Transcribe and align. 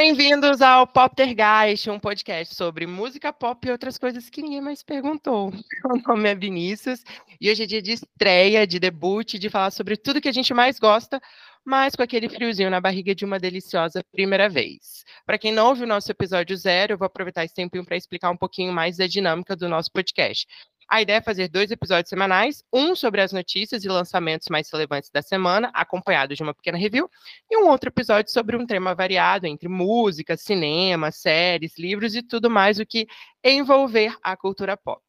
Bem-vindos 0.00 0.62
ao 0.62 0.86
Poptergeist, 0.86 1.90
um 1.90 1.98
podcast 1.98 2.54
sobre 2.54 2.86
música 2.86 3.32
pop 3.32 3.66
e 3.66 3.72
outras 3.72 3.98
coisas 3.98 4.30
que 4.30 4.40
ninguém 4.40 4.60
mais 4.60 4.80
perguntou. 4.80 5.50
Meu 5.84 6.00
nome 6.06 6.28
é 6.28 6.36
Vinícius 6.36 7.02
e 7.40 7.50
hoje 7.50 7.64
é 7.64 7.66
dia 7.66 7.82
de 7.82 7.94
estreia, 7.94 8.64
de 8.64 8.78
debut, 8.78 9.34
de 9.34 9.50
falar 9.50 9.72
sobre 9.72 9.96
tudo 9.96 10.20
que 10.20 10.28
a 10.28 10.32
gente 10.32 10.54
mais 10.54 10.78
gosta, 10.78 11.20
mas 11.64 11.96
com 11.96 12.02
aquele 12.04 12.28
friozinho 12.28 12.70
na 12.70 12.80
barriga 12.80 13.12
de 13.12 13.24
uma 13.24 13.40
deliciosa 13.40 14.00
primeira 14.12 14.48
vez. 14.48 15.04
Para 15.26 15.36
quem 15.36 15.50
não 15.50 15.66
ouviu 15.66 15.84
o 15.84 15.88
nosso 15.88 16.12
episódio 16.12 16.56
zero, 16.56 16.92
eu 16.92 16.98
vou 16.98 17.06
aproveitar 17.06 17.44
esse 17.44 17.56
tempinho 17.56 17.84
para 17.84 17.96
explicar 17.96 18.30
um 18.30 18.36
pouquinho 18.36 18.72
mais 18.72 18.98
da 18.98 19.06
dinâmica 19.08 19.56
do 19.56 19.68
nosso 19.68 19.90
podcast. 19.90 20.46
A 20.90 21.02
ideia 21.02 21.18
é 21.18 21.20
fazer 21.20 21.48
dois 21.48 21.70
episódios 21.70 22.08
semanais, 22.08 22.64
um 22.72 22.96
sobre 22.96 23.20
as 23.20 23.30
notícias 23.30 23.84
e 23.84 23.88
lançamentos 23.88 24.48
mais 24.48 24.70
relevantes 24.72 25.10
da 25.10 25.20
semana, 25.20 25.70
acompanhado 25.74 26.34
de 26.34 26.42
uma 26.42 26.54
pequena 26.54 26.78
review, 26.78 27.10
e 27.50 27.58
um 27.58 27.68
outro 27.68 27.90
episódio 27.90 28.32
sobre 28.32 28.56
um 28.56 28.66
tema 28.66 28.94
variado 28.94 29.46
entre 29.46 29.68
música, 29.68 30.34
cinema, 30.34 31.10
séries, 31.10 31.78
livros 31.78 32.14
e 32.14 32.22
tudo 32.22 32.48
mais 32.48 32.78
o 32.78 32.86
que 32.86 33.06
envolver 33.44 34.16
a 34.22 34.34
cultura 34.34 34.78
pop. 34.78 35.02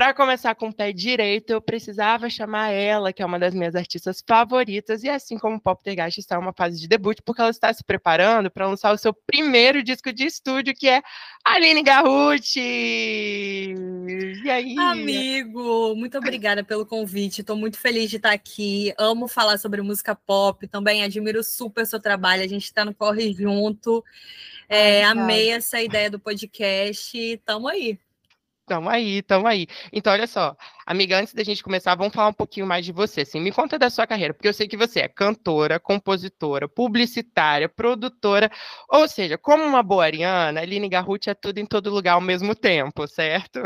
Para 0.00 0.14
começar 0.14 0.54
com 0.54 0.68
o 0.68 0.72
pé 0.72 0.94
direito, 0.94 1.50
eu 1.50 1.60
precisava 1.60 2.30
chamar 2.30 2.70
ela, 2.70 3.12
que 3.12 3.20
é 3.20 3.26
uma 3.26 3.38
das 3.38 3.52
minhas 3.52 3.74
artistas 3.74 4.24
favoritas, 4.26 5.02
e 5.02 5.10
assim 5.10 5.36
como 5.36 5.60
Pop 5.60 5.84
Tergast 5.84 6.18
está 6.18 6.36
em 6.36 6.38
uma 6.38 6.54
fase 6.54 6.80
de 6.80 6.88
debut, 6.88 7.18
porque 7.22 7.42
ela 7.42 7.50
está 7.50 7.70
se 7.70 7.84
preparando 7.84 8.50
para 8.50 8.66
lançar 8.66 8.94
o 8.94 8.96
seu 8.96 9.12
primeiro 9.12 9.82
disco 9.82 10.10
de 10.10 10.24
estúdio, 10.24 10.74
que 10.74 10.88
é 10.88 11.02
Aline 11.44 11.82
Garruti. 11.82 12.62
E 14.42 14.50
aí? 14.50 14.74
Amigo, 14.78 15.94
muito 15.94 16.16
obrigada 16.16 16.64
pelo 16.64 16.86
convite. 16.86 17.42
Estou 17.42 17.54
muito 17.54 17.76
feliz 17.76 18.08
de 18.08 18.16
estar 18.16 18.32
aqui. 18.32 18.94
Amo 18.96 19.28
falar 19.28 19.58
sobre 19.58 19.82
música 19.82 20.14
pop, 20.14 20.66
também 20.66 21.04
admiro 21.04 21.44
super 21.44 21.82
o 21.82 21.86
seu 21.86 22.00
trabalho. 22.00 22.42
A 22.42 22.48
gente 22.48 22.64
está 22.64 22.86
no 22.86 22.94
Corre 22.94 23.34
Junto. 23.34 24.02
É, 24.66 25.04
amei 25.04 25.50
essa 25.50 25.78
ideia 25.82 26.10
do 26.10 26.18
podcast. 26.18 27.38
Tamo 27.44 27.68
aí. 27.68 27.98
Tamo 28.70 28.88
aí, 28.88 29.20
tamo 29.22 29.48
aí. 29.48 29.66
Então, 29.92 30.12
olha 30.12 30.28
só, 30.28 30.56
amiga, 30.86 31.18
antes 31.18 31.34
da 31.34 31.42
gente 31.42 31.60
começar, 31.60 31.96
vamos 31.96 32.14
falar 32.14 32.28
um 32.28 32.32
pouquinho 32.32 32.68
mais 32.68 32.84
de 32.84 32.92
você. 32.92 33.22
Assim, 33.22 33.40
me 33.40 33.50
conta 33.50 33.76
da 33.76 33.90
sua 33.90 34.06
carreira, 34.06 34.32
porque 34.32 34.46
eu 34.46 34.54
sei 34.54 34.68
que 34.68 34.76
você 34.76 35.00
é 35.00 35.08
cantora, 35.08 35.80
compositora, 35.80 36.68
publicitária, 36.68 37.68
produtora, 37.68 38.48
ou 38.88 39.08
seja, 39.08 39.36
como 39.36 39.64
uma 39.64 39.82
boa 39.82 40.04
ariana, 40.04 40.60
Aline 40.60 40.88
Garruti 40.88 41.28
é 41.28 41.34
tudo 41.34 41.58
em 41.58 41.66
todo 41.66 41.90
lugar 41.90 42.12
ao 42.12 42.20
mesmo 42.20 42.54
tempo, 42.54 43.08
certo? 43.08 43.60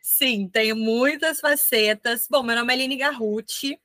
Sim, 0.00 0.48
tenho 0.48 0.74
muitas 0.74 1.38
facetas. 1.38 2.26
Bom, 2.30 2.42
meu 2.42 2.56
nome 2.56 2.72
é 2.72 2.76
Aline 2.76 2.96
Garruti, 2.96 3.78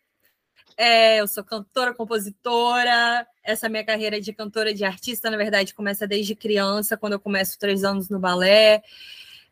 é, 0.78 1.20
eu 1.20 1.28
sou 1.28 1.44
cantora, 1.44 1.94
compositora. 1.94 3.28
Essa 3.44 3.68
minha 3.68 3.84
carreira 3.84 4.22
de 4.22 4.32
cantora, 4.32 4.74
de 4.74 4.86
artista, 4.86 5.30
na 5.30 5.36
verdade, 5.36 5.74
começa 5.74 6.08
desde 6.08 6.34
criança, 6.34 6.96
quando 6.96 7.12
eu 7.12 7.20
começo 7.20 7.60
três 7.60 7.84
anos 7.84 8.08
no 8.08 8.20
balé. 8.20 8.82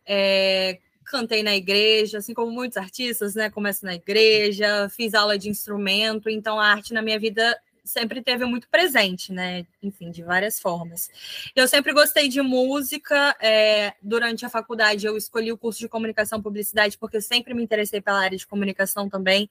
É, 0.06 0.80
cantei 1.06 1.44
na 1.44 1.56
igreja, 1.56 2.20
assim 2.20 2.34
como 2.34 2.52
muitos 2.52 2.78
artistas, 2.78 3.36
né? 3.36 3.50
Começo 3.50 3.86
na 3.86 3.96
igreja, 3.96 4.90
fiz 4.90 5.14
aula 5.14 5.38
de 5.38 5.50
instrumento, 5.50 6.30
então 6.30 6.60
a 6.60 6.68
arte 6.68 6.94
na 6.94 7.02
minha 7.02 7.20
vida 7.20 7.60
sempre 7.84 8.22
teve 8.22 8.46
muito 8.46 8.70
presente, 8.70 9.34
né? 9.34 9.66
Enfim, 9.82 10.12
de 10.12 10.24
várias 10.24 10.60
formas. 10.60 11.10
Eu 11.56 11.68
sempre 11.68 11.94
gostei 11.94 12.30
de 12.30 12.42
música. 12.42 13.36
É, 13.40 13.94
durante 14.02 14.46
a 14.46 14.50
faculdade, 14.50 15.06
eu 15.06 15.18
escolhi 15.18 15.52
o 15.52 15.58
curso 15.58 15.80
de 15.80 15.90
comunicação 15.90 16.40
e 16.40 16.44
publicidade 16.44 16.98
porque 16.98 17.18
eu 17.18 17.22
sempre 17.22 17.54
me 17.54 17.64
interessei 17.64 18.00
pela 18.00 18.20
área 18.20 18.38
de 18.38 18.48
comunicação 18.48 19.10
também. 19.10 19.50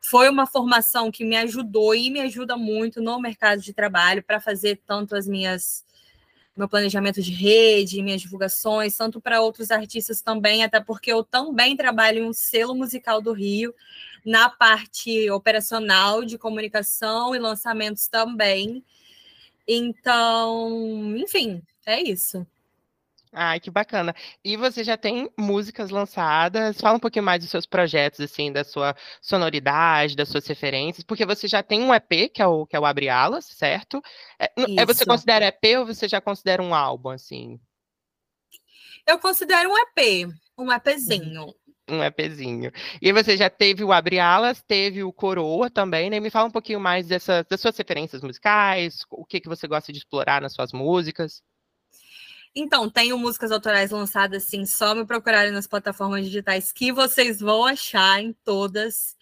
Foi 0.00 0.28
uma 0.28 0.46
formação 0.46 1.10
que 1.10 1.24
me 1.24 1.36
ajudou 1.36 1.94
e 1.94 2.10
me 2.10 2.20
ajuda 2.20 2.56
muito 2.56 3.00
no 3.02 3.20
mercado 3.20 3.60
de 3.60 3.72
trabalho 3.72 4.22
para 4.22 4.40
fazer 4.40 4.80
tanto 4.86 5.14
as 5.14 5.26
minhas 5.26 5.84
meu 6.56 6.68
planejamento 6.68 7.22
de 7.22 7.32
rede, 7.32 8.02
minhas 8.02 8.20
divulgações, 8.20 8.96
tanto 8.96 9.20
para 9.20 9.40
outros 9.40 9.70
artistas 9.70 10.20
também, 10.20 10.62
até 10.62 10.80
porque 10.80 11.12
eu 11.12 11.24
também 11.24 11.76
trabalho 11.76 12.18
em 12.18 12.28
um 12.28 12.32
selo 12.32 12.74
musical 12.74 13.22
do 13.22 13.32
Rio, 13.32 13.74
na 14.24 14.48
parte 14.50 15.30
operacional 15.30 16.24
de 16.24 16.38
comunicação 16.38 17.34
e 17.34 17.38
lançamentos 17.38 18.06
também. 18.06 18.84
Então, 19.66 21.16
enfim, 21.16 21.62
é 21.86 22.02
isso. 22.02 22.46
Ai, 23.34 23.58
que 23.58 23.70
bacana. 23.70 24.14
E 24.44 24.58
você 24.58 24.84
já 24.84 24.94
tem 24.94 25.30
músicas 25.38 25.88
lançadas? 25.88 26.78
Fala 26.78 26.96
um 26.96 27.00
pouquinho 27.00 27.24
mais 27.24 27.40
dos 27.40 27.50
seus 27.50 27.64
projetos, 27.64 28.20
assim, 28.20 28.52
da 28.52 28.62
sua 28.62 28.94
sonoridade, 29.22 30.14
das 30.14 30.28
suas 30.28 30.46
referências, 30.46 31.02
porque 31.02 31.24
você 31.24 31.48
já 31.48 31.62
tem 31.62 31.80
um 31.80 31.94
EP, 31.94 32.28
que 32.28 32.42
é 32.42 32.46
o, 32.46 32.66
que 32.66 32.76
é 32.76 32.80
o 32.80 32.84
Abre 32.84 33.08
Alas, 33.08 33.46
certo? 33.46 34.02
É, 34.38 34.52
é 34.76 34.84
você 34.84 35.06
considera 35.06 35.46
EP 35.46 35.78
ou 35.78 35.86
você 35.86 36.06
já 36.06 36.20
considera 36.20 36.62
um 36.62 36.74
álbum, 36.74 37.08
assim? 37.08 37.58
Eu 39.06 39.18
considero 39.18 39.70
um 39.70 39.78
EP, 39.78 40.28
um 40.58 40.70
EPzinho. 40.70 41.46
Uhum. 41.46 41.54
Um 41.88 42.04
EPzinho. 42.04 42.70
E 43.00 43.12
você 43.12 43.34
já 43.34 43.48
teve 43.48 43.82
o 43.82 43.92
Abre 43.92 44.18
Alas, 44.18 44.62
teve 44.62 45.02
o 45.02 45.12
Coroa 45.12 45.70
também, 45.70 46.10
né? 46.10 46.20
Me 46.20 46.28
fala 46.28 46.48
um 46.48 46.52
pouquinho 46.52 46.78
mais 46.78 47.08
dessa, 47.08 47.44
das 47.48 47.60
suas 47.62 47.76
referências 47.78 48.22
musicais, 48.22 49.04
o 49.10 49.24
que, 49.24 49.40
que 49.40 49.48
você 49.48 49.66
gosta 49.66 49.90
de 49.90 49.98
explorar 49.98 50.42
nas 50.42 50.52
suas 50.52 50.70
músicas. 50.72 51.42
Então, 52.54 52.88
tenho 52.90 53.18
músicas 53.18 53.50
autorais 53.50 53.90
lançadas, 53.90 54.44
sim, 54.44 54.66
só 54.66 54.94
me 54.94 55.06
procurarem 55.06 55.52
nas 55.52 55.66
plataformas 55.66 56.24
digitais 56.26 56.70
que 56.70 56.92
vocês 56.92 57.40
vão 57.40 57.64
achar 57.64 58.20
em 58.22 58.34
todas. 58.44 59.16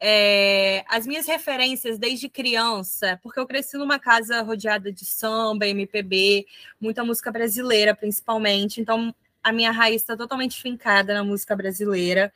É, 0.00 0.84
as 0.88 1.06
minhas 1.06 1.26
referências 1.26 1.98
desde 1.98 2.28
criança, 2.28 3.20
porque 3.22 3.38
eu 3.38 3.46
cresci 3.46 3.76
numa 3.76 3.98
casa 3.98 4.42
rodeada 4.42 4.90
de 4.90 5.04
samba, 5.04 5.66
MPB, 5.68 6.46
muita 6.80 7.04
música 7.04 7.30
brasileira, 7.30 7.94
principalmente. 7.94 8.80
Então, 8.80 9.14
a 9.42 9.52
minha 9.52 9.70
raiz 9.70 10.02
está 10.02 10.16
totalmente 10.16 10.60
fincada 10.60 11.14
na 11.14 11.24
música 11.24 11.56
brasileira. 11.56 12.32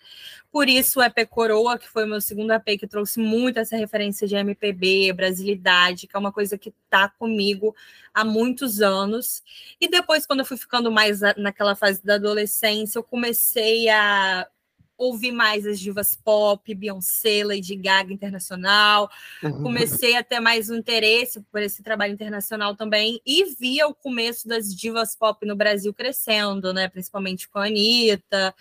Por 0.51 0.69
isso, 0.69 1.01
o 1.01 1.03
EP 1.03 1.27
Coroa, 1.29 1.79
que 1.79 1.89
foi 1.89 2.05
o 2.05 2.09
meu 2.09 2.21
segundo 2.21 2.53
EP, 2.53 2.79
que 2.79 2.87
trouxe 2.87 3.21
muito 3.21 3.59
essa 3.59 3.77
referência 3.77 4.27
de 4.27 4.35
MPB, 4.35 5.13
brasilidade, 5.13 6.07
que 6.07 6.17
é 6.17 6.19
uma 6.19 6.33
coisa 6.33 6.59
que 6.59 6.73
está 6.85 7.09
comigo 7.09 7.75
há 8.13 8.25
muitos 8.25 8.81
anos. 8.81 9.43
E 9.81 9.89
depois, 9.89 10.27
quando 10.27 10.41
eu 10.41 10.47
fui 10.47 10.57
ficando 10.57 10.91
mais 10.91 11.21
naquela 11.37 11.77
fase 11.77 12.05
da 12.05 12.15
adolescência, 12.15 12.99
eu 12.99 13.03
comecei 13.03 13.89
a 13.89 14.49
ouvi 14.97 15.31
mais 15.31 15.67
as 15.67 15.79
divas 15.79 16.15
pop, 16.15 16.75
Beyoncé, 16.75 17.45
Lady 17.45 17.77
Gaga 17.77 18.13
internacional. 18.13 19.11
Uhum. 19.43 19.63
Comecei 19.63 20.17
a 20.17 20.23
ter 20.23 20.41
mais 20.41 20.71
um 20.71 20.77
interesse 20.77 21.41
por 21.53 21.63
esse 21.63 21.83
trabalho 21.83 22.13
internacional 22.13 22.75
também 22.75 23.21
e 23.25 23.45
via 23.55 23.87
o 23.87 23.95
começo 23.95 24.49
das 24.49 24.75
divas 24.75 25.15
pop 25.15 25.45
no 25.47 25.57
Brasil 25.57 25.93
crescendo, 25.93 26.73
né? 26.73 26.89
Principalmente 26.89 27.49
com 27.49 27.59
a 27.59 27.67
Anitta, 27.67 28.55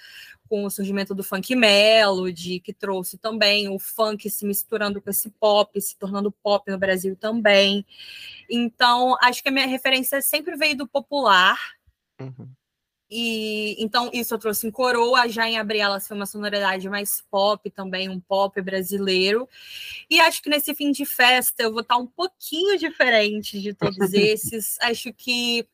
com 0.47 0.63
o 0.63 0.69
surgimento 0.69 1.16
do 1.16 1.24
funk 1.24 1.56
melody, 1.56 2.59
que 2.59 2.74
trouxe 2.74 3.18
também 3.18 3.68
o 3.69 3.79
funk 3.79 4.29
se 4.29 4.45
misturando 4.45 5.01
com 5.01 5.09
esse 5.09 5.29
pop, 5.29 5.79
se 5.81 5.97
tornando 5.97 6.31
pop 6.31 6.69
no 6.69 6.78
Brasil 6.78 7.16
também. 7.16 7.85
Então, 8.50 9.18
acho 9.22 9.41
que 9.41 9.50
a 9.50 9.51
minha 9.51 9.68
referência 9.68 10.22
sempre 10.22 10.56
veio 10.56 10.78
do 10.78 10.88
popular. 10.88 11.57
Uhum. 12.19 12.50
E 13.10 13.76
então 13.84 14.10
isso 14.12 14.34
eu 14.34 14.40
trouxe 14.40 14.66
em 14.66 14.72
coroa, 14.72 15.28
já 15.30 15.48
em 15.48 15.58
Abriela 15.58 16.00
foi 16.00 16.18
uma 16.18 16.26
sonoridade 16.26 16.90
mais 16.90 17.24
pop 17.30 17.70
também, 17.70 18.10
um 18.10 18.20
pop 18.20 18.60
brasileiro. 18.62 19.48
E 20.10 20.20
acho 20.20 20.42
que 20.42 20.50
nesse 20.50 20.74
fim 20.74 20.92
de 20.92 21.06
festa 21.06 21.64
eu 21.64 21.72
vou 21.72 21.82
estar 21.82 21.98
um 21.98 22.08
pouquinho 22.08 22.78
diferente 22.78 23.62
de 23.62 23.74
todos 23.74 23.98
esses. 24.14 24.78
acho 24.82 25.14
que 25.14 25.68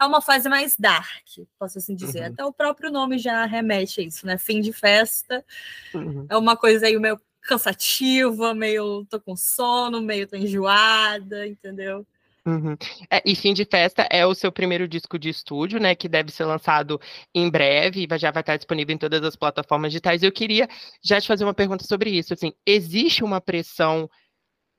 é 0.00 0.06
uma 0.06 0.22
fase 0.22 0.48
mais 0.48 0.76
dark, 0.76 1.26
posso 1.58 1.78
assim 1.78 1.94
dizer. 1.94 2.20
Uhum. 2.20 2.26
Até 2.26 2.44
o 2.44 2.52
próprio 2.52 2.90
nome 2.90 3.18
já 3.18 3.44
remete 3.44 4.00
a 4.00 4.04
isso, 4.04 4.26
né? 4.26 4.38
Fim 4.38 4.60
de 4.60 4.72
festa. 4.72 5.44
Uhum. 5.92 6.26
É 6.30 6.36
uma 6.36 6.56
coisa 6.56 6.86
aí 6.86 6.98
meio 6.98 7.20
cansativa, 7.42 8.54
meio 8.54 9.04
tô 9.06 9.20
com 9.20 9.34
sono, 9.34 10.00
meio 10.00 10.26
tô 10.28 10.36
enjoada, 10.36 11.46
entendeu? 11.46 12.06
Uhum. 12.48 12.78
É, 13.10 13.22
e 13.26 13.36
Fim 13.36 13.52
de 13.52 13.66
Festa 13.66 14.08
é 14.10 14.24
o 14.24 14.34
seu 14.34 14.50
primeiro 14.50 14.88
disco 14.88 15.18
de 15.18 15.28
estúdio, 15.28 15.78
né? 15.78 15.94
Que 15.94 16.08
deve 16.08 16.32
ser 16.32 16.46
lançado 16.46 16.98
em 17.34 17.50
breve 17.50 18.06
e 18.10 18.18
já 18.18 18.30
vai 18.30 18.40
estar 18.40 18.56
disponível 18.56 18.94
em 18.94 18.98
todas 18.98 19.22
as 19.22 19.36
plataformas 19.36 19.92
digitais. 19.92 20.22
Eu 20.22 20.32
queria 20.32 20.66
já 21.02 21.20
te 21.20 21.28
fazer 21.28 21.44
uma 21.44 21.52
pergunta 21.52 21.84
sobre 21.84 22.08
isso. 22.10 22.32
Assim, 22.32 22.52
existe 22.64 23.22
uma 23.22 23.38
pressão 23.38 24.08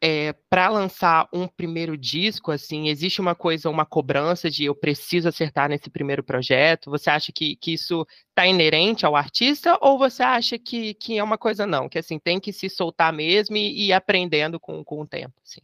é, 0.01 0.33
para 0.49 0.67
lançar 0.69 1.29
um 1.31 1.47
primeiro 1.47 1.95
disco? 1.95 2.51
Assim, 2.51 2.89
existe 2.89 3.21
uma 3.21 3.35
coisa, 3.35 3.69
uma 3.69 3.85
cobrança 3.85 4.49
de 4.49 4.65
eu 4.65 4.73
preciso 4.73 5.29
acertar 5.29 5.69
nesse 5.69 5.91
primeiro 5.91 6.23
projeto? 6.23 6.89
Você 6.89 7.11
acha 7.11 7.31
que, 7.31 7.55
que 7.55 7.73
isso 7.73 8.03
está 8.29 8.47
inerente 8.47 9.05
ao 9.05 9.15
artista 9.15 9.77
ou 9.79 9.99
você 9.99 10.23
acha 10.23 10.57
que, 10.57 10.95
que 10.95 11.19
é 11.19 11.23
uma 11.23 11.37
coisa 11.37 11.67
não? 11.67 11.87
Que 11.87 11.99
assim 11.99 12.17
tem 12.17 12.39
que 12.39 12.51
se 12.51 12.67
soltar 12.67 13.13
mesmo 13.13 13.55
e 13.57 13.89
ir 13.89 13.93
aprendendo 13.93 14.59
com, 14.59 14.83
com 14.83 15.01
o 15.01 15.07
tempo? 15.07 15.35
Assim? 15.45 15.61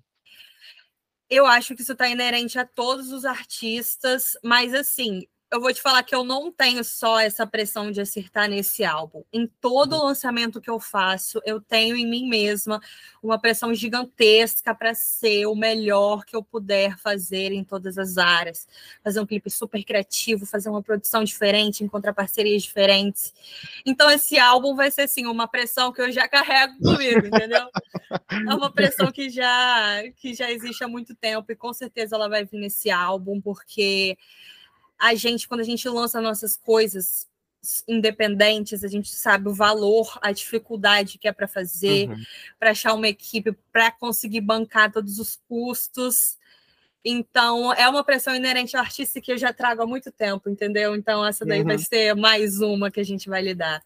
Eu 1.30 1.46
acho 1.46 1.76
que 1.76 1.82
isso 1.82 1.94
está 1.94 2.08
inerente 2.08 2.60
a 2.60 2.66
todos 2.66 3.12
os 3.12 3.26
artistas, 3.26 4.38
mas 4.44 4.74
assim, 4.74 5.28
eu 5.52 5.62
vou 5.62 5.72
te 5.72 5.82
falar 5.82 6.02
que 6.04 6.14
eu 6.14 6.24
não 6.24 6.52
tenho 6.52 6.84
só 6.84 7.20
essa 7.20 7.46
pressão 7.46 7.92
de 7.92 8.02
acertar 8.02 8.50
nesse 8.50 8.84
álbum. 8.84 9.24
Em 9.32 9.48
todo 9.62 9.94
uhum. 9.94 10.06
lançamento 10.06 10.60
que 10.60 10.70
eu 10.70 10.80
faço, 10.80 11.40
eu 11.46 11.62
tenho 11.62 11.96
em 11.96 12.06
mim 12.06 12.28
mesma 12.28 12.82
uma 13.22 13.40
pressão 13.40 13.74
gigantesca 13.74 14.74
para 14.74 14.94
ser 14.94 15.46
o 15.46 15.56
melhor 15.56 16.26
que 16.26 16.36
eu 16.36 16.44
puder 16.44 16.98
fazer 16.98 17.52
em 17.52 17.64
todas 17.64 17.98
as 17.98 18.18
áreas. 18.18 18.68
Fazer 19.04 19.20
um 19.20 19.26
clipe 19.26 19.50
super 19.50 19.84
criativo, 19.84 20.46
fazer 20.46 20.70
uma 20.70 20.82
produção 20.82 21.24
diferente, 21.24 21.84
encontrar 21.84 22.14
parcerias 22.14 22.64
diferentes. 22.64 23.34
Então, 23.86 24.10
esse 24.10 24.40
álbum 24.40 24.76
vai 24.76 24.90
ser, 24.90 25.04
assim, 25.04 25.26
uma 25.28 25.48
pressão 25.48 25.94
que 25.94 26.02
eu 26.02 26.12
já 26.12 26.28
carrego 26.28 26.78
comigo, 26.80 27.28
entendeu? 27.28 27.68
É 28.30 28.54
uma 28.54 28.72
pressão 28.72 29.12
que 29.12 29.30
já, 29.30 30.04
que 30.18 30.34
já 30.34 30.52
existe 30.52 30.84
há 30.84 30.88
muito 30.88 31.16
tempo 31.16 31.52
e 31.52 31.56
com 31.56 31.72
certeza 31.72 32.16
ela 32.16 32.28
vai 32.28 32.44
vir 32.44 32.60
nesse 32.60 32.90
álbum, 32.90 33.40
porque 33.40 34.18
a 35.06 35.14
gente, 35.16 35.48
quando 35.48 35.62
a 35.62 35.66
gente 35.66 35.88
lança 35.88 36.20
nossas 36.20 36.58
coisas 36.58 37.28
independentes, 37.88 38.84
a 38.84 38.88
gente 38.88 39.10
sabe 39.10 39.50
o 39.50 39.54
valor, 39.54 40.18
a 40.22 40.32
dificuldade 40.32 41.18
que 41.18 41.28
é 41.28 41.32
para 41.32 41.48
fazer, 41.48 42.10
uhum. 42.10 42.24
para 42.60 42.72
achar 42.72 42.94
uma 42.94 43.08
equipe, 43.08 43.56
para 43.72 43.92
conseguir 43.92 44.42
bancar 44.42 44.92
todos 44.92 45.20
os 45.20 45.40
custos. 45.48 46.38
Então, 47.04 47.72
é 47.74 47.88
uma 47.88 48.04
pressão 48.04 48.36
inerente 48.36 48.76
ao 48.76 48.84
artista 48.84 49.22
que 49.22 49.32
eu 49.32 49.38
já 49.38 49.54
trago 49.54 49.84
há 49.84 49.86
muito 49.86 50.12
tempo, 50.12 50.50
entendeu? 50.50 50.96
Então, 50.96 51.26
essa 51.26 51.46
daí 51.46 51.60
uhum. 51.62 51.68
vai 51.68 51.78
ser 51.78 52.16
mais 52.16 52.62
uma 52.62 52.90
que 52.90 53.00
a 53.00 53.06
gente 53.06 53.30
vai 53.30 53.42
lidar. 53.44 53.84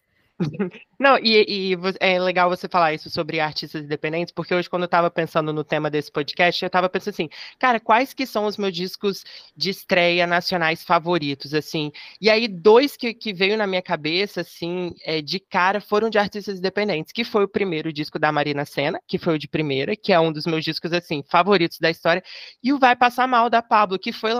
Não, 0.98 1.18
e, 1.18 1.72
e, 1.72 1.76
é 2.00 2.18
legal 2.18 2.48
você 2.48 2.68
falar 2.68 2.94
isso 2.94 3.10
sobre 3.10 3.40
artistas 3.40 3.84
independentes, 3.84 4.32
porque 4.32 4.54
hoje, 4.54 4.68
quando 4.68 4.82
eu 4.82 4.86
estava 4.86 5.10
pensando 5.10 5.52
no 5.52 5.64
tema 5.64 5.90
desse 5.90 6.10
podcast, 6.10 6.62
eu 6.62 6.66
estava 6.66 6.88
pensando 6.88 7.14
assim, 7.14 7.28
cara, 7.58 7.78
quais 7.78 8.14
que 8.14 8.26
são 8.26 8.46
os 8.46 8.56
meus 8.56 8.74
discos 8.74 9.24
de 9.56 9.70
estreia 9.70 10.26
nacionais 10.26 10.82
favoritos, 10.82 11.54
assim? 11.54 11.92
E 12.20 12.30
aí, 12.30 12.48
dois 12.48 12.96
que, 12.96 13.12
que 13.14 13.32
veio 13.32 13.56
na 13.56 13.66
minha 13.66 13.82
cabeça, 13.82 14.40
assim, 14.40 14.94
é, 15.04 15.20
de 15.20 15.38
cara, 15.40 15.80
foram 15.80 16.08
de 16.10 16.18
artistas 16.18 16.58
independentes, 16.58 17.12
que 17.12 17.24
foi 17.24 17.44
o 17.44 17.48
primeiro 17.48 17.92
disco 17.92 18.18
da 18.18 18.32
Marina 18.32 18.64
Senna, 18.64 19.00
que 19.06 19.18
foi 19.18 19.34
o 19.34 19.38
de 19.38 19.48
primeira, 19.48 19.96
que 19.96 20.12
é 20.12 20.20
um 20.20 20.32
dos 20.32 20.46
meus 20.46 20.64
discos, 20.64 20.92
assim, 20.92 21.22
favoritos 21.28 21.78
da 21.78 21.90
história, 21.90 22.22
e 22.62 22.72
o 22.72 22.78
Vai 22.78 22.96
Passar 22.96 23.26
Mal, 23.26 23.50
da 23.50 23.62
Pablo, 23.62 23.98
que 23.98 24.12
foi 24.12 24.32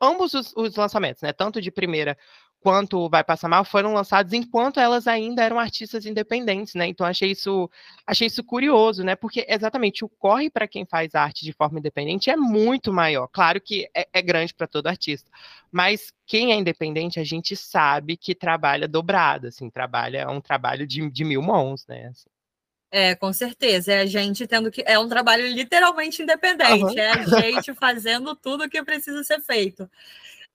ambos 0.00 0.34
os, 0.34 0.52
os 0.56 0.76
lançamentos, 0.76 1.22
né? 1.22 1.32
Tanto 1.32 1.60
de 1.60 1.70
primeira 1.70 2.16
quanto 2.62 3.08
Vai 3.08 3.24
Passar 3.24 3.48
Mal 3.48 3.64
foram 3.64 3.92
lançados 3.92 4.32
enquanto 4.32 4.78
elas 4.78 5.06
ainda 5.06 5.42
eram 5.42 5.58
artistas 5.58 6.06
independentes, 6.06 6.74
né? 6.74 6.86
Então 6.86 7.04
achei 7.04 7.32
isso, 7.32 7.68
achei 8.06 8.28
isso 8.28 8.44
curioso, 8.44 9.02
né? 9.02 9.16
Porque 9.16 9.44
exatamente 9.48 10.04
o 10.04 10.08
corre 10.08 10.48
para 10.48 10.68
quem 10.68 10.86
faz 10.86 11.14
arte 11.14 11.44
de 11.44 11.52
forma 11.52 11.78
independente 11.78 12.30
é 12.30 12.36
muito 12.36 12.92
maior. 12.92 13.26
Claro 13.28 13.60
que 13.60 13.88
é, 13.94 14.08
é 14.12 14.22
grande 14.22 14.54
para 14.54 14.68
todo 14.68 14.86
artista, 14.86 15.30
mas 15.70 16.12
quem 16.24 16.52
é 16.52 16.56
independente 16.56 17.18
a 17.18 17.24
gente 17.24 17.56
sabe 17.56 18.16
que 18.16 18.34
trabalha 18.34 18.86
dobrado, 18.86 19.48
assim, 19.48 19.68
trabalha 19.68 20.18
é 20.18 20.28
um 20.28 20.40
trabalho 20.40 20.86
de, 20.86 21.10
de 21.10 21.24
mil 21.24 21.42
mãos, 21.42 21.84
né? 21.88 22.06
Assim. 22.06 22.30
É, 22.92 23.14
com 23.14 23.32
certeza. 23.32 23.92
É 23.92 24.00
a 24.02 24.06
gente 24.06 24.46
tendo 24.46 24.70
que. 24.70 24.84
É 24.86 24.98
um 24.98 25.08
trabalho 25.08 25.46
literalmente 25.48 26.22
independente. 26.22 26.84
Uhum. 26.84 26.98
É 26.98 27.10
a 27.10 27.24
gente 27.24 27.74
fazendo 27.74 28.36
tudo 28.36 28.64
o 28.64 28.70
que 28.70 28.84
precisa 28.84 29.24
ser 29.24 29.40
feito. 29.40 29.90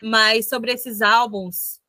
Mas 0.02 0.48
sobre 0.48 0.72
esses 0.72 1.02
álbuns, 1.02 1.82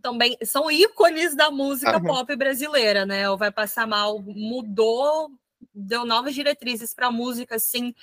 também 0.00 0.36
são 0.44 0.70
ícones 0.70 1.34
da 1.34 1.50
música 1.50 1.96
uhum. 1.96 2.04
pop 2.04 2.36
brasileira, 2.36 3.04
né? 3.04 3.28
O 3.30 3.36
Vai 3.36 3.50
Passar 3.50 3.86
Mal 3.86 4.20
mudou, 4.20 5.30
deu 5.74 6.04
novas 6.04 6.34
diretrizes 6.34 6.94
para 6.94 7.08
a 7.08 7.12
música, 7.12 7.56
assim, 7.56 7.94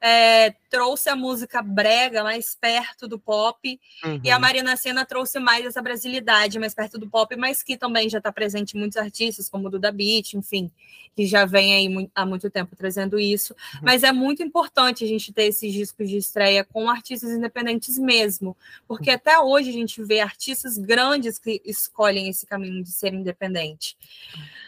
é, 0.00 0.54
trouxe 0.68 1.08
a 1.08 1.16
música 1.16 1.62
brega 1.62 2.22
mais 2.22 2.54
perto 2.54 3.08
do 3.08 3.18
pop, 3.18 3.80
uhum. 4.04 4.20
e 4.22 4.30
a 4.30 4.34
uhum. 4.34 4.40
Marina 4.40 4.76
Senna 4.76 5.04
trouxe 5.04 5.38
mais 5.38 5.64
essa 5.64 5.80
brasilidade 5.80 6.58
mais 6.58 6.74
perto 6.74 6.98
do 6.98 7.08
pop, 7.08 7.34
mas 7.36 7.62
que 7.62 7.76
também 7.76 8.08
já 8.08 8.18
está 8.18 8.32
presente 8.32 8.76
em 8.76 8.80
muitos 8.80 8.98
artistas, 8.98 9.48
como 9.48 9.68
o 9.68 9.70
Duda 9.70 9.90
Beat, 9.90 10.34
enfim, 10.34 10.70
que 11.16 11.26
já 11.26 11.44
vem 11.44 11.74
aí 11.74 12.10
há 12.14 12.26
muito 12.26 12.50
tempo 12.50 12.76
trazendo 12.76 13.18
isso. 13.18 13.54
Uhum. 13.74 13.80
Mas 13.82 14.02
é 14.02 14.12
muito 14.12 14.42
importante 14.42 15.04
a 15.04 15.06
gente 15.06 15.32
ter 15.32 15.44
esses 15.44 15.72
discos 15.72 16.08
de 16.08 16.16
estreia 16.16 16.64
com 16.64 16.90
artistas 16.90 17.30
independentes 17.30 17.98
mesmo, 17.98 18.56
porque 18.86 19.10
uhum. 19.10 19.16
até 19.16 19.38
hoje 19.38 19.70
a 19.70 19.72
gente 19.72 20.02
vê 20.02 20.20
artistas 20.20 20.76
grandes 20.76 21.38
que 21.38 21.62
escolhem 21.64 22.28
esse 22.28 22.46
caminho 22.46 22.82
de 22.82 22.90
ser 22.90 23.14
independente. 23.14 23.96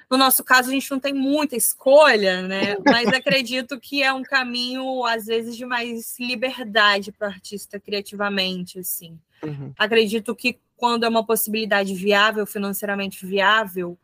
No 0.09 0.17
nosso 0.17 0.45
caso, 0.45 0.69
a 0.69 0.73
gente 0.73 0.91
não 0.91 1.01
tem 1.01 1.13
muita 1.13 1.57
escolha, 1.57 2.43
né? 2.43 2.77
Mas 2.85 3.09
acredito 3.09 3.81
que 3.81 4.03
é 4.03 4.13
um 4.13 4.23
caminho, 4.23 5.05
às 5.05 5.27
vezes, 5.27 5.57
de 5.57 5.67
mais 5.67 6.19
liberdade 6.21 7.11
para 7.11 7.29
o 7.29 7.31
artista 7.31 7.81
criativamente, 7.81 8.79
assim. 8.79 9.19
Uhum. 9.43 9.73
Acredito 9.77 10.35
que 10.35 10.59
quando 10.77 11.05
é 11.05 11.09
uma 11.09 11.25
possibilidade 11.25 11.95
viável, 11.95 12.47
financeiramente 12.47 13.27
viável, 13.27 13.99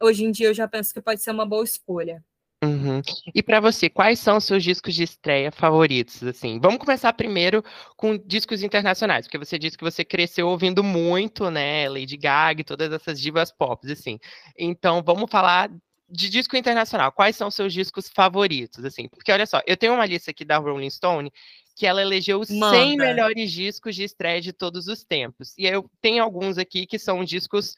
hoje 0.00 0.24
em 0.24 0.30
dia 0.30 0.48
eu 0.48 0.54
já 0.54 0.66
penso 0.66 0.94
que 0.94 1.00
pode 1.00 1.20
ser 1.20 1.30
uma 1.30 1.44
boa 1.44 1.64
escolha. 1.64 2.24
Uhum. 2.62 3.00
E 3.32 3.40
para 3.40 3.60
você, 3.60 3.88
quais 3.88 4.18
são 4.18 4.36
os 4.36 4.44
seus 4.44 4.64
discos 4.64 4.92
de 4.94 5.04
estreia 5.04 5.52
favoritos? 5.52 6.22
Assim, 6.24 6.58
vamos 6.58 6.78
começar 6.78 7.12
primeiro 7.12 7.62
com 7.96 8.18
discos 8.18 8.62
internacionais, 8.62 9.26
porque 9.26 9.38
você 9.38 9.58
disse 9.58 9.78
que 9.78 9.84
você 9.84 10.04
cresceu 10.04 10.48
ouvindo 10.48 10.82
muito, 10.82 11.50
né, 11.50 11.88
Lady 11.88 12.16
Gaga 12.16 12.62
e 12.62 12.64
todas 12.64 12.92
essas 12.92 13.20
divas 13.20 13.52
pop, 13.52 13.90
assim. 13.90 14.18
Então, 14.58 15.02
vamos 15.04 15.30
falar 15.30 15.70
de 16.10 16.28
disco 16.28 16.56
internacional. 16.56 17.12
Quais 17.12 17.36
são 17.36 17.48
os 17.48 17.54
seus 17.54 17.72
discos 17.72 18.08
favoritos, 18.08 18.84
assim? 18.84 19.08
Porque 19.08 19.30
olha 19.30 19.46
só, 19.46 19.60
eu 19.66 19.76
tenho 19.76 19.94
uma 19.94 20.06
lista 20.06 20.30
aqui 20.30 20.44
da 20.44 20.58
Rolling 20.58 20.90
Stone 20.90 21.30
que 21.76 21.86
ela 21.86 22.02
elegeu 22.02 22.40
os 22.40 22.50
Manda. 22.50 22.76
100 22.76 22.96
melhores 22.96 23.52
discos 23.52 23.94
de 23.94 24.02
estreia 24.02 24.40
de 24.40 24.52
todos 24.52 24.88
os 24.88 25.04
tempos. 25.04 25.54
E 25.56 25.64
eu 25.64 25.88
tenho 26.00 26.24
alguns 26.24 26.58
aqui 26.58 26.86
que 26.86 26.98
são 26.98 27.22
discos 27.22 27.76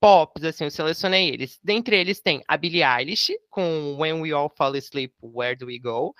pops, 0.00 0.44
assim, 0.44 0.64
eu 0.64 0.70
selecionei 0.70 1.28
eles. 1.28 1.58
Dentre 1.62 1.96
eles 1.96 2.20
tem 2.20 2.42
a 2.46 2.56
Billie 2.56 2.82
Eilish, 2.82 3.32
com 3.50 3.96
When 3.98 4.20
We 4.20 4.32
All 4.32 4.52
Fall 4.56 4.74
Asleep, 4.76 5.14
Where 5.22 5.56
Do 5.56 5.66
We 5.66 5.78
Go? 5.78 6.14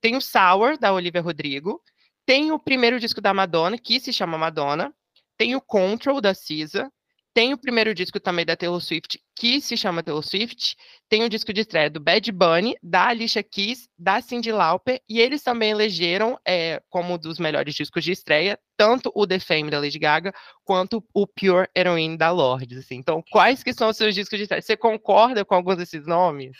Tem 0.00 0.16
o 0.16 0.20
Sour, 0.20 0.78
da 0.78 0.92
Olivia 0.92 1.20
Rodrigo. 1.20 1.80
Tem 2.26 2.52
o 2.52 2.58
primeiro 2.58 3.00
disco 3.00 3.20
da 3.20 3.34
Madonna, 3.34 3.78
que 3.78 4.00
se 4.00 4.12
chama 4.12 4.38
Madonna. 4.38 4.92
Tem 5.36 5.56
o 5.56 5.60
Control, 5.60 6.20
da 6.20 6.34
Cisa. 6.34 6.90
Tem 7.34 7.54
o 7.54 7.58
primeiro 7.58 7.94
disco 7.94 8.20
também 8.20 8.44
da 8.44 8.54
Taylor 8.54 8.80
Swift, 8.80 9.18
que 9.34 9.58
se 9.60 9.74
chama 9.74 10.02
Taylor 10.02 10.22
Swift. 10.22 10.76
Tem 11.08 11.24
o 11.24 11.30
disco 11.30 11.50
de 11.52 11.62
estreia 11.62 11.88
do 11.88 11.98
Bad 11.98 12.30
Bunny, 12.30 12.76
da 12.82 13.06
Alicia 13.06 13.42
Keys, 13.42 13.88
da 13.98 14.20
Cyndi 14.20 14.52
Lauper. 14.52 15.00
E 15.08 15.18
eles 15.18 15.42
também 15.42 15.70
elegeram 15.70 16.38
é, 16.46 16.82
como 16.90 17.16
dos 17.16 17.38
melhores 17.38 17.74
discos 17.74 18.04
de 18.04 18.12
estreia, 18.12 18.58
tanto 18.82 19.12
o 19.14 19.24
The 19.24 19.38
Fame 19.38 19.70
da 19.70 19.78
Lady 19.78 19.96
Gaga, 19.96 20.34
quanto 20.64 21.04
o 21.14 21.24
Pure 21.24 21.68
Heroine 21.72 22.16
da 22.16 22.32
Lorde. 22.32 22.78
Assim. 22.78 22.96
Então, 22.96 23.22
quais 23.30 23.62
que 23.62 23.72
são 23.72 23.88
os 23.88 23.96
seus 23.96 24.12
discos 24.12 24.36
de 24.36 24.42
estreia? 24.42 24.60
Você 24.60 24.76
concorda 24.76 25.44
com 25.44 25.54
alguns 25.54 25.76
desses 25.76 26.04
nomes? 26.04 26.50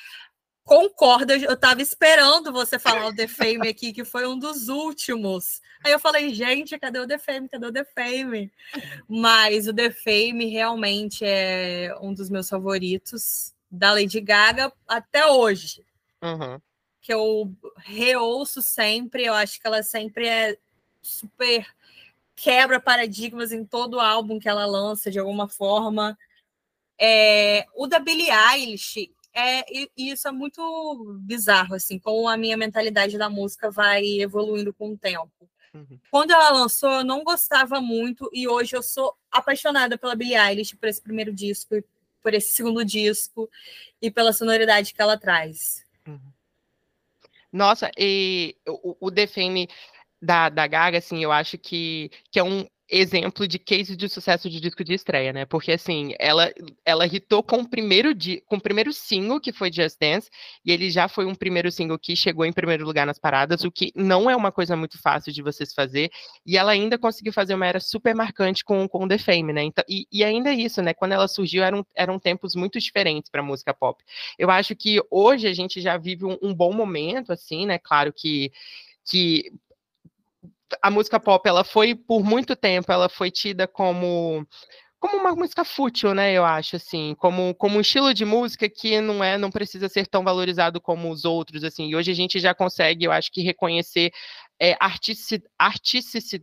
Concordo, 0.62 1.32
eu 1.32 1.54
estava 1.54 1.82
esperando 1.82 2.52
você 2.52 2.78
falar 2.78 3.08
o 3.08 3.14
The 3.14 3.26
Fame 3.26 3.66
aqui, 3.66 3.92
que 3.92 4.04
foi 4.04 4.24
um 4.24 4.38
dos 4.38 4.68
últimos. 4.68 5.60
Aí 5.84 5.90
eu 5.90 5.98
falei, 5.98 6.32
gente, 6.32 6.78
cadê 6.78 7.00
o 7.00 7.08
The 7.08 7.18
Fame? 7.18 7.48
Cadê 7.48 7.66
o 7.66 7.72
The 7.72 7.84
Fame? 7.86 8.52
Mas 9.08 9.66
o 9.66 9.74
The 9.74 9.90
Fame 9.90 10.46
realmente 10.46 11.24
é 11.24 11.92
um 12.00 12.14
dos 12.14 12.30
meus 12.30 12.48
favoritos 12.48 13.52
da 13.68 13.90
Lady 13.90 14.20
Gaga 14.20 14.72
até 14.86 15.26
hoje. 15.26 15.84
Uhum. 16.22 16.60
Que 17.00 17.12
eu 17.12 17.52
reouço 17.78 18.62
sempre, 18.62 19.24
eu 19.24 19.34
acho 19.34 19.60
que 19.60 19.66
ela 19.66 19.82
sempre 19.82 20.28
é 20.28 20.56
super 21.02 21.66
quebra 22.34 22.80
paradigmas 22.80 23.52
em 23.52 23.64
todo 23.64 24.00
álbum 24.00 24.38
que 24.38 24.48
ela 24.48 24.66
lança, 24.66 25.10
de 25.10 25.18
alguma 25.18 25.48
forma. 25.48 26.16
É, 26.98 27.66
o 27.74 27.86
da 27.86 27.98
Billie 27.98 28.30
Eilish, 28.30 29.10
é, 29.34 29.64
e, 29.72 29.90
isso 29.96 30.28
é 30.28 30.32
muito 30.32 31.18
bizarro, 31.20 31.74
assim, 31.74 31.98
como 31.98 32.28
a 32.28 32.36
minha 32.36 32.56
mentalidade 32.56 33.16
da 33.16 33.30
música 33.30 33.70
vai 33.70 34.04
evoluindo 34.20 34.72
com 34.74 34.92
o 34.92 34.98
tempo. 34.98 35.48
Uhum. 35.74 35.98
Quando 36.10 36.32
ela 36.32 36.50
lançou, 36.50 36.90
eu 36.90 37.04
não 37.04 37.24
gostava 37.24 37.80
muito, 37.80 38.28
e 38.32 38.46
hoje 38.46 38.76
eu 38.76 38.82
sou 38.82 39.16
apaixonada 39.30 39.96
pela 39.96 40.14
Billie 40.14 40.36
Eilish, 40.36 40.76
por 40.76 40.88
esse 40.88 41.00
primeiro 41.00 41.32
disco, 41.32 41.82
por 42.22 42.34
esse 42.34 42.52
segundo 42.52 42.84
disco, 42.84 43.48
e 44.00 44.10
pela 44.10 44.32
sonoridade 44.32 44.92
que 44.92 45.00
ela 45.00 45.18
traz. 45.18 45.84
Uhum. 46.06 46.20
Nossa, 47.50 47.90
e 47.98 48.56
o, 48.66 48.96
o 49.00 49.10
Defame 49.10 49.68
da, 50.22 50.48
da 50.48 50.66
Gaga, 50.66 50.98
assim, 50.98 51.22
eu 51.22 51.32
acho 51.32 51.58
que, 51.58 52.10
que 52.30 52.38
é 52.38 52.44
um, 52.44 52.64
exemplo 52.92 53.48
de 53.48 53.58
case 53.58 53.96
de 53.96 54.06
sucesso 54.06 54.50
de 54.50 54.60
disco 54.60 54.84
de 54.84 54.92
estreia, 54.92 55.32
né? 55.32 55.46
Porque 55.46 55.72
assim, 55.72 56.14
ela 56.18 56.52
ela 56.84 57.06
hitou 57.06 57.42
com 57.42 57.58
o 57.58 57.68
primeiro 57.68 58.10
com 58.44 58.56
o 58.56 58.60
primeiro 58.60 58.92
single 58.92 59.40
que 59.40 59.50
foi 59.50 59.72
Just 59.72 59.96
Dance, 59.98 60.28
e 60.64 60.70
ele 60.70 60.90
já 60.90 61.08
foi 61.08 61.24
um 61.24 61.34
primeiro 61.34 61.72
single 61.72 61.98
que 61.98 62.14
chegou 62.14 62.44
em 62.44 62.52
primeiro 62.52 62.84
lugar 62.84 63.06
nas 63.06 63.18
paradas, 63.18 63.64
o 63.64 63.72
que 63.72 63.92
não 63.96 64.28
é 64.30 64.36
uma 64.36 64.52
coisa 64.52 64.76
muito 64.76 65.00
fácil 65.00 65.32
de 65.32 65.42
vocês 65.42 65.72
fazer, 65.72 66.10
e 66.44 66.58
ela 66.58 66.72
ainda 66.72 66.98
conseguiu 66.98 67.32
fazer 67.32 67.54
uma 67.54 67.66
era 67.66 67.80
super 67.80 68.14
marcante 68.14 68.62
com 68.62 68.86
com 68.86 69.08
The 69.08 69.18
Fame, 69.18 69.52
né? 69.54 69.62
Então, 69.62 69.84
e, 69.88 70.06
e 70.12 70.22
ainda 70.22 70.52
isso, 70.52 70.82
né? 70.82 70.92
Quando 70.92 71.12
ela 71.12 71.26
surgiu 71.28 71.62
eram, 71.62 71.86
eram 71.94 72.18
tempos 72.18 72.54
muito 72.54 72.78
diferentes 72.78 73.30
para 73.30 73.42
música 73.42 73.72
pop. 73.72 74.04
Eu 74.38 74.50
acho 74.50 74.76
que 74.76 75.00
hoje 75.10 75.46
a 75.48 75.54
gente 75.54 75.80
já 75.80 75.96
vive 75.96 76.26
um, 76.26 76.36
um 76.42 76.54
bom 76.54 76.72
momento 76.74 77.32
assim, 77.32 77.64
né? 77.66 77.78
Claro 77.78 78.12
que 78.12 78.52
que 79.04 79.50
a 80.82 80.90
música 80.90 81.18
pop, 81.20 81.46
ela 81.48 81.64
foi, 81.64 81.94
por 81.94 82.22
muito 82.24 82.54
tempo, 82.56 82.92
ela 82.92 83.08
foi 83.08 83.30
tida 83.30 83.66
como 83.66 84.46
como 85.02 85.16
uma 85.16 85.34
música 85.34 85.64
fútil, 85.64 86.14
né? 86.14 86.32
Eu 86.32 86.44
acho 86.44 86.76
assim, 86.76 87.16
como, 87.18 87.52
como 87.56 87.76
um 87.76 87.80
estilo 87.80 88.14
de 88.14 88.24
música 88.24 88.68
que 88.68 89.00
não 89.00 89.22
é, 89.22 89.36
não 89.36 89.50
precisa 89.50 89.88
ser 89.88 90.06
tão 90.06 90.22
valorizado 90.22 90.80
como 90.80 91.10
os 91.10 91.24
outros, 91.24 91.64
assim. 91.64 91.88
E 91.88 91.96
hoje 91.96 92.12
a 92.12 92.14
gente 92.14 92.38
já 92.38 92.54
consegue, 92.54 93.04
eu 93.04 93.10
acho 93.10 93.32
que 93.32 93.42
reconhecer 93.42 94.12
é, 94.62 94.76
artici, 94.78 95.42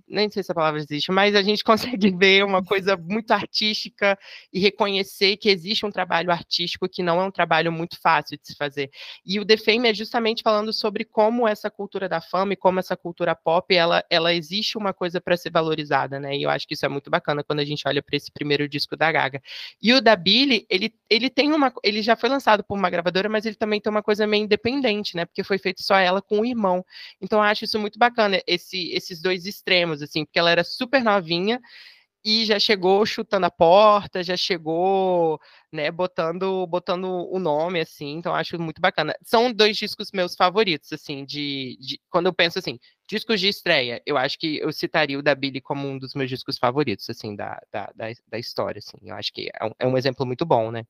nem 0.06 0.30
sei 0.30 0.44
se 0.44 0.52
a 0.52 0.56
palavra 0.56 0.82
existe, 0.82 1.10
mas 1.10 1.34
a 1.36 1.42
gente 1.42 1.64
consegue 2.04 2.12
ver 2.12 2.44
uma 2.44 2.62
coisa 2.62 2.98
muito 2.98 3.32
artística 3.32 4.20
e 4.52 4.60
reconhecer 4.60 5.38
que 5.38 5.48
existe 5.48 5.86
um 5.86 5.92
trabalho 5.92 6.30
artístico 6.30 6.90
que 6.90 7.02
não 7.02 7.22
é 7.22 7.24
um 7.24 7.32
trabalho 7.32 7.72
muito 7.72 7.98
fácil 7.98 8.38
de 8.38 8.46
se 8.46 8.56
fazer. 8.56 8.92
E 9.26 9.40
o 9.40 9.46
The 9.46 9.56
Fame 9.56 9.88
é 9.88 9.94
justamente 9.94 10.44
falando 10.44 10.74
sobre 10.74 11.06
como 11.06 11.48
essa 11.48 11.72
cultura 11.72 12.10
da 12.10 12.20
fama 12.20 12.52
e 12.52 12.58
como 12.58 12.80
essa 12.80 12.98
cultura 12.98 13.34
pop, 13.34 13.74
ela, 13.74 14.04
ela 14.10 14.34
existe 14.34 14.78
uma 14.78 14.94
coisa 14.94 15.22
para 15.22 15.38
ser 15.38 15.52
valorizada, 15.52 16.20
né? 16.20 16.36
E 16.36 16.44
eu 16.44 16.50
acho 16.50 16.68
que 16.68 16.74
isso 16.74 16.86
é 16.86 16.90
muito 16.90 17.10
bacana 17.10 17.42
quando 17.42 17.60
a 17.62 17.66
gente 17.66 17.88
olha 17.88 18.04
para 18.04 18.18
esse 18.18 18.30
primeiro 18.34 18.68
disco 18.68 18.98
da 18.98 19.10
Gaga. 19.14 19.42
E 19.82 19.94
o 19.94 20.02
da 20.02 20.18
Billy, 20.18 20.66
ele, 20.70 20.94
ele 21.10 21.30
tem 21.30 21.52
uma, 21.54 21.74
ele 21.84 22.02
já 22.02 22.16
foi 22.16 22.30
lançado 22.30 22.64
por 22.64 22.78
uma 22.78 22.90
gravadora, 22.90 23.28
mas 23.30 23.46
ele 23.46 23.56
também 23.56 23.82
tem 23.82 23.90
uma 23.90 24.04
coisa 24.04 24.28
meio 24.28 24.44
independente, 24.44 25.16
né? 25.16 25.26
Porque 25.26 25.44
foi 25.44 25.58
feito 25.58 25.82
só 25.84 25.96
ela 25.98 26.22
com 26.22 26.40
o 26.42 26.46
irmão. 26.46 26.86
Então 27.22 27.40
eu 27.40 27.44
acho 27.44 27.66
isso 27.66 27.80
muito 27.80 27.98
bacana 27.98 28.42
esse, 28.48 28.92
esses 28.92 29.22
dois 29.22 29.46
extremos, 29.46 30.02
assim, 30.02 30.26
porque 30.26 30.40
ela 30.40 30.52
era 30.52 30.64
super 30.64 31.04
novinha 31.04 31.60
e 32.24 32.46
já 32.46 32.60
chegou 32.60 33.06
chutando 33.06 33.46
a 33.46 33.52
porta, 33.52 34.22
já 34.24 34.36
chegou, 34.36 35.40
né, 35.72 35.90
botando, 35.92 36.68
botando 36.68 37.06
o 37.06 37.40
nome, 37.40 37.80
assim, 37.80 38.18
então 38.18 38.36
acho 38.36 38.60
muito 38.60 38.82
bacana. 38.82 39.16
São 39.24 39.54
dois 39.54 39.78
discos 39.78 40.12
meus 40.12 40.36
favoritos, 40.36 40.92
assim, 40.92 41.24
de, 41.26 41.78
de, 41.80 42.00
quando 42.10 42.26
eu 42.28 42.34
penso 42.34 42.60
assim, 42.60 42.78
discos 43.10 43.40
de 43.40 43.48
estreia, 43.48 44.02
eu 44.06 44.18
acho 44.18 44.38
que 44.38 44.58
eu 44.58 44.72
citaria 44.74 45.18
o 45.18 45.24
da 45.24 45.34
Billy 45.34 45.62
como 45.62 45.88
um 45.88 45.98
dos 45.98 46.14
meus 46.14 46.30
discos 46.30 46.58
favoritos, 46.58 47.10
assim, 47.10 47.36
da, 47.36 47.60
da, 47.72 47.90
da, 47.96 48.08
da 48.28 48.38
história, 48.40 48.80
assim, 48.80 48.98
eu 49.02 49.16
acho 49.16 49.32
que 49.34 49.50
é 49.54 49.66
um, 49.66 49.72
é 49.80 49.88
um 49.88 49.98
exemplo 49.98 50.26
muito 50.26 50.46
bom, 50.46 50.72
né. 50.72 50.86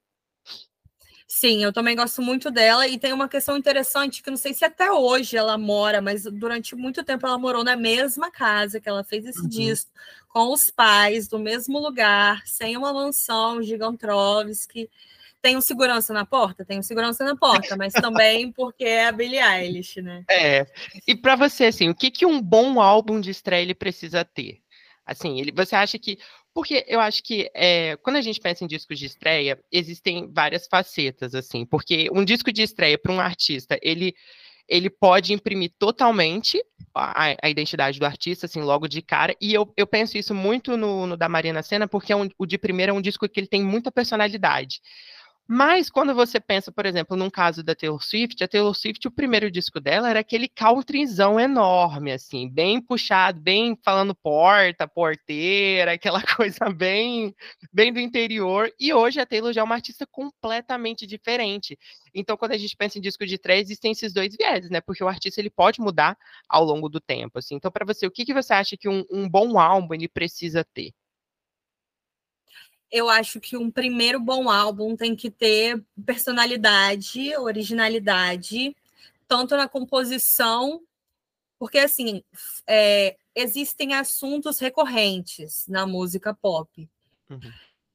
Sim, 1.31 1.63
eu 1.63 1.71
também 1.71 1.95
gosto 1.95 2.23
muito 2.23 2.49
dela 2.49 2.87
e 2.87 2.97
tem 2.97 3.13
uma 3.13 3.29
questão 3.29 3.55
interessante 3.55 4.23
que 4.23 4.31
não 4.31 4.35
sei 4.35 4.51
se 4.51 4.65
até 4.65 4.91
hoje 4.91 5.37
ela 5.37 5.59
mora, 5.59 6.01
mas 6.01 6.23
durante 6.23 6.75
muito 6.75 7.03
tempo 7.03 7.27
ela 7.27 7.37
morou 7.37 7.63
na 7.63 7.75
mesma 7.75 8.31
casa 8.31 8.79
que 8.79 8.89
ela 8.89 9.03
fez 9.03 9.27
esse 9.27 9.41
uhum. 9.41 9.47
disco, 9.47 9.91
com 10.27 10.51
os 10.51 10.71
pais, 10.71 11.27
do 11.27 11.37
mesmo 11.37 11.77
lugar, 11.77 12.41
sem 12.47 12.75
uma 12.75 12.91
mansão 12.91 13.61
Gigantrovski. 13.61 14.89
Tem 15.39 15.55
um 15.55 15.61
segurança 15.61 16.11
na 16.13 16.25
porta? 16.25 16.65
Tem 16.65 16.79
um 16.79 16.83
segurança 16.83 17.23
na 17.23 17.35
porta, 17.35 17.77
mas 17.77 17.93
também 17.93 18.51
porque 18.51 18.83
é 18.83 19.05
a 19.05 19.11
Billie 19.11 19.39
Eilish, 19.39 20.01
né? 20.01 20.23
É. 20.27 20.65
E 21.07 21.15
para 21.15 21.35
você, 21.35 21.65
assim, 21.65 21.89
o 21.89 21.95
que, 21.95 22.09
que 22.09 22.25
um 22.25 22.41
bom 22.41 22.81
álbum 22.81 23.21
de 23.21 23.29
estreia 23.29 23.61
ele 23.61 23.75
precisa 23.75 24.25
ter? 24.25 24.63
Assim, 25.09 25.39
ele, 25.39 25.51
você 25.51 25.75
acha 25.75 25.97
que 25.97 26.17
porque 26.53 26.83
eu 26.87 26.99
acho 26.99 27.23
que 27.23 27.49
é, 27.53 27.95
quando 27.97 28.17
a 28.17 28.21
gente 28.21 28.39
pensa 28.39 28.63
em 28.63 28.67
discos 28.67 28.99
de 28.99 29.05
estreia, 29.05 29.59
existem 29.71 30.31
várias 30.31 30.67
facetas, 30.67 31.33
assim, 31.33 31.65
porque 31.65 32.09
um 32.11 32.23
disco 32.25 32.51
de 32.51 32.61
estreia 32.61 32.97
para 32.97 33.11
um 33.11 33.19
artista, 33.19 33.79
ele 33.81 34.13
ele 34.67 34.87
pode 34.87 35.33
imprimir 35.33 35.71
totalmente 35.79 36.63
a, 36.93 37.35
a, 37.41 37.49
identidade 37.49 37.99
do 37.99 38.05
artista, 38.05 38.45
assim, 38.45 38.61
logo 38.61 38.87
de 38.87 39.01
cara. 39.01 39.35
E 39.41 39.51
eu, 39.51 39.73
eu 39.75 39.87
penso 39.87 40.15
isso 40.15 40.35
muito 40.35 40.77
no, 40.77 41.07
no 41.07 41.17
da 41.17 41.27
Marina 41.27 41.63
Senna, 41.63 41.87
porque 41.87 42.13
é 42.13 42.15
um, 42.15 42.29
o 42.37 42.45
de 42.45 42.55
primeiro 42.55 42.91
é 42.91 42.93
um 42.93 43.01
disco 43.01 43.27
que 43.27 43.39
ele 43.39 43.47
tem 43.47 43.63
muita 43.63 43.91
personalidade. 43.91 44.79
Mas 45.51 45.89
quando 45.89 46.13
você 46.13 46.39
pensa, 46.39 46.71
por 46.71 46.85
exemplo, 46.85 47.17
num 47.17 47.29
caso 47.29 47.63
da 47.63 47.73
Taylor 47.73 48.03
Swift, 48.03 48.43
a 48.43 48.47
Taylor 48.47 48.75
Swift, 48.75 49.07
o 49.07 49.11
primeiro 49.11 49.49
disco 49.49 49.79
dela 49.79 50.07
era 50.07 50.19
aquele 50.19 50.47
countryzão 50.47 51.39
enorme, 51.39 52.11
assim, 52.11 52.47
bem 52.47 52.79
puxado, 52.79 53.41
bem 53.41 53.75
falando 53.83 54.13
porta, 54.13 54.87
porteira, 54.87 55.93
aquela 55.93 56.21
coisa 56.37 56.69
bem, 56.69 57.33
bem 57.73 57.91
do 57.91 57.99
interior. 57.99 58.71
E 58.79 58.93
hoje 58.93 59.19
a 59.19 59.25
Taylor 59.25 59.51
já 59.51 59.61
é 59.61 59.63
uma 59.63 59.73
artista 59.73 60.05
completamente 60.05 61.07
diferente. 61.07 61.75
Então, 62.13 62.37
quando 62.37 62.51
a 62.51 62.57
gente 62.57 62.77
pensa 62.77 62.99
em 62.99 63.01
disco 63.01 63.25
de 63.25 63.39
três, 63.39 63.61
existem 63.61 63.91
esses 63.91 64.13
dois 64.13 64.35
vieses, 64.35 64.69
né? 64.69 64.79
Porque 64.81 65.03
o 65.03 65.07
artista 65.07 65.41
ele 65.41 65.49
pode 65.49 65.81
mudar 65.81 66.15
ao 66.47 66.63
longo 66.63 66.87
do 66.87 66.99
tempo. 67.01 67.39
Assim. 67.39 67.55
Então, 67.55 67.71
para 67.71 67.85
você, 67.85 68.05
o 68.05 68.11
que, 68.11 68.23
que 68.23 68.35
você 68.35 68.53
acha 68.53 68.77
que 68.77 68.87
um, 68.87 69.03
um 69.11 69.27
bom 69.27 69.57
álbum 69.59 69.95
ele 69.95 70.07
precisa 70.07 70.63
ter? 70.63 70.91
Eu 72.91 73.09
acho 73.09 73.39
que 73.39 73.55
um 73.55 73.69
primeiro 73.69 74.19
bom 74.19 74.49
álbum 74.49 74.95
tem 74.95 75.15
que 75.15 75.29
ter 75.29 75.83
personalidade, 76.05 77.35
originalidade, 77.37 78.75
tanto 79.27 79.55
na 79.55 79.67
composição, 79.67 80.81
porque 81.57 81.77
assim 81.77 82.23
é, 82.65 83.15
existem 83.35 83.93
assuntos 83.93 84.59
recorrentes 84.59 85.65
na 85.67 85.85
música 85.85 86.33
pop. 86.33 86.89
Uhum. 87.29 87.39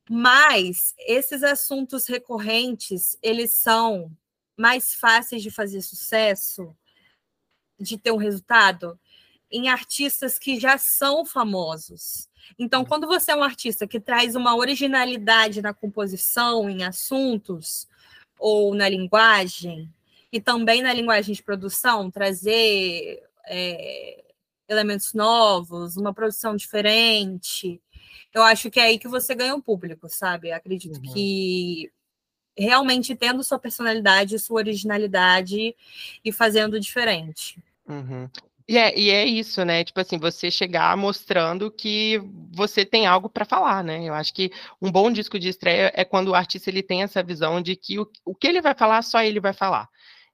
Mas 0.08 0.94
esses 0.98 1.42
assuntos 1.42 2.06
recorrentes, 2.06 3.18
eles 3.22 3.52
são 3.52 4.12
mais 4.56 4.94
fáceis 4.94 5.42
de 5.42 5.50
fazer 5.50 5.80
sucesso, 5.82 6.76
de 7.80 7.98
ter 7.98 8.12
um 8.12 8.16
resultado, 8.16 8.98
em 9.54 9.68
artistas 9.68 10.38
que 10.38 10.58
já 10.58 10.76
são 10.76 11.24
famosos. 11.24 12.28
Então, 12.58 12.80
uhum. 12.80 12.86
quando 12.86 13.06
você 13.06 13.30
é 13.30 13.36
um 13.36 13.42
artista 13.44 13.86
que 13.86 14.00
traz 14.00 14.34
uma 14.34 14.56
originalidade 14.56 15.62
na 15.62 15.72
composição, 15.72 16.68
em 16.68 16.82
assuntos 16.82 17.88
ou 18.38 18.74
na 18.74 18.88
linguagem, 18.88 19.88
e 20.32 20.40
também 20.40 20.82
na 20.82 20.92
linguagem 20.92 21.32
de 21.32 21.42
produção, 21.42 22.10
trazer 22.10 23.22
é, 23.46 24.24
elementos 24.68 25.14
novos, 25.14 25.96
uma 25.96 26.12
produção 26.12 26.56
diferente, 26.56 27.80
eu 28.32 28.42
acho 28.42 28.68
que 28.68 28.80
é 28.80 28.86
aí 28.86 28.98
que 28.98 29.06
você 29.06 29.32
ganha 29.36 29.54
um 29.54 29.60
público, 29.60 30.08
sabe? 30.08 30.50
acredito 30.50 30.96
uhum. 30.96 31.12
que 31.12 31.92
realmente 32.58 33.14
tendo 33.14 33.44
sua 33.44 33.58
personalidade, 33.58 34.38
sua 34.40 34.56
originalidade 34.56 35.74
e 36.24 36.32
fazendo 36.32 36.80
diferente. 36.80 37.62
Uhum. 37.88 38.28
E 38.66 38.78
é, 38.78 38.98
e 38.98 39.10
é 39.10 39.26
isso, 39.26 39.62
né? 39.64 39.84
Tipo 39.84 40.00
assim, 40.00 40.18
você 40.18 40.50
chegar 40.50 40.96
mostrando 40.96 41.70
que 41.70 42.18
você 42.50 42.84
tem 42.84 43.06
algo 43.06 43.28
para 43.28 43.44
falar, 43.44 43.84
né? 43.84 44.08
Eu 44.08 44.14
acho 44.14 44.32
que 44.32 44.50
um 44.80 44.90
bom 44.90 45.10
disco 45.10 45.38
de 45.38 45.48
estreia 45.48 45.92
é 45.94 46.02
quando 46.04 46.28
o 46.28 46.34
artista 46.34 46.70
ele 46.70 46.82
tem 46.82 47.02
essa 47.02 47.22
visão 47.22 47.60
de 47.60 47.76
que 47.76 47.98
o, 47.98 48.10
o 48.24 48.34
que 48.34 48.46
ele 48.46 48.62
vai 48.62 48.74
falar, 48.74 49.02
só 49.02 49.22
ele 49.22 49.38
vai 49.38 49.52
falar. 49.52 49.88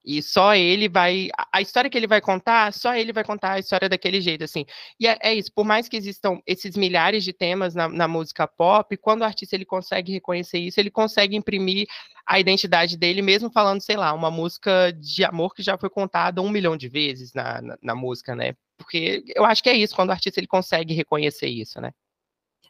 E 0.04 0.23
só 0.23 0.54
ele 0.54 0.88
vai. 0.88 1.28
A 1.52 1.61
história 1.61 1.90
que 1.90 1.97
ele 1.97 2.07
vai 2.07 2.21
contar, 2.21 2.73
só 2.73 2.95
ele 2.95 3.12
vai 3.12 3.23
contar 3.23 3.52
a 3.52 3.59
história 3.59 3.88
daquele 3.88 4.21
jeito, 4.21 4.42
assim. 4.42 4.64
E 4.99 5.07
é, 5.07 5.19
é 5.21 5.35
isso, 5.35 5.52
por 5.52 5.64
mais 5.64 5.88
que 5.88 5.97
existam 5.97 6.40
esses 6.47 6.75
milhares 6.75 7.23
de 7.23 7.33
temas 7.33 7.75
na, 7.75 7.88
na, 7.88 8.09
música 8.09 8.49
pop, 8.49 8.97
quando 8.97 9.21
o 9.21 9.25
artista 9.25 9.54
ele 9.54 9.66
consegue 9.66 10.12
reconhecer 10.12 10.59
isso, 10.59 10.80
ele 10.80 10.90
consegue 10.90 11.37
imprimir 11.37 11.87
a 12.26 12.40
identidade 12.40 12.97
dele, 12.97 13.21
mesmo 13.21 13.50
falando, 13.50 13.83
sei 13.83 13.97
lá, 13.97 14.12
uma 14.14 14.30
música 14.30 14.90
de 14.92 15.23
amor 15.25 15.54
que 15.54 15.62
já 15.62 15.76
foi 15.76 15.90
contada 15.90 16.40
um 16.40 16.49
milhão 16.49 16.76
de 16.76 16.88
vezes 16.88 17.35
na, 17.35 17.61
na, 17.61 17.78
na 17.83 17.95
música, 17.95 18.35
né? 18.35 18.54
Porque 18.78 19.23
eu 19.37 19.45
acho 19.45 19.62
que 19.62 19.69
é 19.69 19.75
isso, 19.75 19.95
quando 19.95 20.09
o 20.09 20.12
artista 20.12 20.40
ele 20.40 20.47
consegue 20.47 20.95
reconhecer 20.95 21.49
isso, 21.49 21.78
né? 21.80 21.92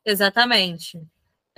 Exatamente. 0.05 0.99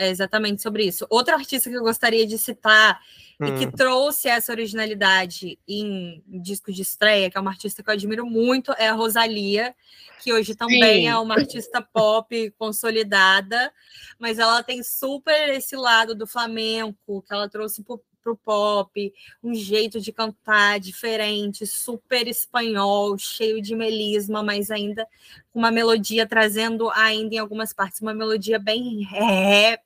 É 0.02 0.08
exatamente 0.08 0.60
sobre 0.60 0.84
isso. 0.84 1.06
Outro 1.08 1.32
artista 1.32 1.70
que 1.70 1.76
eu 1.76 1.82
gostaria 1.82 2.26
de 2.26 2.36
citar 2.36 3.00
hum. 3.40 3.46
e 3.46 3.58
que 3.58 3.66
hum. 3.66 3.70
trouxe 3.70 4.28
essa 4.28 4.50
originalidade 4.50 5.58
em 5.66 6.20
disco 6.26 6.72
de 6.72 6.82
estreia, 6.82 7.30
que 7.30 7.38
é 7.38 7.40
uma 7.40 7.52
artista 7.52 7.84
que 7.84 7.88
eu 7.88 7.94
admiro 7.94 8.26
muito, 8.26 8.72
é 8.72 8.88
a 8.88 8.94
Rosalia, 8.94 9.76
que 10.20 10.32
hoje 10.32 10.56
também 10.56 11.02
Sim. 11.02 11.06
é 11.06 11.16
uma 11.16 11.34
artista 11.34 11.80
pop 11.80 12.50
consolidada, 12.58 13.72
mas 14.18 14.40
ela 14.40 14.60
tem 14.64 14.82
super 14.82 15.50
esse 15.50 15.76
lado 15.76 16.16
do 16.16 16.26
flamenco 16.26 17.22
que 17.22 17.32
ela 17.32 17.48
trouxe 17.48 17.84
pro 17.84 18.02
pop, 18.44 19.12
um 19.42 19.54
jeito 19.54 20.00
de 20.00 20.12
cantar 20.12 20.78
diferente, 20.78 21.66
super 21.66 22.26
espanhol, 22.28 23.18
cheio 23.18 23.60
de 23.60 23.74
melisma, 23.74 24.42
mas 24.42 24.70
ainda 24.70 25.06
com 25.52 25.58
uma 25.58 25.70
melodia 25.70 26.26
trazendo 26.26 26.90
ainda 26.90 27.34
em 27.34 27.38
algumas 27.38 27.72
partes 27.72 28.00
uma 28.00 28.14
melodia 28.14 28.58
bem 28.58 29.02
rap, 29.02 29.80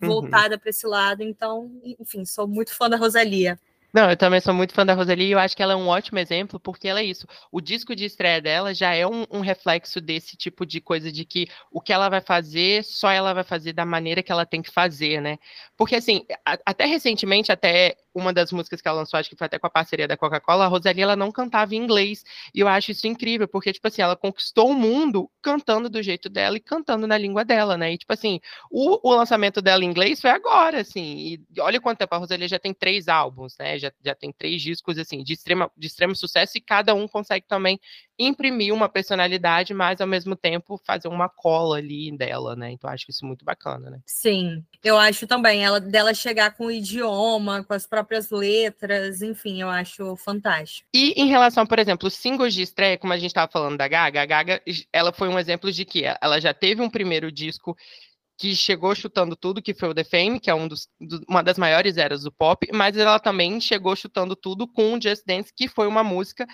uhum. 0.00 0.08
voltada 0.08 0.54
uhum. 0.54 0.60
para 0.60 0.70
esse 0.70 0.86
lado. 0.86 1.22
Então, 1.22 1.70
enfim, 1.98 2.24
sou 2.24 2.46
muito 2.46 2.74
fã 2.74 2.88
da 2.88 2.96
Rosalia. 2.96 3.58
Não, 3.94 4.10
eu 4.10 4.16
também 4.16 4.40
sou 4.40 4.52
muito 4.52 4.74
fã 4.74 4.84
da 4.84 4.92
Rosalie 4.92 5.28
e 5.28 5.30
eu 5.30 5.38
acho 5.38 5.56
que 5.56 5.62
ela 5.62 5.74
é 5.74 5.76
um 5.76 5.86
ótimo 5.86 6.18
exemplo, 6.18 6.58
porque 6.58 6.88
ela 6.88 6.98
é 6.98 7.04
isso. 7.04 7.28
O 7.52 7.60
disco 7.60 7.94
de 7.94 8.04
estreia 8.04 8.42
dela 8.42 8.74
já 8.74 8.92
é 8.92 9.06
um, 9.06 9.24
um, 9.30 9.38
reflexo 9.40 10.00
desse 10.00 10.36
tipo 10.36 10.66
de 10.66 10.80
coisa 10.80 11.12
de 11.12 11.24
que 11.24 11.46
o 11.70 11.80
que 11.80 11.92
ela 11.92 12.08
vai 12.08 12.20
fazer, 12.20 12.82
só 12.82 13.08
ela 13.08 13.32
vai 13.32 13.44
fazer 13.44 13.72
da 13.72 13.86
maneira 13.86 14.20
que 14.20 14.32
ela 14.32 14.44
tem 14.44 14.60
que 14.60 14.70
fazer, 14.70 15.20
né? 15.20 15.38
Porque, 15.76 15.94
assim, 15.94 16.26
a, 16.44 16.58
até 16.66 16.86
recentemente, 16.86 17.52
até 17.52 17.96
uma 18.14 18.32
das 18.32 18.52
músicas 18.52 18.80
que 18.80 18.88
ela 18.88 18.98
lançou, 18.98 19.18
acho 19.18 19.28
que 19.28 19.36
foi 19.36 19.46
até 19.46 19.58
com 19.58 19.66
a 19.66 19.70
parceria 19.70 20.06
da 20.06 20.16
Coca-Cola, 20.16 20.64
a 20.64 20.68
Rosalie, 20.68 21.02
ela 21.02 21.16
não 21.16 21.32
cantava 21.32 21.74
em 21.74 21.78
inglês. 21.78 22.24
E 22.54 22.60
eu 22.60 22.68
acho 22.68 22.92
isso 22.92 23.06
incrível, 23.06 23.48
porque, 23.48 23.72
tipo 23.72 23.86
assim, 23.88 24.02
ela 24.02 24.16
conquistou 24.16 24.70
o 24.70 24.74
mundo 24.74 25.30
cantando 25.42 25.90
do 25.90 26.02
jeito 26.02 26.28
dela 26.28 26.56
e 26.56 26.60
cantando 26.60 27.06
na 27.06 27.18
língua 27.18 27.44
dela, 27.44 27.76
né? 27.76 27.92
E, 27.92 27.98
tipo 27.98 28.12
assim, 28.12 28.40
o, 28.70 29.08
o 29.08 29.14
lançamento 29.14 29.60
dela 29.60 29.84
em 29.84 29.88
inglês 29.88 30.20
foi 30.20 30.30
agora, 30.30 30.80
assim. 30.80 31.38
E 31.54 31.60
olha 31.60 31.80
quanto 31.80 31.98
tempo 31.98 32.14
a 32.14 32.18
Rosalie 32.18 32.48
já 32.48 32.58
tem 32.58 32.72
três 32.72 33.08
álbuns, 33.08 33.56
né? 33.58 33.78
Já, 33.78 33.92
já 34.04 34.14
tem 34.14 34.32
três 34.32 34.62
discos, 34.62 34.98
assim, 34.98 35.22
de, 35.24 35.32
extrema, 35.32 35.70
de 35.76 35.86
extremo 35.86 36.14
sucesso 36.14 36.56
e 36.56 36.60
cada 36.60 36.94
um 36.94 37.08
consegue 37.08 37.46
também 37.48 37.80
imprimir 38.18 38.72
uma 38.72 38.88
personalidade, 38.88 39.74
mas 39.74 40.00
ao 40.00 40.06
mesmo 40.06 40.36
tempo 40.36 40.80
fazer 40.86 41.08
uma 41.08 41.28
cola 41.28 41.78
ali 41.78 42.16
dela, 42.16 42.54
né? 42.54 42.70
Então 42.70 42.88
acho 42.88 43.06
isso 43.08 43.26
muito 43.26 43.44
bacana, 43.44 43.90
né? 43.90 44.00
Sim, 44.06 44.64
eu 44.82 44.96
acho 44.96 45.26
também 45.26 45.64
ela 45.64 45.80
dela 45.80 46.14
chegar 46.14 46.54
com 46.54 46.66
o 46.66 46.70
idioma, 46.70 47.64
com 47.64 47.74
as 47.74 47.86
próprias 47.86 48.30
letras, 48.30 49.22
enfim, 49.22 49.60
eu 49.60 49.68
acho 49.68 50.16
fantástico. 50.16 50.88
E 50.94 51.12
em 51.20 51.26
relação, 51.26 51.66
por 51.66 51.78
exemplo, 51.78 52.06
os 52.06 52.14
singles 52.14 52.54
de 52.54 52.62
estreia, 52.62 52.98
como 52.98 53.12
a 53.12 53.18
gente 53.18 53.30
estava 53.30 53.50
falando 53.50 53.76
da 53.76 53.88
Gaga, 53.88 54.22
a 54.22 54.26
Gaga, 54.26 54.62
ela 54.92 55.12
foi 55.12 55.28
um 55.28 55.38
exemplo 55.38 55.72
de 55.72 55.84
que 55.84 56.04
ela 56.20 56.40
já 56.40 56.54
teve 56.54 56.82
um 56.82 56.90
primeiro 56.90 57.32
disco 57.32 57.76
que 58.36 58.54
chegou 58.54 58.94
chutando 58.94 59.36
tudo, 59.36 59.62
que 59.62 59.74
foi 59.74 59.88
o 59.88 59.94
The 59.94 60.04
Fame, 60.04 60.40
que 60.40 60.50
é 60.50 60.54
um 60.54 60.66
dos, 60.66 60.88
do, 61.00 61.24
uma 61.28 61.42
das 61.42 61.56
maiores 61.56 61.96
eras 61.96 62.22
do 62.22 62.32
pop, 62.32 62.68
mas 62.72 62.96
ela 62.96 63.18
também 63.20 63.60
chegou 63.60 63.94
chutando 63.94 64.34
tudo 64.34 64.66
com 64.66 64.94
o 64.94 65.00
Just 65.00 65.24
Dance, 65.24 65.52
que 65.54 65.68
foi 65.68 65.86
uma 65.86 66.02
música 66.02 66.46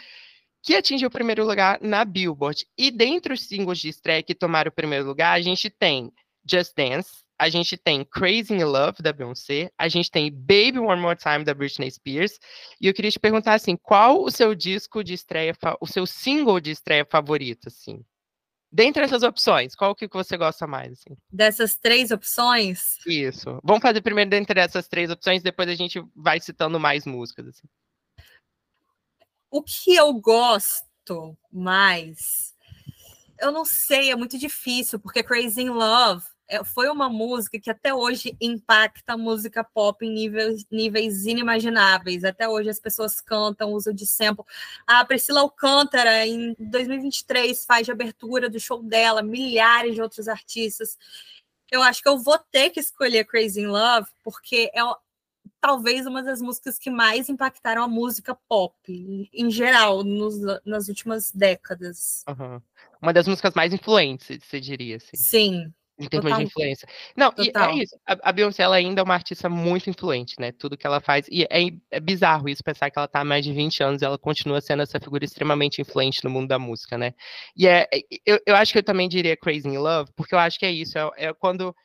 que 0.62 0.74
atingiu 0.74 1.08
o 1.08 1.12
primeiro 1.12 1.46
lugar 1.46 1.78
na 1.80 2.04
Billboard. 2.04 2.66
E 2.76 2.90
dentre 2.90 3.32
os 3.32 3.42
singles 3.42 3.78
de 3.78 3.88
estreia 3.88 4.22
que 4.22 4.34
tomaram 4.34 4.68
o 4.68 4.74
primeiro 4.74 5.06
lugar, 5.06 5.32
a 5.32 5.40
gente 5.40 5.70
tem 5.70 6.12
Just 6.48 6.74
Dance, 6.76 7.10
a 7.38 7.48
gente 7.48 7.76
tem 7.78 8.04
Crazy 8.04 8.52
in 8.52 8.64
Love, 8.64 9.02
da 9.02 9.14
Beyoncé, 9.14 9.70
a 9.78 9.88
gente 9.88 10.10
tem 10.10 10.30
Baby 10.30 10.78
One 10.78 11.00
More 11.00 11.18
Time, 11.18 11.42
da 11.42 11.54
Britney 11.54 11.90
Spears, 11.90 12.38
e 12.78 12.86
eu 12.86 12.92
queria 12.92 13.10
te 13.10 13.18
perguntar, 13.18 13.54
assim, 13.54 13.76
qual 13.76 14.22
o 14.22 14.30
seu 14.30 14.54
disco 14.54 15.02
de 15.02 15.14
estreia, 15.14 15.56
o 15.80 15.86
seu 15.86 16.04
single 16.04 16.60
de 16.60 16.70
estreia 16.70 17.06
favorito, 17.10 17.68
assim? 17.68 18.04
Dentre 18.70 19.02
essas 19.02 19.22
opções, 19.22 19.74
qual 19.74 19.96
que 19.96 20.06
você 20.06 20.36
gosta 20.36 20.66
mais? 20.66 20.92
Assim? 20.92 21.16
Dessas 21.32 21.76
três 21.76 22.10
opções? 22.10 22.98
Isso. 23.06 23.58
Vamos 23.64 23.82
fazer 23.82 24.00
primeiro 24.00 24.30
dentre 24.30 24.60
essas 24.60 24.86
três 24.86 25.10
opções, 25.10 25.42
depois 25.42 25.68
a 25.68 25.74
gente 25.74 26.00
vai 26.14 26.38
citando 26.38 26.78
mais 26.78 27.04
músicas. 27.04 27.48
Assim. 27.48 27.66
O 29.50 29.62
que 29.62 29.94
eu 29.94 30.12
gosto 30.14 31.36
mais, 31.52 32.54
eu 33.38 33.50
não 33.50 33.64
sei, 33.64 34.10
é 34.10 34.16
muito 34.16 34.38
difícil, 34.38 35.00
porque 35.00 35.22
Crazy 35.22 35.62
in 35.62 35.70
Love 35.70 36.24
é, 36.50 36.64
foi 36.64 36.88
uma 36.88 37.08
música 37.08 37.60
que 37.60 37.70
até 37.70 37.94
hoje 37.94 38.36
impacta 38.40 39.12
a 39.12 39.16
música 39.16 39.62
pop 39.62 40.04
em 40.04 40.12
níveis, 40.12 40.66
níveis 40.70 41.24
inimagináveis. 41.24 42.24
Até 42.24 42.48
hoje 42.48 42.68
as 42.68 42.80
pessoas 42.80 43.20
cantam, 43.20 43.72
usam 43.72 43.94
de 43.94 44.04
sample. 44.04 44.44
A 44.84 45.04
Priscila 45.04 45.40
Alcântara, 45.40 46.26
em 46.26 46.54
2023, 46.58 47.64
faz 47.64 47.86
de 47.86 47.92
abertura 47.92 48.50
do 48.50 48.58
show 48.58 48.82
dela, 48.82 49.22
milhares 49.22 49.94
de 49.94 50.02
outros 50.02 50.26
artistas. 50.26 50.98
Eu 51.70 51.82
acho 51.82 52.02
que 52.02 52.08
eu 52.08 52.18
vou 52.18 52.36
ter 52.36 52.70
que 52.70 52.80
escolher 52.80 53.24
Crazy 53.24 53.60
in 53.60 53.66
Love, 53.66 54.08
porque 54.24 54.70
é 54.74 54.82
talvez 55.60 56.06
uma 56.06 56.22
das 56.22 56.40
músicas 56.40 56.78
que 56.78 56.90
mais 56.90 57.28
impactaram 57.28 57.82
a 57.82 57.88
música 57.88 58.36
pop, 58.48 58.74
em 58.88 59.50
geral, 59.50 60.02
nos, 60.02 60.36
nas 60.64 60.88
últimas 60.88 61.30
décadas. 61.30 62.24
Uhum. 62.28 62.60
Uma 63.02 63.12
das 63.12 63.28
músicas 63.28 63.54
mais 63.54 63.72
influentes, 63.72 64.38
você 64.42 64.60
diria. 64.60 64.96
Assim. 64.96 65.16
Sim, 65.16 65.72
em 66.00 66.08
termos 66.08 66.30
Total. 66.30 66.38
de 66.38 66.44
influência. 66.46 66.88
Não, 67.14 67.30
Total. 67.30 67.74
e 67.74 67.80
é 67.80 67.82
isso. 67.82 67.96
A, 68.06 68.30
a 68.30 68.32
Beyoncé 68.32 68.62
ela 68.62 68.76
ainda 68.76 69.02
é 69.02 69.04
uma 69.04 69.14
artista 69.14 69.50
muito 69.50 69.90
influente, 69.90 70.34
né? 70.38 70.50
Tudo 70.50 70.76
que 70.76 70.86
ela 70.86 70.98
faz. 70.98 71.26
E 71.30 71.44
é, 71.44 71.68
é, 71.90 72.00
bizarro 72.00 72.48
isso, 72.48 72.64
pensar 72.64 72.90
que 72.90 72.98
ela 72.98 73.06
tá 73.06 73.20
há 73.20 73.24
mais 73.24 73.44
de 73.44 73.52
20 73.52 73.82
anos 73.82 74.02
e 74.02 74.04
ela 74.04 74.16
continua 74.18 74.62
sendo 74.62 74.82
essa 74.82 74.98
figura 74.98 75.24
extremamente 75.24 75.80
influente 75.82 76.24
no 76.24 76.30
mundo 76.30 76.48
da 76.48 76.58
música, 76.58 76.96
né? 76.96 77.12
E 77.54 77.68
é, 77.68 77.86
eu, 78.24 78.40
eu 78.46 78.56
acho 78.56 78.72
que 78.72 78.78
eu 78.78 78.82
também 78.82 79.08
diria 79.08 79.36
Crazy 79.36 79.68
in 79.68 79.76
Love, 79.76 80.10
porque 80.16 80.34
eu 80.34 80.38
acho 80.38 80.58
que 80.58 80.64
é 80.64 80.72
isso. 80.72 80.96
É, 80.96 81.10
é 81.26 81.34
quando, 81.34 81.76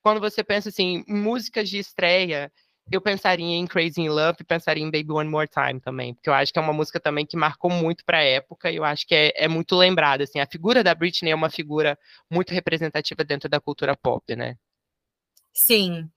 quando 0.00 0.20
você 0.20 0.44
pensa 0.44 0.68
assim, 0.68 1.02
músicas 1.08 1.68
de 1.68 1.78
estreia 1.78 2.52
eu 2.90 3.00
pensaria 3.00 3.46
em 3.46 3.66
Crazy 3.66 4.02
in 4.02 4.08
Love 4.08 4.38
e 4.40 4.44
pensaria 4.44 4.82
em 4.82 4.90
Baby 4.90 5.12
One 5.12 5.30
More 5.30 5.48
Time 5.48 5.80
também, 5.80 6.14
porque 6.14 6.28
eu 6.28 6.34
acho 6.34 6.52
que 6.52 6.58
é 6.58 6.62
uma 6.62 6.72
música 6.72 7.00
também 7.00 7.24
que 7.24 7.36
marcou 7.36 7.70
muito 7.70 8.04
para 8.04 8.18
a 8.18 8.22
época 8.22 8.70
e 8.70 8.76
eu 8.76 8.84
acho 8.84 9.06
que 9.06 9.14
é, 9.14 9.44
é, 9.44 9.48
muito 9.48 9.74
lembrada, 9.74 10.24
assim, 10.24 10.38
a 10.38 10.46
figura 10.46 10.84
da 10.84 10.94
Britney 10.94 11.32
é 11.32 11.34
uma 11.34 11.50
figura 11.50 11.98
muito 12.30 12.52
representativa 12.52 13.24
dentro 13.24 13.48
da 13.48 13.60
cultura 13.60 13.96
pop, 13.96 14.36
né? 14.36 14.56
Sim, 15.52 16.10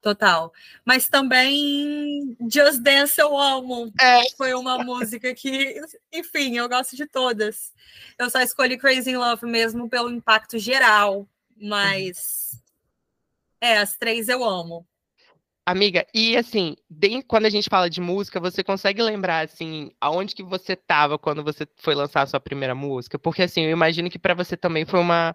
total. 0.00 0.52
Mas 0.84 1.08
também 1.08 2.36
Just 2.52 2.80
Dance 2.80 3.20
eu 3.20 3.36
amo. 3.36 3.90
É. 4.00 4.30
Foi 4.36 4.54
uma 4.54 4.78
música 4.84 5.34
que, 5.34 5.80
enfim, 6.12 6.56
eu 6.56 6.68
gosto 6.68 6.94
de 6.94 7.06
todas. 7.06 7.72
Eu 8.18 8.30
só 8.30 8.40
escolhi 8.40 8.78
Crazy 8.78 9.10
in 9.10 9.16
Love 9.16 9.46
mesmo 9.46 9.88
pelo 9.88 10.10
impacto 10.10 10.58
geral, 10.58 11.26
mas 11.56 12.62
é, 13.60 13.78
as 13.78 13.96
três 13.96 14.28
eu 14.28 14.44
amo. 14.44 14.86
Amiga, 15.66 16.06
e 16.12 16.36
assim, 16.36 16.76
quando 17.26 17.46
a 17.46 17.50
gente 17.50 17.70
fala 17.70 17.88
de 17.88 17.98
música, 17.98 18.38
você 18.38 18.62
consegue 18.62 19.02
lembrar, 19.02 19.46
assim, 19.46 19.90
aonde 19.98 20.34
que 20.34 20.42
você 20.42 20.74
estava 20.74 21.18
quando 21.18 21.42
você 21.42 21.66
foi 21.78 21.94
lançar 21.94 22.20
a 22.22 22.26
sua 22.26 22.38
primeira 22.38 22.74
música? 22.74 23.18
Porque, 23.18 23.42
assim, 23.42 23.62
eu 23.62 23.70
imagino 23.70 24.10
que 24.10 24.18
para 24.18 24.34
você 24.34 24.58
também 24.58 24.84
foi 24.84 25.00
uma, 25.00 25.34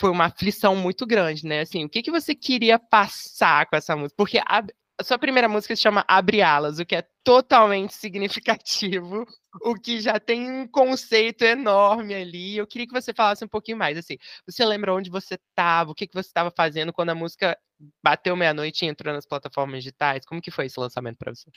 foi 0.00 0.10
uma 0.10 0.26
aflição 0.26 0.74
muito 0.76 1.06
grande, 1.06 1.46
né? 1.46 1.60
Assim, 1.60 1.84
o 1.84 1.88
que, 1.88 2.02
que 2.02 2.10
você 2.10 2.34
queria 2.34 2.80
passar 2.80 3.66
com 3.66 3.76
essa 3.76 3.96
música? 3.96 4.14
Porque 4.16 4.38
a, 4.38 4.64
a 5.00 5.04
sua 5.04 5.18
primeira 5.18 5.48
música 5.48 5.76
se 5.76 5.82
chama 5.82 6.04
Abre 6.08 6.42
Alas, 6.42 6.80
o 6.80 6.86
que 6.86 6.96
é 6.96 7.04
totalmente 7.24 7.94
significativo, 7.94 9.24
o 9.62 9.74
que 9.76 10.00
já 10.00 10.18
tem 10.18 10.50
um 10.50 10.66
conceito 10.66 11.44
enorme 11.44 12.14
ali. 12.14 12.56
Eu 12.56 12.66
queria 12.66 12.88
que 12.88 12.92
você 12.92 13.14
falasse 13.14 13.44
um 13.44 13.48
pouquinho 13.48 13.78
mais, 13.78 13.96
assim, 13.96 14.16
você 14.46 14.64
lembra 14.64 14.92
onde 14.94 15.10
você 15.10 15.34
estava, 15.36 15.92
o 15.92 15.94
que, 15.94 16.08
que 16.08 16.14
você 16.14 16.28
estava 16.28 16.50
fazendo 16.50 16.92
quando 16.92 17.10
a 17.10 17.14
música 17.14 17.56
bateu 18.02 18.36
meia-noite 18.36 18.84
e 18.84 18.88
entrou 18.88 19.14
nas 19.14 19.26
plataformas 19.26 19.78
digitais? 19.78 20.24
Como 20.24 20.40
que 20.40 20.50
foi 20.50 20.66
esse 20.66 20.78
lançamento 20.78 21.18
para 21.18 21.34
você? 21.34 21.50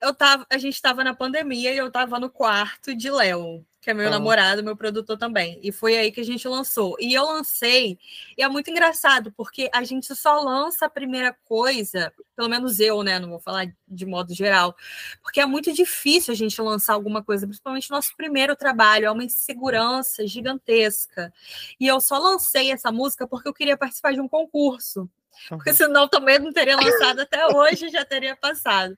eu 0.00 0.14
tava, 0.14 0.46
a 0.50 0.58
gente 0.58 0.74
estava 0.74 1.02
na 1.02 1.14
pandemia 1.14 1.72
e 1.72 1.78
eu 1.78 1.88
estava 1.88 2.18
no 2.20 2.30
quarto 2.30 2.94
de 2.94 3.10
Léo, 3.10 3.64
que 3.80 3.90
é 3.90 3.94
meu 3.94 4.06
ah. 4.06 4.10
namorado, 4.10 4.62
meu 4.62 4.76
produtor 4.76 5.18
também. 5.18 5.58
E 5.62 5.72
foi 5.72 5.96
aí 5.96 6.12
que 6.12 6.20
a 6.20 6.24
gente 6.24 6.46
lançou. 6.46 6.96
E 7.00 7.14
eu 7.14 7.24
lancei, 7.24 7.98
e 8.36 8.42
é 8.42 8.48
muito 8.48 8.70
engraçado, 8.70 9.32
porque 9.36 9.68
a 9.72 9.82
gente 9.82 10.14
só 10.14 10.40
lança 10.40 10.86
a 10.86 10.90
primeira 10.90 11.36
coisa, 11.44 12.12
pelo 12.36 12.48
menos 12.48 12.78
eu, 12.78 13.02
né? 13.02 13.18
Não 13.18 13.28
vou 13.28 13.40
falar 13.40 13.66
de 13.86 14.06
modo 14.06 14.32
geral, 14.34 14.76
porque 15.22 15.40
é 15.40 15.46
muito 15.46 15.72
difícil 15.72 16.32
a 16.32 16.36
gente 16.36 16.60
lançar 16.62 16.94
alguma 16.94 17.22
coisa, 17.22 17.46
principalmente 17.46 17.90
nosso 17.90 18.16
primeiro 18.16 18.54
trabalho, 18.54 19.06
é 19.06 19.10
uma 19.10 19.24
insegurança 19.24 20.26
gigantesca. 20.26 21.32
E 21.80 21.86
eu 21.86 22.00
só 22.00 22.18
lancei 22.18 22.70
essa 22.70 22.92
música 22.92 23.26
porque 23.26 23.48
eu 23.48 23.54
queria 23.54 23.76
participar 23.76 24.12
de 24.12 24.20
um 24.20 24.28
concurso. 24.28 25.10
Porque 25.48 25.74
senão 25.74 26.08
também 26.08 26.38
não 26.38 26.52
teria 26.52 26.76
lançado 26.76 27.20
até 27.20 27.46
hoje, 27.46 27.88
já 27.88 28.04
teria 28.04 28.36
passado. 28.36 28.96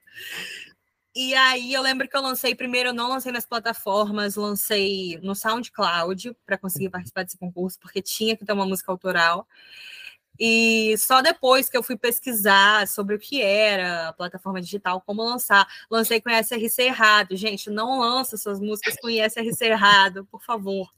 E 1.15 1.35
aí 1.35 1.73
eu 1.73 1.83
lembro 1.83 2.09
que 2.09 2.17
eu 2.17 2.23
lancei 2.23 2.55
primeiro, 2.55 2.91
eu 2.91 2.95
não 2.95 3.09
lancei 3.09 3.33
nas 3.33 3.45
plataformas, 3.45 4.37
lancei 4.37 5.19
no 5.23 5.35
SoundCloud 5.35 6.37
para 6.47 6.57
conseguir 6.57 6.87
uhum. 6.87 6.93
participar 6.93 7.25
desse 7.25 7.39
concurso, 7.39 7.79
porque 7.81 8.01
tinha 8.01 8.37
que 8.37 8.45
ter 8.45 8.53
uma 8.53 8.67
música 8.67 8.93
autoral. 8.93 9.47
E 10.39 10.97
só 10.97 11.21
depois 11.21 11.69
que 11.69 11.77
eu 11.77 11.83
fui 11.83 11.99
pesquisar 11.99 12.89
sobre 12.89 13.15
o 13.15 13.19
que 13.19 13.43
era 13.43 14.09
a 14.09 14.13
plataforma 14.13 14.61
digital, 14.61 15.03
como 15.05 15.23
lançar, 15.23 15.67
lancei 15.91 16.21
com 16.21 16.31
ISRC 16.31 16.83
errado. 16.83 17.37
Gente, 17.37 17.69
não 17.69 17.99
lança 17.99 18.39
suas 18.39 18.59
músicas 18.61 18.97
com 19.01 19.11
ISRC 19.11 19.65
errado, 19.67 20.27
por 20.31 20.43
favor. 20.43 20.89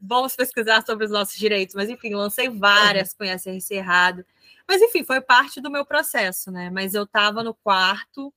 Vamos 0.00 0.36
pesquisar 0.36 0.84
sobre 0.84 1.04
os 1.04 1.10
nossos 1.10 1.36
direitos. 1.36 1.74
Mas 1.74 1.88
enfim, 1.88 2.14
lancei 2.14 2.48
várias 2.48 3.14
com 3.14 3.24
ISRC 3.24 3.74
errado. 3.74 4.24
Mas 4.68 4.82
enfim, 4.82 5.04
foi 5.04 5.20
parte 5.20 5.60
do 5.60 5.70
meu 5.70 5.84
processo, 5.84 6.50
né? 6.50 6.70
Mas 6.70 6.94
eu 6.94 7.04
estava 7.04 7.42
no 7.42 7.54
quarto 7.54 8.32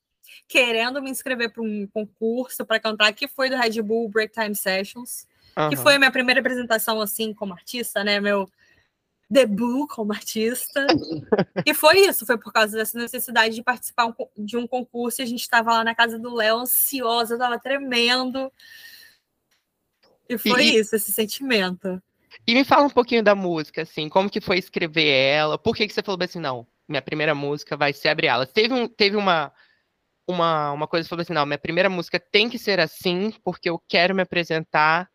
querendo 0.47 1.01
me 1.01 1.09
inscrever 1.09 1.51
para 1.51 1.63
um 1.63 1.87
concurso 1.87 2.65
para 2.65 2.79
cantar, 2.79 3.13
que 3.13 3.27
foi 3.27 3.49
do 3.49 3.55
Red 3.55 3.81
Bull 3.81 4.09
Break 4.09 4.33
Time 4.33 4.55
Sessions, 4.55 5.27
uhum. 5.57 5.69
que 5.69 5.75
foi 5.75 5.95
a 5.95 5.99
minha 5.99 6.11
primeira 6.11 6.39
apresentação 6.39 7.01
assim 7.01 7.33
como 7.33 7.53
artista, 7.53 8.03
né? 8.03 8.19
Meu 8.19 8.49
debut 9.29 9.87
como 9.89 10.11
artista. 10.11 10.85
e 11.65 11.73
foi 11.73 11.99
isso, 11.99 12.25
foi 12.25 12.37
por 12.37 12.51
causa 12.51 12.75
dessa 12.75 12.97
necessidade 12.97 13.53
de 13.53 13.63
participar 13.63 14.13
de 14.37 14.57
um 14.57 14.67
concurso. 14.67 15.21
E 15.21 15.23
a 15.23 15.27
gente 15.27 15.41
estava 15.41 15.71
lá 15.71 15.83
na 15.83 15.93
casa 15.93 16.17
do 16.17 16.33
Léo, 16.33 16.59
ansiosa, 16.59 17.33
eu 17.33 17.37
estava 17.37 17.59
tremendo. 17.59 18.51
E 20.29 20.37
foi 20.37 20.63
e, 20.63 20.77
isso, 20.77 20.95
esse 20.95 21.11
sentimento. 21.11 22.01
E 22.45 22.53
me 22.53 22.63
fala 22.63 22.83
um 22.83 22.89
pouquinho 22.89 23.23
da 23.23 23.33
música, 23.33 23.81
assim, 23.81 24.07
como 24.07 24.29
que 24.29 24.39
foi 24.39 24.59
escrever 24.59 25.07
ela? 25.07 25.57
Por 25.57 25.75
que, 25.75 25.87
que 25.87 25.93
você 25.93 26.03
falou 26.03 26.19
assim, 26.21 26.39
não, 26.39 26.67
minha 26.87 27.01
primeira 27.01 27.33
música 27.33 27.75
vai 27.75 27.91
ser 27.91 28.09
Abre 28.09 28.27
Alas? 28.27 28.51
Teve, 28.51 28.73
um, 28.73 28.87
teve 28.87 29.15
uma, 29.15 29.51
uma, 30.27 30.71
uma 30.71 30.87
coisa 30.87 31.09
falou 31.09 31.21
assim: 31.21 31.33
não, 31.33 31.45
minha 31.45 31.57
primeira 31.57 31.89
música 31.89 32.19
tem 32.19 32.49
que 32.49 32.59
ser 32.59 32.79
assim, 32.79 33.31
porque 33.43 33.69
eu 33.69 33.79
quero 33.87 34.13
me 34.13 34.21
apresentar 34.21 35.09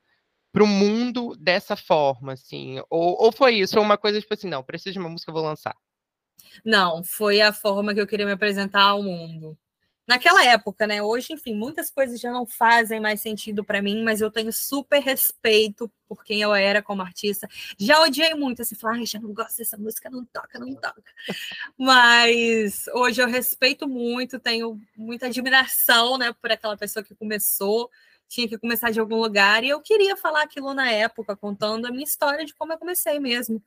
para 0.53 0.65
o 0.65 0.69
mundo 0.69 1.37
dessa 1.37 1.77
forma, 1.77 2.33
assim. 2.33 2.81
Ou, 2.91 3.17
ou 3.21 3.33
foi 3.33 3.57
isso, 3.57 3.79
ou 3.79 3.85
uma 3.85 3.97
coisa 3.97 4.21
tipo 4.21 4.35
assim: 4.35 4.49
não, 4.49 4.63
preciso 4.63 4.95
de 4.95 4.99
uma 4.99 5.09
música, 5.09 5.33
vou 5.33 5.43
lançar. 5.43 5.77
Não, 6.65 7.03
foi 7.03 7.41
a 7.41 7.53
forma 7.53 7.95
que 7.95 8.01
eu 8.01 8.07
queria 8.07 8.27
me 8.27 8.33
apresentar 8.33 8.83
ao 8.83 9.03
mundo 9.03 9.57
naquela 10.07 10.45
época, 10.45 10.87
né? 10.87 11.03
Hoje, 11.03 11.33
enfim, 11.33 11.55
muitas 11.55 11.91
coisas 11.91 12.21
já 12.21 12.31
não 12.31 12.47
fazem 12.47 13.01
mais 13.01 13.21
sentido 13.21 13.65
para 13.65 13.83
mim, 13.83 14.03
mas 14.03 14.21
eu 14.21 14.31
tenho 14.31 14.53
super 14.53 15.01
respeito 15.01 15.91
por 16.09 16.25
quem 16.25 16.43
eu 16.43 16.55
era 16.55 16.83
como 16.83 17.03
artista. 17.03 17.49
Já 17.79 18.01
odiei 18.03 18.35
muito 18.35 18.63
assim, 18.63 18.75
falar, 18.75 18.95
ai, 18.97 19.07
já 19.07 19.19
não 19.21 19.33
gosto 19.33 19.59
dessa 19.59 19.77
música, 19.77 20.11
não 20.11 20.25
toca, 20.27 20.59
não 20.59 20.75
toca. 20.75 21.03
Mas 21.79 22.87
hoje 22.95 23.23
eu 23.23 23.29
respeito 23.29 23.89
muito, 23.89 24.39
tenho 24.39 24.81
muita 24.97 25.27
admiração, 25.27 26.19
né, 26.19 26.33
por 26.33 26.51
aquela 26.53 26.77
pessoa 26.77 27.05
que 27.05 27.15
começou. 27.15 27.91
tinha 28.29 28.49
que 28.49 28.59
começar 28.59 28.91
de 28.91 29.01
algum 29.01 29.17
lugar 29.17 29.63
e 29.65 29.69
eu 29.69 29.81
queria 29.81 30.17
falar 30.17 30.43
aquilo 30.43 30.75
na 30.75 30.91
época, 30.91 31.37
contando 31.37 31.87
a 31.87 31.91
minha 31.91 32.05
história 32.05 32.45
de 32.45 32.55
como 32.55 32.73
eu 32.73 32.79
comecei 32.79 33.21
mesmo. 33.21 33.63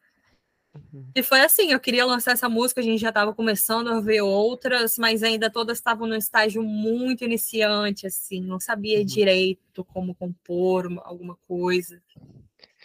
E 1.16 1.24
foi 1.24 1.42
assim, 1.42 1.72
eu 1.72 1.80
queria 1.80 2.06
lançar 2.06 2.32
essa 2.32 2.48
música, 2.50 2.82
a 2.82 2.84
gente 2.84 3.00
já 3.00 3.10
estava 3.10 3.34
começando 3.34 3.90
a 3.90 4.00
ver 4.00 4.22
outras, 4.22 4.98
mas 4.98 5.24
ainda 5.24 5.50
todas 5.50 5.78
estavam 5.78 6.08
no 6.08 6.16
estágio 6.16 6.64
muito 6.64 7.24
iniciante, 7.24 8.08
assim, 8.08 8.42
não 8.42 8.60
sabia 8.60 9.00
uhum. 9.00 9.06
direito 9.06 9.84
como 9.86 10.16
compor 10.16 10.86
alguma 11.04 11.38
coisa. 11.48 12.02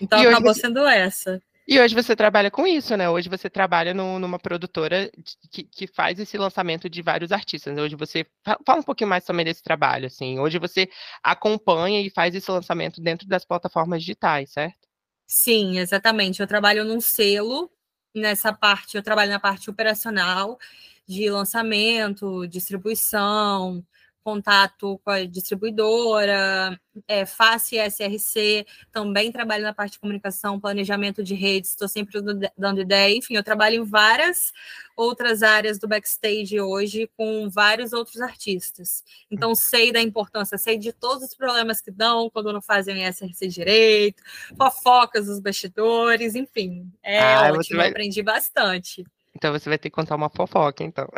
Então 0.00 0.22
e 0.22 0.26
acabou 0.26 0.54
você... 0.54 0.60
sendo 0.60 0.86
essa. 0.86 1.40
E 1.66 1.78
hoje 1.78 1.94
você 1.94 2.16
trabalha 2.16 2.50
com 2.50 2.66
isso, 2.66 2.96
né? 2.96 3.08
Hoje 3.08 3.28
você 3.28 3.48
trabalha 3.48 3.94
no, 3.94 4.18
numa 4.18 4.38
produtora 4.38 5.10
que, 5.50 5.62
que, 5.62 5.86
faz 5.86 6.18
esse 6.18 6.36
lançamento 6.36 6.90
de 6.90 7.00
vários 7.00 7.30
artistas. 7.30 7.78
Hoje 7.78 7.94
você 7.94 8.26
fala 8.66 8.80
um 8.80 8.82
pouquinho 8.82 9.08
mais 9.08 9.24
também 9.24 9.44
desse 9.44 9.62
trabalho, 9.62 10.06
assim. 10.06 10.40
Hoje 10.40 10.58
você 10.58 10.88
acompanha 11.22 12.00
e 12.00 12.10
faz 12.10 12.34
esse 12.34 12.50
lançamento 12.50 13.00
dentro 13.00 13.28
das 13.28 13.44
plataformas 13.44 14.00
digitais, 14.00 14.50
certo? 14.50 14.88
Sim, 15.26 15.78
exatamente. 15.78 16.40
Eu 16.40 16.48
trabalho 16.48 16.84
num 16.84 17.00
selo 17.00 17.70
nessa 18.14 18.52
parte, 18.52 18.96
eu 18.96 19.02
trabalho 19.02 19.30
na 19.30 19.40
parte 19.40 19.70
operacional 19.70 20.58
de 21.06 21.30
lançamento, 21.30 22.46
distribuição, 22.46 23.84
contato 24.22 25.00
com 25.04 25.10
a 25.10 25.24
distribuidora, 25.24 26.78
é, 27.08 27.24
face 27.24 27.76
SRC, 27.76 28.66
também 28.90 29.32
trabalho 29.32 29.62
na 29.62 29.74
parte 29.74 29.92
de 29.92 29.98
comunicação, 29.98 30.60
planejamento 30.60 31.22
de 31.22 31.34
redes, 31.34 31.70
estou 31.70 31.88
sempre 31.88 32.20
dando 32.56 32.80
ideia. 32.80 33.16
Enfim, 33.16 33.34
eu 33.34 33.42
trabalho 33.42 33.82
em 33.82 33.84
várias 33.84 34.52
outras 34.96 35.42
áreas 35.42 35.78
do 35.78 35.88
backstage 35.88 36.60
hoje 36.60 37.10
com 37.16 37.48
vários 37.48 37.92
outros 37.92 38.20
artistas. 38.20 39.02
Então, 39.30 39.54
sei 39.54 39.92
da 39.92 40.00
importância, 40.00 40.58
sei 40.58 40.78
de 40.78 40.92
todos 40.92 41.24
os 41.24 41.34
problemas 41.34 41.80
que 41.80 41.90
dão 41.90 42.30
quando 42.30 42.52
não 42.52 42.62
fazem 42.62 43.06
SRC 43.06 43.48
direito, 43.48 44.22
fofocas 44.56 45.26
dos 45.26 45.40
bastidores, 45.40 46.34
enfim. 46.34 46.90
É 47.02 47.20
ah, 47.20 47.52
ótimo, 47.52 47.78
vai... 47.78 47.90
aprendi 47.90 48.22
bastante. 48.22 49.04
Então, 49.34 49.52
você 49.52 49.68
vai 49.68 49.78
ter 49.78 49.88
que 49.88 49.94
contar 49.94 50.14
uma 50.14 50.28
fofoca, 50.28 50.84
então. 50.84 51.08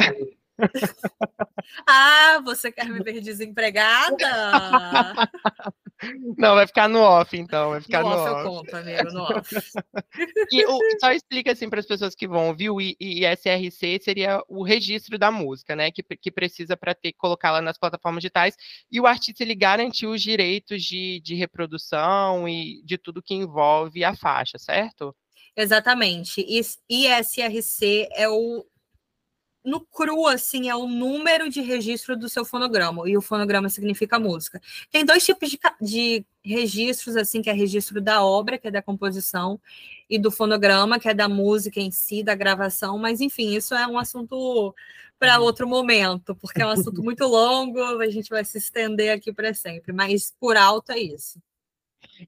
Ah, 1.86 2.40
você 2.44 2.70
quer 2.70 2.88
me 2.88 3.02
ver 3.02 3.20
desempregada? 3.20 4.14
Não, 6.36 6.54
vai 6.54 6.66
ficar 6.66 6.88
no 6.88 7.00
off, 7.00 7.36
então. 7.36 7.70
Vai 7.70 7.80
ficar 7.80 8.02
no, 8.02 8.10
no 8.10 8.16
off. 8.16 8.30
off. 8.30 8.44
Eu 8.44 8.50
conto, 8.50 8.76
amigo, 8.76 9.12
no 9.12 9.22
off. 9.22 9.56
E 10.50 10.64
o, 10.66 10.78
só 11.00 11.12
explica 11.12 11.52
assim 11.52 11.68
para 11.68 11.80
as 11.80 11.86
pessoas 11.86 12.14
que 12.14 12.28
vão 12.28 12.48
ouvir 12.48 12.70
o 12.70 12.80
ISRC 12.80 14.00
seria 14.02 14.42
o 14.48 14.62
registro 14.62 15.18
da 15.18 15.30
música, 15.30 15.74
né? 15.74 15.90
Que, 15.90 16.02
que 16.02 16.30
precisa 16.30 16.76
para 16.76 16.94
ter 16.94 17.12
colocá-la 17.14 17.60
nas 17.60 17.78
plataformas 17.78 18.22
digitais. 18.22 18.54
E 18.90 19.00
o 19.00 19.06
artista 19.06 19.42
ele 19.42 19.54
garantiu 19.54 20.10
os 20.10 20.22
direitos 20.22 20.82
de, 20.82 21.20
de 21.20 21.34
reprodução 21.34 22.48
e 22.48 22.82
de 22.84 22.98
tudo 22.98 23.22
que 23.22 23.34
envolve 23.34 24.04
a 24.04 24.14
faixa, 24.14 24.58
certo? 24.58 25.14
Exatamente. 25.56 26.44
ISRC 26.88 28.08
é 28.12 28.28
o 28.28 28.64
no 29.64 29.80
cru, 29.80 30.26
assim, 30.26 30.68
é 30.68 30.76
o 30.76 30.86
número 30.86 31.48
de 31.48 31.62
registro 31.62 32.16
do 32.16 32.28
seu 32.28 32.44
fonograma, 32.44 33.08
e 33.08 33.16
o 33.16 33.22
fonograma 33.22 33.68
significa 33.70 34.18
música. 34.18 34.60
Tem 34.90 35.04
dois 35.04 35.24
tipos 35.24 35.48
de, 35.48 35.58
de 35.80 36.26
registros, 36.44 37.16
assim, 37.16 37.40
que 37.40 37.48
é 37.48 37.52
registro 37.52 38.00
da 38.00 38.22
obra, 38.22 38.58
que 38.58 38.68
é 38.68 38.70
da 38.70 38.82
composição, 38.82 39.58
e 40.08 40.18
do 40.18 40.30
fonograma, 40.30 41.00
que 41.00 41.08
é 41.08 41.14
da 41.14 41.28
música 41.28 41.80
em 41.80 41.90
si, 41.90 42.22
da 42.22 42.34
gravação, 42.34 42.98
mas, 42.98 43.20
enfim, 43.20 43.54
isso 43.56 43.74
é 43.74 43.86
um 43.86 43.98
assunto 43.98 44.74
para 45.18 45.38
uhum. 45.38 45.44
outro 45.44 45.66
momento, 45.66 46.34
porque 46.36 46.60
é 46.60 46.66
um 46.66 46.70
assunto 46.70 47.00
muito 47.02 47.24
longo, 47.24 47.80
a 48.00 48.10
gente 48.10 48.28
vai 48.28 48.44
se 48.44 48.58
estender 48.58 49.12
aqui 49.12 49.32
para 49.32 49.54
sempre, 49.54 49.92
mas 49.92 50.34
por 50.38 50.56
alto 50.56 50.92
é 50.92 50.98
isso. 50.98 51.40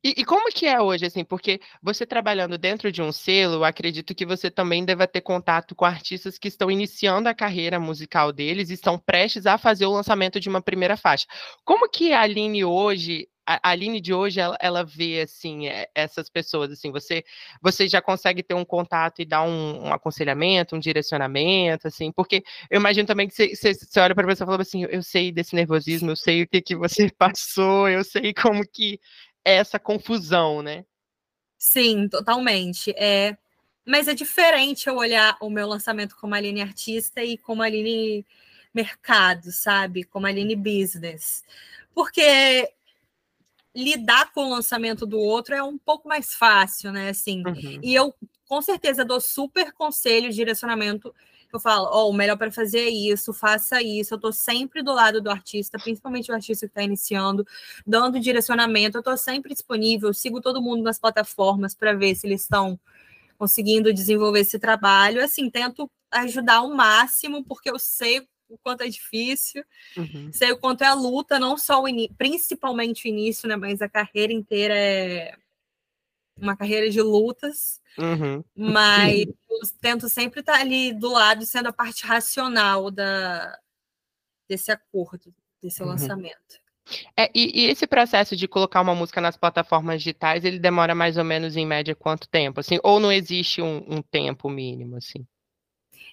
E, 0.03 0.15
e, 0.19 0.25
como 0.25 0.51
que 0.51 0.67
é 0.67 0.81
hoje, 0.81 1.07
assim? 1.07 1.25
Porque 1.25 1.61
você 1.83 2.07
trabalhando 2.07 2.59
dentro 2.59 2.91
de 2.91 3.03
um 3.03 3.13
selo, 3.13 3.65
acredito 3.65 4.15
que 4.15 4.27
você 4.27 4.51
também 4.51 4.85
deva 4.85 5.07
ter 5.07 5.21
contato 5.21 5.75
com 5.75 5.85
artistas 5.85 6.39
que 6.39 6.49
estão 6.49 6.71
iniciando 6.71 7.29
a 7.29 7.35
carreira 7.35 7.79
musical 7.79 8.33
deles 8.33 8.71
e 8.71 8.75
estão 8.75 8.99
prestes 8.99 9.47
a 9.47 9.59
fazer 9.59 9.87
o 9.87 9.93
lançamento 9.93 10.41
de 10.41 10.49
uma 10.49 10.63
primeira 10.63 10.97
faixa. 10.97 11.27
Como 11.65 11.89
que 11.89 12.13
a 12.13 12.23
Aline 12.23 12.65
hoje, 12.65 13.29
a 13.47 13.71
Aline 13.71 14.01
de 14.01 14.13
hoje, 14.13 14.41
ela, 14.41 14.57
ela 14.61 14.85
vê, 14.85 15.21
assim, 15.21 15.69
é, 15.69 15.89
essas 15.95 16.29
pessoas, 16.29 16.73
assim, 16.73 16.91
você, 16.91 17.25
você 17.63 17.87
já 17.87 18.03
consegue 18.03 18.43
ter 18.43 18.55
um 18.55 18.65
contato 18.65 19.23
e 19.23 19.25
dar 19.25 19.43
um, 19.43 19.87
um 19.87 19.93
aconselhamento, 19.93 20.75
um 20.75 20.81
direcionamento, 20.81 21.87
assim, 21.87 22.11
porque 22.11 22.43
eu 22.69 22.81
imagino 22.81 23.07
também 23.07 23.29
que 23.29 23.35
você, 23.35 23.55
você, 23.55 23.73
você 23.73 24.01
olha 24.01 24.15
para 24.15 24.25
a 24.25 24.29
pessoa 24.29 24.47
e 24.47 24.51
fala 24.51 24.63
assim, 24.63 24.85
eu 24.85 25.03
sei 25.03 25.31
desse 25.31 25.55
nervosismo, 25.55 26.11
eu 26.11 26.17
sei 26.17 26.43
o 26.43 26.49
que, 26.49 26.61
que 26.61 26.75
você 26.75 27.09
passou, 27.17 27.89
eu 27.89 28.03
sei 28.03 28.35
como 28.35 28.67
que 28.67 28.99
essa 29.55 29.79
confusão, 29.79 30.63
né? 30.63 30.85
Sim, 31.59 32.09
totalmente. 32.09 32.91
É, 32.97 33.37
mas 33.85 34.09
é 34.09 34.15
diferente 34.15 34.89
eu 34.89 34.97
olhar 34.97 35.37
o 35.41 35.49
meu 35.49 35.67
lançamento 35.67 36.17
como 36.17 36.35
Aline 36.35 36.63
artista 36.63 37.23
e 37.23 37.39
como 37.39 37.63
Aline 37.63 38.27
mercado, 38.75 39.51
sabe? 39.53 40.05
Como 40.05 40.27
Aline 40.27 40.57
business. 40.57 41.45
Porque 41.95 42.69
lidar 43.75 44.33
com 44.33 44.47
o 44.47 44.51
lançamento 44.51 45.07
do 45.07 45.19
outro 45.19 45.55
é 45.55 45.63
um 45.63 45.79
pouco 45.79 46.09
mais 46.09 46.35
fácil, 46.35 46.93
né? 46.93 47.11
Assim, 47.11 47.43
uhum. 47.47 47.81
e 47.83 47.95
eu 47.95 48.15
com 48.49 48.63
certeza 48.63 49.05
dou 49.05 49.21
super 49.21 49.73
conselho, 49.73 50.33
direcionamento 50.33 51.15
eu 51.55 51.61
falo, 51.61 51.87
ó, 51.91 52.05
oh, 52.05 52.11
o 52.11 52.13
melhor 52.13 52.37
para 52.37 52.51
fazer 52.51 52.81
é 52.81 52.91
isso, 52.91 53.33
faça 53.33 53.83
isso. 53.83 54.15
Eu 54.15 54.17
estou 54.17 54.33
sempre 54.33 54.83
do 54.83 54.93
lado 54.93 55.21
do 55.21 55.31
artista, 55.31 55.79
principalmente 55.79 56.31
o 56.31 56.35
artista 56.35 56.67
que 56.67 56.71
está 56.71 56.83
iniciando, 56.83 57.47
dando 57.87 58.19
direcionamento. 58.19 58.97
Eu 58.97 59.01
estou 59.01 59.17
sempre 59.17 59.53
disponível, 59.53 60.13
sigo 60.13 60.41
todo 60.41 60.63
mundo 60.63 60.83
nas 60.83 60.99
plataformas 60.99 61.75
para 61.75 61.93
ver 61.95 62.15
se 62.15 62.27
eles 62.27 62.43
estão 62.43 62.79
conseguindo 63.39 63.93
desenvolver 63.93 64.41
esse 64.41 64.59
trabalho. 64.59 65.23
Assim, 65.23 65.51
tento 65.51 65.91
ajudar 66.11 66.57
ao 66.57 66.71
máximo, 66.71 67.45
porque 67.45 67.71
eu 67.71 67.79
sei 67.79 68.27
o 68.49 68.57
quanto 68.59 68.83
é 68.83 68.89
difícil, 68.89 69.65
uhum. 69.97 70.31
sei 70.33 70.53
o 70.53 70.59
quanto 70.59 70.83
é 70.83 70.87
a 70.87 70.95
luta, 70.95 71.39
não 71.39 71.59
só 71.59 71.83
o 71.83 71.87
principalmente 72.17 73.07
o 73.07 73.09
início, 73.09 73.49
né, 73.49 73.57
mas 73.57 73.83
a 73.83 73.89
carreira 73.89 74.33
inteira 74.33 74.75
é 74.75 75.37
uma 76.39 76.57
carreira 76.57 76.91
de 76.91 77.01
lutas, 77.01 77.81
uhum. 77.99 78.45
mas 78.55 79.25
eu 79.27 79.61
tento 79.81 80.09
sempre 80.09 80.41
estar 80.41 80.61
ali 80.61 80.93
do 80.93 81.11
lado, 81.11 81.45
sendo 81.47 81.69
a 81.69 81.73
parte 81.73 82.05
racional 82.05 82.91
da, 82.91 83.59
desse 84.49 84.71
acordo, 84.71 85.35
desse 85.63 85.83
uhum. 85.83 85.89
lançamento. 85.89 86.61
É, 87.17 87.31
e, 87.35 87.63
e, 87.63 87.67
esse 87.67 87.87
processo 87.87 88.37
de 88.37 88.47
colocar 88.47 88.81
uma 88.81 88.95
música 88.95 89.21
nas 89.21 89.37
plataformas 89.37 90.03
digitais, 90.03 90.45
ele 90.45 90.59
demora 90.59 90.95
mais 90.95 91.17
ou 91.17 91.25
menos 91.25 91.57
em 91.57 91.67
média 91.67 91.97
quanto 91.97 92.29
tempo, 92.29 92.61
assim? 92.61 92.79
Ou 92.83 93.01
não 93.01 93.11
existe 93.11 93.61
um, 93.61 93.79
um 93.89 94.01
tempo 94.01 94.49
mínimo, 94.49 94.97
assim? 94.97 95.27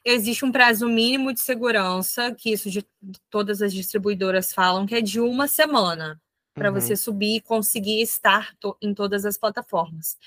Existe 0.04 0.44
um 0.44 0.52
prazo 0.52 0.90
mínimo 0.90 1.32
de 1.32 1.42
segurança, 1.42 2.34
que 2.34 2.52
isso 2.52 2.72
de 2.72 2.84
todas 3.30 3.62
as 3.62 3.72
distribuidoras 3.72 4.52
falam, 4.52 4.86
que 4.86 4.96
é 4.96 5.02
de 5.02 5.20
uma 5.20 5.48
semana 5.48 6.20
para 6.54 6.70
uhum. 6.72 6.80
você 6.80 6.96
subir 6.96 7.38
e 7.38 7.42
conseguir 7.42 8.02
estar 8.02 8.56
to 8.60 8.78
em 8.82 8.94
todas 8.94 9.26
as 9.26 9.38
plataformas. 9.38 10.18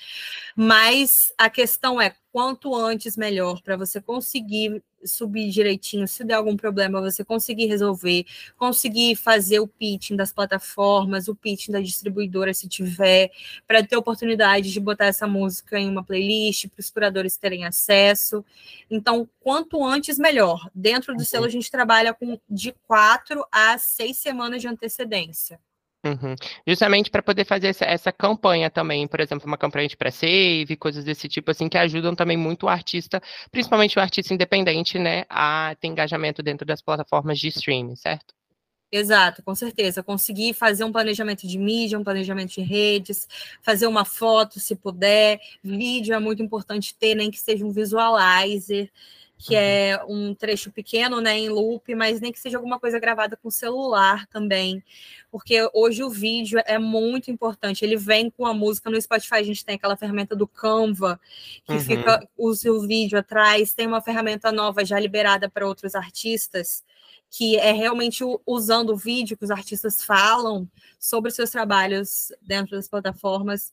Mas 0.55 1.31
a 1.37 1.49
questão 1.49 2.01
é 2.01 2.15
quanto 2.31 2.75
antes 2.75 3.15
melhor 3.15 3.61
para 3.61 3.77
você 3.77 4.01
conseguir 4.01 4.83
subir 5.03 5.49
direitinho, 5.49 6.07
se 6.07 6.23
der 6.23 6.33
algum 6.35 6.57
problema, 6.57 7.01
você 7.01 7.23
conseguir 7.23 7.67
resolver, 7.67 8.25
conseguir 8.57 9.15
fazer 9.15 9.59
o 9.59 9.67
pitching 9.67 10.15
das 10.15 10.33
plataformas, 10.33 11.27
o 11.27 11.35
pitching 11.35 11.71
da 11.71 11.79
distribuidora, 11.79 12.53
se 12.53 12.67
tiver, 12.67 13.31
para 13.65 13.85
ter 13.85 13.95
oportunidade 13.95 14.71
de 14.71 14.79
botar 14.79 15.05
essa 15.05 15.27
música 15.27 15.79
em 15.79 15.89
uma 15.89 16.03
playlist, 16.03 16.67
para 16.67 16.79
os 16.79 16.89
curadores 16.89 17.37
terem 17.37 17.65
acesso. 17.65 18.43
Então, 18.89 19.29
quanto 19.39 19.83
antes, 19.85 20.17
melhor. 20.17 20.69
Dentro 20.73 21.15
do 21.15 21.23
selo, 21.23 21.45
a 21.45 21.49
gente 21.49 21.71
trabalha 21.71 22.13
com 22.13 22.39
de 22.49 22.73
quatro 22.87 23.45
a 23.51 23.77
seis 23.77 24.17
semanas 24.17 24.61
de 24.61 24.67
antecedência. 24.67 25.59
Uhum. 26.07 26.35
Justamente 26.65 27.09
para 27.09 27.21
poder 27.21 27.43
fazer 27.45 27.67
essa, 27.67 27.83
essa, 27.83 28.11
campanha 28.11 28.69
também, 28.69 29.07
por 29.07 29.19
exemplo, 29.19 29.45
uma 29.45 29.57
campanha 29.57 29.87
de 29.87 29.97
pré-save, 29.97 30.77
coisas 30.77 31.03
desse 31.03 31.27
tipo, 31.27 31.51
assim, 31.51 31.67
que 31.67 31.77
ajudam 31.77 32.15
também 32.15 32.37
muito 32.37 32.65
o 32.65 32.69
artista, 32.69 33.21
principalmente 33.51 33.97
o 33.97 34.01
artista 34.01 34.33
independente, 34.33 34.97
né, 34.97 35.25
a 35.29 35.75
ter 35.79 35.87
engajamento 35.87 36.41
dentro 36.41 36.65
das 36.65 36.81
plataformas 36.81 37.37
de 37.39 37.49
streaming, 37.49 37.95
certo? 37.95 38.33
Exato, 38.89 39.43
com 39.43 39.53
certeza. 39.53 40.01
Conseguir 40.01 40.53
fazer 40.53 40.85
um 40.85 40.91
planejamento 40.93 41.45
de 41.45 41.57
mídia, 41.57 41.99
um 41.99 42.03
planejamento 42.05 42.53
de 42.53 42.61
redes, 42.61 43.27
fazer 43.61 43.85
uma 43.85 44.05
foto, 44.05 44.61
se 44.61 44.77
puder. 44.77 45.41
Vídeo 45.61 46.15
é 46.15 46.19
muito 46.19 46.41
importante 46.41 46.95
ter, 46.95 47.13
nem 47.13 47.29
que 47.29 47.37
seja 47.37 47.65
um 47.65 47.71
visualizer 47.71 48.89
que 49.37 49.53
uhum. 49.53 49.61
é 49.61 50.05
um 50.07 50.33
trecho 50.33 50.71
pequeno, 50.71 51.21
né, 51.21 51.37
em 51.37 51.49
loop, 51.49 51.93
mas 51.93 52.19
nem 52.19 52.31
que 52.31 52.39
seja 52.39 52.57
alguma 52.57 52.79
coisa 52.79 52.99
gravada 52.99 53.37
com 53.37 53.51
celular 53.51 54.25
também, 54.27 54.83
porque 55.31 55.69
hoje 55.73 56.03
o 56.03 56.09
vídeo 56.09 56.59
é 56.65 56.79
muito 56.79 57.29
importante. 57.29 57.85
Ele 57.85 57.95
vem 57.95 58.31
com 58.31 58.45
a 58.45 58.53
música 58.53 58.89
no 58.89 58.99
Spotify, 58.99 59.35
a 59.35 59.43
gente 59.43 59.63
tem 59.63 59.75
aquela 59.75 59.95
ferramenta 59.95 60.35
do 60.35 60.47
Canva 60.47 61.19
que 61.65 61.73
uhum. 61.73 61.79
fica 61.79 62.27
o 62.35 62.55
seu 62.55 62.81
vídeo 62.81 63.19
atrás, 63.19 63.73
tem 63.73 63.85
uma 63.85 64.01
ferramenta 64.01 64.51
nova 64.51 64.83
já 64.83 64.99
liberada 64.99 65.49
para 65.49 65.67
outros 65.67 65.93
artistas 65.93 66.83
que 67.29 67.57
é 67.57 67.73
realmente 67.73 68.23
usando 68.45 68.91
o 68.91 68.97
vídeo 68.97 69.37
que 69.37 69.43
os 69.43 69.51
artistas 69.51 70.01
falam 70.01 70.67
sobre 70.97 71.29
seus 71.29 71.49
trabalhos 71.49 72.31
dentro 72.41 72.75
das 72.75 72.87
plataformas. 72.87 73.71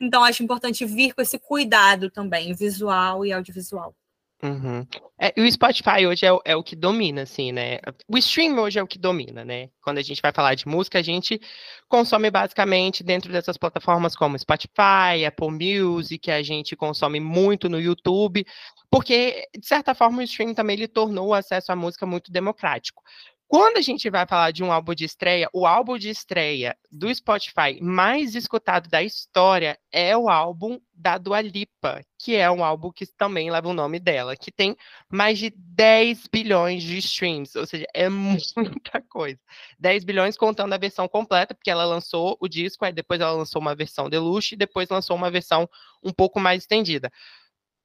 Então, 0.00 0.22
acho 0.22 0.44
importante 0.44 0.84
vir 0.84 1.12
com 1.12 1.20
esse 1.20 1.40
cuidado 1.40 2.08
também, 2.08 2.54
visual 2.54 3.26
e 3.26 3.32
audiovisual. 3.32 3.94
Uhum. 4.40 4.86
É, 5.20 5.34
o 5.36 5.50
Spotify 5.50 6.06
hoje 6.06 6.24
é, 6.24 6.30
é, 6.44 6.54
o 6.54 6.62
que 6.62 6.76
domina, 6.76 7.22
assim, 7.22 7.50
né? 7.50 7.78
O 8.06 8.16
stream 8.18 8.56
hoje 8.58 8.78
é 8.78 8.82
o 8.82 8.86
que 8.86 8.98
domina, 8.98 9.44
né? 9.44 9.68
Quando 9.82 9.98
a 9.98 10.02
gente 10.02 10.22
vai 10.22 10.30
falar 10.32 10.54
de 10.54 10.66
música, 10.68 11.00
a 11.00 11.02
gente 11.02 11.40
consome 11.88 12.30
basicamente 12.30 13.02
dentro 13.02 13.32
dessas 13.32 13.56
plataformas 13.56 14.14
como 14.14 14.38
Spotify, 14.38 15.24
Apple 15.26 15.50
Music, 15.50 16.30
a 16.30 16.40
gente 16.40 16.76
consome 16.76 17.18
muito 17.18 17.68
no 17.68 17.80
YouTube, 17.80 18.46
porque, 18.88 19.48
de 19.58 19.66
certa 19.66 19.92
forma, 19.92 20.18
o 20.18 20.22
stream 20.22 20.54
também 20.54 20.76
ele 20.76 20.86
tornou 20.86 21.28
o 21.28 21.34
acesso 21.34 21.72
à 21.72 21.76
música 21.76 22.06
muito 22.06 22.30
democrático. 22.30 23.02
Quando 23.48 23.78
a 23.78 23.80
gente 23.80 24.10
vai 24.10 24.26
falar 24.26 24.50
de 24.50 24.62
um 24.62 24.70
álbum 24.70 24.94
de 24.94 25.06
estreia, 25.06 25.48
o 25.54 25.66
álbum 25.66 25.96
de 25.96 26.10
estreia 26.10 26.76
do 26.92 27.12
Spotify 27.14 27.80
mais 27.80 28.34
escutado 28.34 28.90
da 28.90 29.02
história 29.02 29.78
é 29.90 30.14
o 30.14 30.28
álbum 30.28 30.78
da 30.92 31.16
Dua 31.16 31.40
Lipa, 31.40 32.02
que 32.18 32.36
é 32.36 32.50
um 32.50 32.62
álbum 32.62 32.92
que 32.92 33.06
também 33.06 33.50
leva 33.50 33.66
o 33.66 33.72
nome 33.72 33.98
dela, 33.98 34.36
que 34.36 34.52
tem 34.52 34.76
mais 35.10 35.38
de 35.38 35.50
10 35.56 36.26
bilhões 36.30 36.82
de 36.82 36.98
streams, 36.98 37.56
ou 37.56 37.64
seja, 37.64 37.86
é 37.94 38.06
muita 38.10 39.00
coisa. 39.08 39.40
10 39.78 40.04
bilhões 40.04 40.36
contando 40.36 40.74
a 40.74 40.78
versão 40.78 41.08
completa, 41.08 41.54
porque 41.54 41.70
ela 41.70 41.86
lançou 41.86 42.36
o 42.38 42.48
disco, 42.48 42.84
aí 42.84 42.92
depois 42.92 43.18
ela 43.18 43.32
lançou 43.32 43.62
uma 43.62 43.74
versão 43.74 44.10
deluxe 44.10 44.56
e 44.56 44.58
depois 44.58 44.90
lançou 44.90 45.16
uma 45.16 45.30
versão 45.30 45.66
um 46.04 46.12
pouco 46.12 46.38
mais 46.38 46.64
estendida 46.64 47.10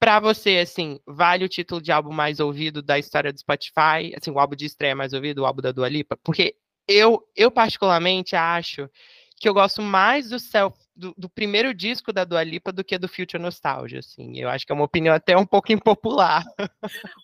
para 0.03 0.19
você, 0.19 0.57
assim, 0.57 0.99
vale 1.07 1.45
o 1.45 1.49
título 1.49 1.81
de 1.81 1.89
álbum 1.89 2.11
mais 2.11 2.41
ouvido 2.41 2.81
da 2.81 2.99
história 2.99 3.31
do 3.31 3.39
Spotify? 3.39 4.13
Assim, 4.17 4.31
o 4.31 4.37
álbum 4.37 4.53
de 4.53 4.65
estreia 4.65 4.93
mais 4.93 5.13
ouvido, 5.13 5.39
o 5.39 5.45
álbum 5.45 5.61
da 5.61 5.71
Dua 5.71 5.87
Lipa? 5.87 6.17
Porque 6.21 6.57
eu, 6.85 7.25
eu 7.33 7.49
particularmente 7.49 8.35
acho 8.35 8.89
que 9.37 9.47
eu 9.47 9.53
gosto 9.53 9.81
mais 9.81 10.27
do 10.27 10.37
self 10.39 10.77
do, 10.93 11.13
do, 11.17 11.29
primeiro 11.29 11.73
disco 11.73 12.11
da 12.11 12.25
Dua 12.25 12.43
Lipa 12.43 12.73
do 12.73 12.83
que 12.83 12.97
do 12.97 13.07
Future 13.07 13.41
Nostalgia, 13.41 13.99
assim. 13.99 14.37
Eu 14.37 14.49
acho 14.49 14.65
que 14.65 14.73
é 14.73 14.75
uma 14.75 14.83
opinião 14.83 15.15
até 15.15 15.37
um 15.37 15.45
pouco 15.45 15.71
impopular. 15.73 16.43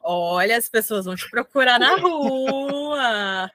Olha, 0.01 0.55
as 0.55 0.69
pessoas 0.69 1.03
vão 1.03 1.17
te 1.17 1.29
procurar 1.29 1.77
na 1.81 1.97
rua. 1.97 3.51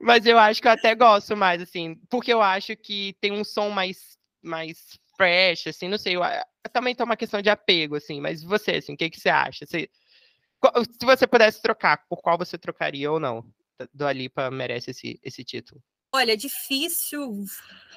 Mas 0.00 0.26
eu 0.26 0.36
acho 0.36 0.60
que 0.60 0.66
eu 0.66 0.72
até 0.72 0.96
gosto 0.96 1.36
mais, 1.36 1.62
assim, 1.62 1.94
porque 2.10 2.32
eu 2.32 2.42
acho 2.42 2.76
que 2.76 3.14
tem 3.20 3.30
um 3.30 3.44
som 3.44 3.70
mais, 3.70 4.18
mais 4.42 4.98
fresh, 5.16 5.68
assim, 5.68 5.88
não 5.88 5.98
sei, 5.98 6.16
eu, 6.16 6.22
também 6.72 6.94
tem 6.94 7.04
uma 7.04 7.16
questão 7.16 7.40
de 7.40 7.50
apego, 7.50 7.96
assim, 7.96 8.20
mas 8.20 8.42
você, 8.42 8.72
assim, 8.72 8.94
o 8.94 8.96
que, 8.96 9.10
que 9.10 9.20
você 9.20 9.28
acha? 9.28 9.66
Se, 9.66 9.90
se 11.00 11.06
você 11.06 11.26
pudesse 11.26 11.60
trocar, 11.60 12.04
por 12.08 12.20
qual 12.22 12.38
você 12.38 12.58
trocaria 12.58 13.10
ou 13.10 13.20
não? 13.20 13.44
Do 13.92 14.06
Alipa 14.06 14.50
merece 14.50 14.90
esse, 14.92 15.20
esse 15.22 15.44
título. 15.44 15.82
Olha, 16.12 16.32
é 16.32 16.36
difícil 16.36 17.44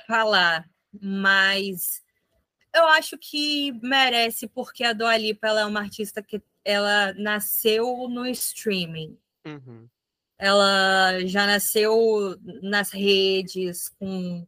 falar, 0.08 0.67
mas 0.99 2.01
eu 2.73 2.88
acho 2.88 3.17
que 3.17 3.71
merece, 3.82 4.47
porque 4.47 4.84
a 4.84 4.93
Dua 4.93 5.15
Lipa 5.17 5.47
ela 5.47 5.62
é 5.62 5.65
uma 5.65 5.82
artista 5.82 6.21
que 6.21 6.41
ela 6.63 7.13
nasceu 7.13 8.08
no 8.10 8.25
streaming. 8.27 9.17
Uhum. 9.45 9.88
Ela 10.38 11.25
já 11.25 11.47
nasceu 11.47 12.38
nas 12.62 12.91
redes, 12.91 13.89
com 13.97 14.45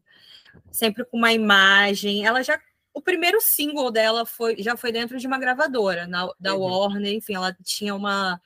sempre 0.72 1.06
com 1.06 1.18
uma 1.18 1.34
imagem. 1.34 2.26
Ela 2.26 2.44
já 2.44 2.60
o 2.94 3.02
primeiro 3.02 3.40
single 3.42 3.92
dela 3.92 4.26
foi 4.26 4.58
já 4.62 4.76
foi 4.76 4.92
dentro 4.92 5.18
de 5.18 5.28
uma 5.28 5.40
gravadora 5.40 6.08
na, 6.08 6.30
da 6.40 6.56
uhum. 6.56 6.62
Warner, 6.62 7.14
enfim, 7.14 7.36
ela 7.36 7.56
tinha 7.64 7.96
uma 7.96 8.42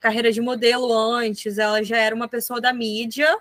carreira 0.00 0.32
de 0.32 0.40
modelo 0.40 0.92
antes, 0.92 1.58
ela 1.58 1.82
já 1.82 1.96
era 1.96 2.14
uma 2.14 2.28
pessoa 2.28 2.60
da 2.60 2.72
mídia. 2.72 3.34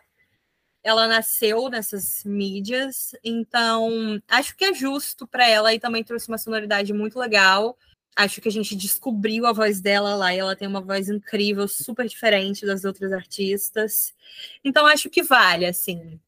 Ela 0.84 1.08
nasceu 1.08 1.69
nessas 1.69 2.23
mídias, 2.23 3.13
então 3.23 4.21
acho 4.27 4.56
que 4.56 4.63
é 4.63 4.73
justo 4.73 5.27
para 5.27 5.47
ela 5.47 5.73
e 5.73 5.80
também 5.80 6.03
trouxe 6.03 6.30
uma 6.30 6.38
sonoridade 6.38 6.93
muito 6.93 7.19
legal. 7.19 7.77
Acho 8.15 8.39
que 8.41 8.47
a 8.47 8.51
gente 8.51 8.75
descobriu 8.75 9.45
a 9.45 9.51
voz 9.53 9.82
dela 9.82 10.15
lá 10.15 10.34
e 10.34 10.39
ela 10.39 10.56
tem 10.56 10.67
uma 10.67 10.82
voz 10.82 11.10
incrível, 11.10 11.67
super 11.67 12.08
diferente 12.08 12.65
das 12.65 12.86
outras 12.86 13.12
artistas. 13.12 14.15
Então 14.63 14.86
acho 14.86 15.10
que 15.10 15.21
vale, 15.21 15.65
assim. 15.65 16.19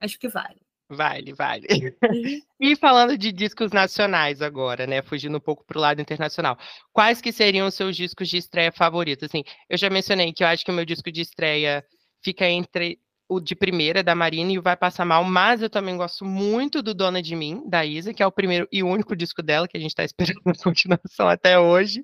Acho 0.00 0.18
que 0.18 0.28
vale. 0.28 0.67
Vale, 0.90 1.34
vale. 1.34 1.66
Uhum. 1.70 1.90
e 2.58 2.76
falando 2.76 3.16
de 3.16 3.30
discos 3.30 3.72
nacionais 3.72 4.40
agora, 4.40 4.86
né? 4.86 5.02
Fugindo 5.02 5.36
um 5.36 5.40
pouco 5.40 5.64
para 5.64 5.78
o 5.78 5.80
lado 5.80 6.00
internacional. 6.00 6.58
Quais 6.92 7.20
que 7.20 7.30
seriam 7.30 7.66
os 7.66 7.74
seus 7.74 7.94
discos 7.94 8.28
de 8.28 8.38
estreia 8.38 8.72
favoritos? 8.72 9.28
Assim, 9.28 9.44
eu 9.68 9.76
já 9.76 9.90
mencionei 9.90 10.32
que 10.32 10.42
eu 10.42 10.48
acho 10.48 10.64
que 10.64 10.70
o 10.70 10.74
meu 10.74 10.86
disco 10.86 11.12
de 11.12 11.20
estreia 11.20 11.84
fica 12.22 12.48
entre 12.48 12.98
o 13.28 13.38
de 13.38 13.54
primeira, 13.54 14.02
da 14.02 14.14
Marina, 14.14 14.50
e 14.52 14.58
o 14.58 14.62
Vai 14.62 14.74
Passar 14.74 15.04
Mal, 15.04 15.22
mas 15.22 15.60
eu 15.60 15.68
também 15.68 15.96
gosto 15.98 16.24
muito 16.24 16.82
do 16.82 16.94
Dona 16.94 17.20
de 17.20 17.36
Mim, 17.36 17.62
da 17.68 17.84
Isa, 17.84 18.14
que 18.14 18.22
é 18.22 18.26
o 18.26 18.32
primeiro 18.32 18.66
e 18.72 18.82
único 18.82 19.14
disco 19.14 19.42
dela, 19.42 19.68
que 19.68 19.76
a 19.76 19.80
gente 19.80 19.90
está 19.90 20.02
esperando 20.02 20.40
a 20.48 20.64
continuação 20.64 21.28
até 21.28 21.58
hoje. 21.58 22.02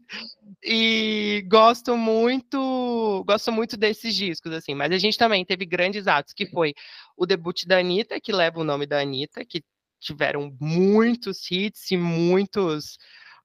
E 0.67 1.45
gosto 1.47 1.95
muito, 1.95 3.23
gosto 3.27 3.53
muito 3.53 3.77
desses 3.77 4.15
discos, 4.15 4.51
assim, 4.53 4.75
mas 4.75 4.91
a 4.93 4.99
gente 4.99 5.19
também 5.19 5.45
teve 5.45 5.67
grandes 5.67 6.07
atos, 6.07 6.33
que 6.33 6.47
foi 6.47 6.73
o 7.19 7.27
debut 7.27 7.67
da 7.67 7.79
Anitta, 7.79 8.19
que 8.19 8.33
leva 8.33 8.59
o 8.61 8.65
nome 8.65 8.87
da 8.87 8.99
Anitta, 9.01 9.45
que 9.45 9.63
tiveram 10.01 10.57
muitos 10.59 11.51
hits 11.51 11.91
e 11.91 11.97
muitos 11.99 12.97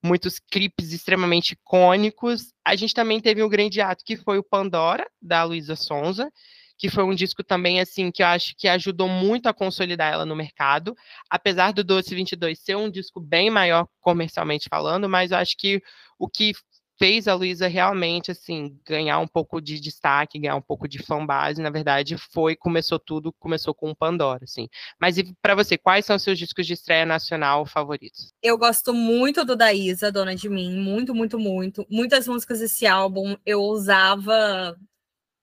muitos 0.02 0.40
clipes 0.40 0.94
extremamente 0.94 1.52
icônicos. 1.52 2.54
A 2.64 2.74
gente 2.76 2.94
também 2.94 3.20
teve 3.20 3.44
um 3.44 3.50
grande 3.50 3.82
ato 3.82 4.04
que 4.06 4.16
foi 4.16 4.38
o 4.38 4.44
Pandora, 4.44 5.06
da 5.22 5.44
Luísa 5.44 5.76
Sonza, 5.76 6.32
que 6.78 6.90
foi 6.90 7.04
um 7.04 7.14
disco 7.14 7.44
também, 7.44 7.82
assim, 7.82 8.10
que 8.10 8.24
eu 8.24 8.28
acho 8.28 8.56
que 8.58 8.66
ajudou 8.70 9.10
muito 9.10 9.48
a 9.48 9.54
consolidar 9.54 10.14
ela 10.14 10.26
no 10.26 10.38
mercado, 10.38 10.96
apesar 11.30 11.74
do 11.74 11.84
Doce 11.84 12.16
22 12.16 12.60
ser 12.60 12.78
um 12.78 12.90
disco 12.90 13.20
bem 13.20 13.50
maior 13.50 13.86
comercialmente 14.00 14.70
falando, 14.70 15.10
mas 15.10 15.32
eu 15.32 15.38
acho 15.38 15.58
que 15.58 15.82
o 16.18 16.30
que 16.30 16.54
fez 17.00 17.30
a 17.30 17.34
Luísa 17.34 17.68
realmente, 17.68 18.30
assim, 18.30 18.78
ganhar 18.86 19.20
um 19.20 19.28
pouco 19.28 19.62
de 19.62 19.80
destaque, 19.80 20.38
ganhar 20.38 20.58
um 20.58 20.62
pouco 20.62 20.88
de 20.88 21.02
fanbase, 21.02 21.62
na 21.62 21.70
verdade, 21.70 22.18
foi, 22.18 22.58
começou 22.58 23.00
tudo, 23.00 23.32
começou 23.40 23.74
com 23.74 23.90
o 23.90 23.96
Pandora, 23.96 24.44
assim. 24.44 24.68
Mas 25.00 25.18
e 25.18 25.34
para 25.42 25.56
você, 25.56 25.78
quais 25.78 26.06
são 26.06 26.18
os 26.18 26.24
seus 26.24 26.38
discos 26.38 26.68
de 26.68 26.74
estreia 26.74 27.06
nacional 27.06 27.66
favoritos? 27.66 28.34
Eu 28.44 28.58
gosto 28.58 28.94
muito 28.94 29.46
do 29.46 29.56
da 29.56 29.74
Isa, 29.74 30.12
Dona 30.12 30.36
de 30.36 30.50
Mim, 30.50 30.78
muito, 30.78 31.16
muito, 31.16 31.40
muito. 31.40 31.88
Muitas 31.90 32.28
músicas 32.28 32.60
desse 32.60 32.86
álbum 32.86 33.38
eu 33.46 33.62
usava 33.62 34.78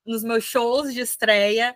nos 0.05 0.23
meus 0.23 0.45
shows 0.45 0.93
de 0.93 1.01
estreia, 1.01 1.75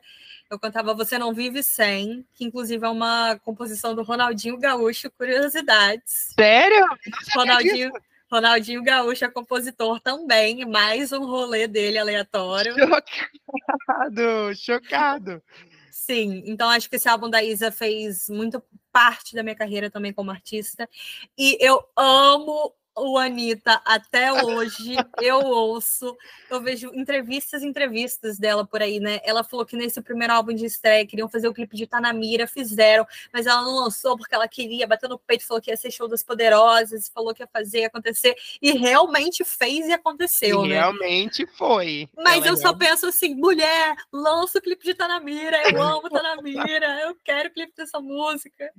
eu 0.50 0.58
cantava 0.58 0.94
Você 0.94 1.16
Não 1.16 1.32
Vive 1.32 1.62
Sem, 1.62 2.26
que 2.34 2.44
inclusive 2.44 2.84
é 2.84 2.88
uma 2.88 3.38
composição 3.38 3.94
do 3.94 4.02
Ronaldinho 4.02 4.58
Gaúcho, 4.58 5.10
curiosidades. 5.10 6.34
Sério? 6.38 6.86
Ronaldinho, 7.34 7.90
Ronaldinho 8.30 8.82
Gaúcho 8.82 9.24
é 9.24 9.28
compositor 9.28 10.00
também, 10.00 10.64
mais 10.64 11.10
um 11.12 11.24
rolê 11.24 11.66
dele 11.66 11.98
aleatório. 11.98 12.74
Chocado, 12.78 14.54
chocado. 14.54 15.42
Sim, 15.90 16.42
então 16.46 16.68
acho 16.70 16.88
que 16.88 16.96
esse 16.96 17.08
álbum 17.08 17.28
da 17.28 17.42
Isa 17.42 17.72
fez 17.72 18.28
muito 18.28 18.62
parte 18.92 19.34
da 19.34 19.42
minha 19.42 19.54
carreira 19.54 19.90
também 19.90 20.12
como 20.12 20.30
artista. 20.30 20.88
E 21.36 21.58
eu 21.60 21.82
amo 21.96 22.72
o 22.96 23.16
Anitta 23.18 23.80
até 23.84 24.32
hoje, 24.32 24.96
eu 25.20 25.38
ouço, 25.38 26.16
eu 26.50 26.60
vejo 26.60 26.90
entrevistas 26.94 27.62
entrevistas 27.62 28.38
dela 28.38 28.66
por 28.66 28.82
aí, 28.82 29.00
né? 29.00 29.20
Ela 29.24 29.44
falou 29.44 29.64
que 29.64 29.76
nesse 29.76 30.00
primeiro 30.02 30.32
álbum 30.32 30.52
de 30.52 30.66
estreia 30.66 31.06
queriam 31.06 31.28
fazer 31.28 31.48
o 31.48 31.54
clipe 31.54 31.76
de 31.76 31.86
Tá 31.86 32.00
na 32.00 32.12
Mira, 32.12 32.46
fizeram, 32.46 33.06
mas 33.32 33.46
ela 33.46 33.62
não 33.62 33.76
lançou 33.76 34.16
porque 34.16 34.34
ela 34.34 34.48
queria, 34.48 34.86
bateu 34.86 35.08
no 35.08 35.18
peito, 35.18 35.46
falou 35.46 35.60
que 35.62 35.70
ia 35.70 35.76
ser 35.76 35.90
show 35.90 36.08
das 36.08 36.22
poderosas, 36.22 37.08
falou 37.08 37.34
que 37.34 37.42
ia 37.42 37.48
fazer 37.52 37.84
acontecer, 37.84 38.34
e 38.60 38.72
realmente 38.72 39.44
fez 39.44 39.86
e 39.86 39.92
aconteceu, 39.92 40.64
e 40.64 40.68
né? 40.68 40.74
Realmente 40.74 41.46
foi. 41.46 42.08
Mas 42.16 42.44
ela 42.44 42.48
eu 42.48 42.56
só 42.56 42.74
penso 42.74 43.06
assim, 43.06 43.34
mulher, 43.34 43.94
lança 44.12 44.58
o 44.58 44.62
clipe 44.62 44.84
de 44.84 44.94
Tá 44.94 45.08
na 45.08 45.20
Mira, 45.20 45.56
eu 45.70 45.82
amo 45.82 46.08
Tá 46.10 46.22
na 46.22 46.36
Mira, 46.42 47.00
eu 47.00 47.16
quero 47.24 47.48
o 47.48 47.52
clipe 47.52 47.72
dessa 47.76 48.00
música. 48.00 48.72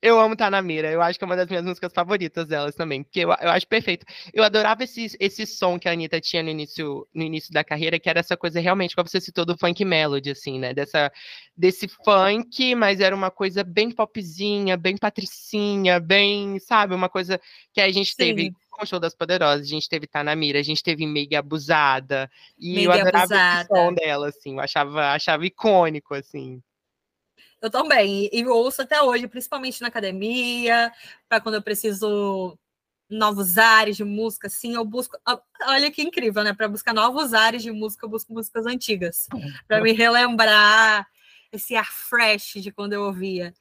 Eu 0.00 0.20
amo 0.20 0.36
Tá 0.36 0.50
na 0.50 0.60
Mira, 0.60 0.90
eu 0.90 1.00
acho 1.00 1.18
que 1.18 1.24
é 1.24 1.26
uma 1.26 1.36
das 1.36 1.48
minhas 1.48 1.64
músicas 1.64 1.92
favoritas 1.92 2.46
delas 2.46 2.74
também, 2.74 3.02
porque 3.02 3.20
eu, 3.20 3.28
eu 3.30 3.50
acho 3.50 3.66
perfeito. 3.66 4.04
Eu 4.32 4.44
adorava 4.44 4.84
esse, 4.84 5.16
esse 5.18 5.46
som 5.46 5.78
que 5.78 5.88
a 5.88 5.92
Anitta 5.92 6.20
tinha 6.20 6.42
no 6.42 6.50
início, 6.50 7.06
no 7.14 7.22
início 7.22 7.52
da 7.52 7.64
carreira, 7.64 7.98
que 7.98 8.08
era 8.08 8.20
essa 8.20 8.36
coisa 8.36 8.60
realmente, 8.60 8.94
como 8.94 9.08
você 9.08 9.20
citou, 9.20 9.44
do 9.44 9.56
funk 9.56 9.84
melody, 9.84 10.30
assim, 10.30 10.58
né? 10.58 10.74
Dessa, 10.74 11.10
desse 11.56 11.88
funk, 11.88 12.74
mas 12.74 13.00
era 13.00 13.14
uma 13.14 13.30
coisa 13.30 13.64
bem 13.64 13.90
popzinha, 13.90 14.76
bem 14.76 14.96
patricinha, 14.96 15.98
bem, 15.98 16.58
sabe? 16.58 16.94
Uma 16.94 17.08
coisa 17.08 17.40
que 17.72 17.80
a 17.80 17.90
gente 17.90 18.10
Sim. 18.10 18.16
teve 18.16 18.52
com 18.70 18.82
o 18.82 18.86
Show 18.86 19.00
das 19.00 19.14
Poderosas, 19.14 19.66
a 19.66 19.70
gente 19.70 19.88
teve 19.88 20.06
Tá 20.06 20.22
na 20.22 20.36
Mira, 20.36 20.60
a 20.60 20.62
gente 20.62 20.82
teve 20.82 21.06
Meia 21.06 21.38
Abusada, 21.38 22.30
e 22.58 22.74
Mega 22.74 22.82
eu 22.82 22.92
adorava 22.92 23.24
abusada. 23.24 23.60
esse 23.60 23.68
som 23.68 23.94
dela, 23.94 24.28
assim, 24.28 24.52
eu 24.54 24.60
achava, 24.60 25.12
achava 25.12 25.46
icônico, 25.46 26.14
assim. 26.14 26.62
Eu 27.60 27.70
também, 27.70 28.28
e 28.32 28.40
eu 28.40 28.52
ouço 28.52 28.82
até 28.82 29.00
hoje, 29.00 29.26
principalmente 29.26 29.80
na 29.80 29.88
academia, 29.88 30.92
para 31.28 31.40
quando 31.40 31.54
eu 31.54 31.62
preciso 31.62 32.58
novos 33.08 33.56
ares 33.56 33.96
de 33.96 34.04
música, 34.04 34.48
assim, 34.48 34.74
eu 34.74 34.84
busco. 34.84 35.16
Olha 35.62 35.90
que 35.90 36.02
incrível, 36.02 36.42
né? 36.42 36.52
Para 36.52 36.68
buscar 36.68 36.92
novos 36.92 37.32
ares 37.32 37.62
de 37.62 37.70
música, 37.70 38.04
eu 38.04 38.10
busco 38.10 38.32
músicas 38.32 38.66
antigas. 38.66 39.28
Para 39.66 39.80
me 39.80 39.92
relembrar 39.92 41.06
esse 41.52 41.74
ar 41.76 41.90
fresh 41.90 42.54
de 42.56 42.70
quando 42.70 42.92
eu 42.92 43.02
ouvia. 43.02 43.54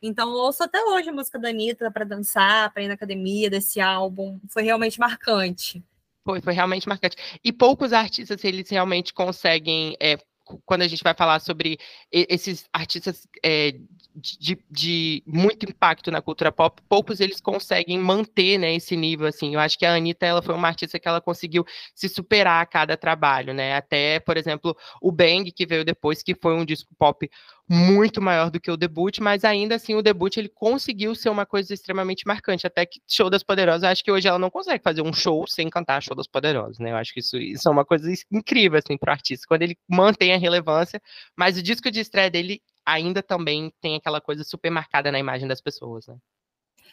Então, 0.00 0.30
eu 0.30 0.36
ouço 0.36 0.64
até 0.64 0.82
hoje 0.82 1.10
a 1.10 1.12
música 1.12 1.38
da 1.38 1.48
Anitta 1.48 1.90
para 1.90 2.04
dançar, 2.04 2.72
para 2.72 2.82
ir 2.82 2.88
na 2.88 2.94
academia 2.94 3.48
desse 3.48 3.80
álbum. 3.80 4.40
Foi 4.48 4.62
realmente 4.62 4.98
marcante. 4.98 5.82
Foi, 6.24 6.40
foi 6.40 6.52
realmente 6.52 6.88
marcante. 6.88 7.16
E 7.42 7.52
poucos 7.52 7.92
artistas, 7.92 8.42
eles 8.44 8.68
realmente 8.68 9.12
conseguem 9.12 9.96
é, 10.00 10.16
quando 10.64 10.82
a 10.82 10.88
gente 10.88 11.02
vai 11.02 11.14
falar 11.14 11.40
sobre 11.40 11.78
esses 12.10 12.64
artistas 12.72 13.26
é, 13.44 13.74
de, 14.14 14.58
de, 14.70 15.22
muito 15.26 15.64
impacto 15.68 16.10
na 16.10 16.20
cultura 16.20 16.52
pop, 16.52 16.80
poucos 16.88 17.20
eles 17.20 17.40
conseguem 17.40 17.98
manter 17.98 18.58
né, 18.58 18.74
esse 18.74 18.96
nível, 18.96 19.26
assim, 19.26 19.54
eu 19.54 19.60
acho 19.60 19.78
que 19.78 19.86
a 19.86 19.94
Anitta, 19.94 20.26
ela 20.26 20.42
foi 20.42 20.54
uma 20.54 20.68
artista 20.68 20.98
que 20.98 21.08
ela 21.08 21.20
conseguiu 21.20 21.64
se 21.94 22.08
superar 22.08 22.62
a 22.62 22.66
cada 22.66 22.96
trabalho, 22.96 23.54
né, 23.54 23.74
até, 23.74 24.20
por 24.20 24.36
exemplo, 24.36 24.76
o 25.00 25.10
Bang, 25.10 25.50
que 25.50 25.66
veio 25.66 25.84
depois, 25.84 26.22
que 26.22 26.34
foi 26.34 26.54
um 26.54 26.64
disco 26.64 26.94
pop 26.98 27.28
muito 27.68 28.20
maior 28.20 28.50
do 28.50 28.60
que 28.60 28.70
o 28.70 28.76
debut, 28.76 29.18
mas 29.20 29.44
ainda 29.44 29.76
assim 29.76 29.94
o 29.94 30.02
debut 30.02 30.36
ele 30.36 30.48
conseguiu 30.48 31.14
ser 31.14 31.30
uma 31.30 31.46
coisa 31.46 31.72
extremamente 31.72 32.26
marcante, 32.26 32.66
até 32.66 32.84
que 32.84 33.00
Show 33.08 33.30
das 33.30 33.42
Poderosas, 33.42 33.84
acho 33.84 34.04
que 34.04 34.12
hoje 34.12 34.28
ela 34.28 34.38
não 34.38 34.50
consegue 34.50 34.82
fazer 34.82 35.00
um 35.00 35.12
show 35.12 35.46
sem 35.46 35.70
cantar 35.70 36.02
Show 36.02 36.14
das 36.14 36.26
Poderosas, 36.26 36.78
né? 36.78 36.90
Eu 36.90 36.96
acho 36.96 37.14
que 37.14 37.20
isso, 37.20 37.38
isso 37.38 37.66
é 37.68 37.72
uma 37.72 37.84
coisa 37.84 38.12
incrível 38.30 38.78
assim 38.78 38.98
para 38.98 39.10
o 39.10 39.12
artista, 39.12 39.46
quando 39.48 39.62
ele 39.62 39.78
mantém 39.88 40.34
a 40.34 40.38
relevância, 40.38 41.00
mas 41.36 41.56
o 41.56 41.62
disco 41.62 41.90
de 41.90 42.00
estreia 42.00 42.30
dele 42.30 42.60
ainda 42.84 43.22
também 43.22 43.72
tem 43.80 43.96
aquela 43.96 44.20
coisa 44.20 44.44
super 44.44 44.70
marcada 44.70 45.10
na 45.12 45.18
imagem 45.18 45.48
das 45.48 45.60
pessoas, 45.60 46.06
né? 46.06 46.16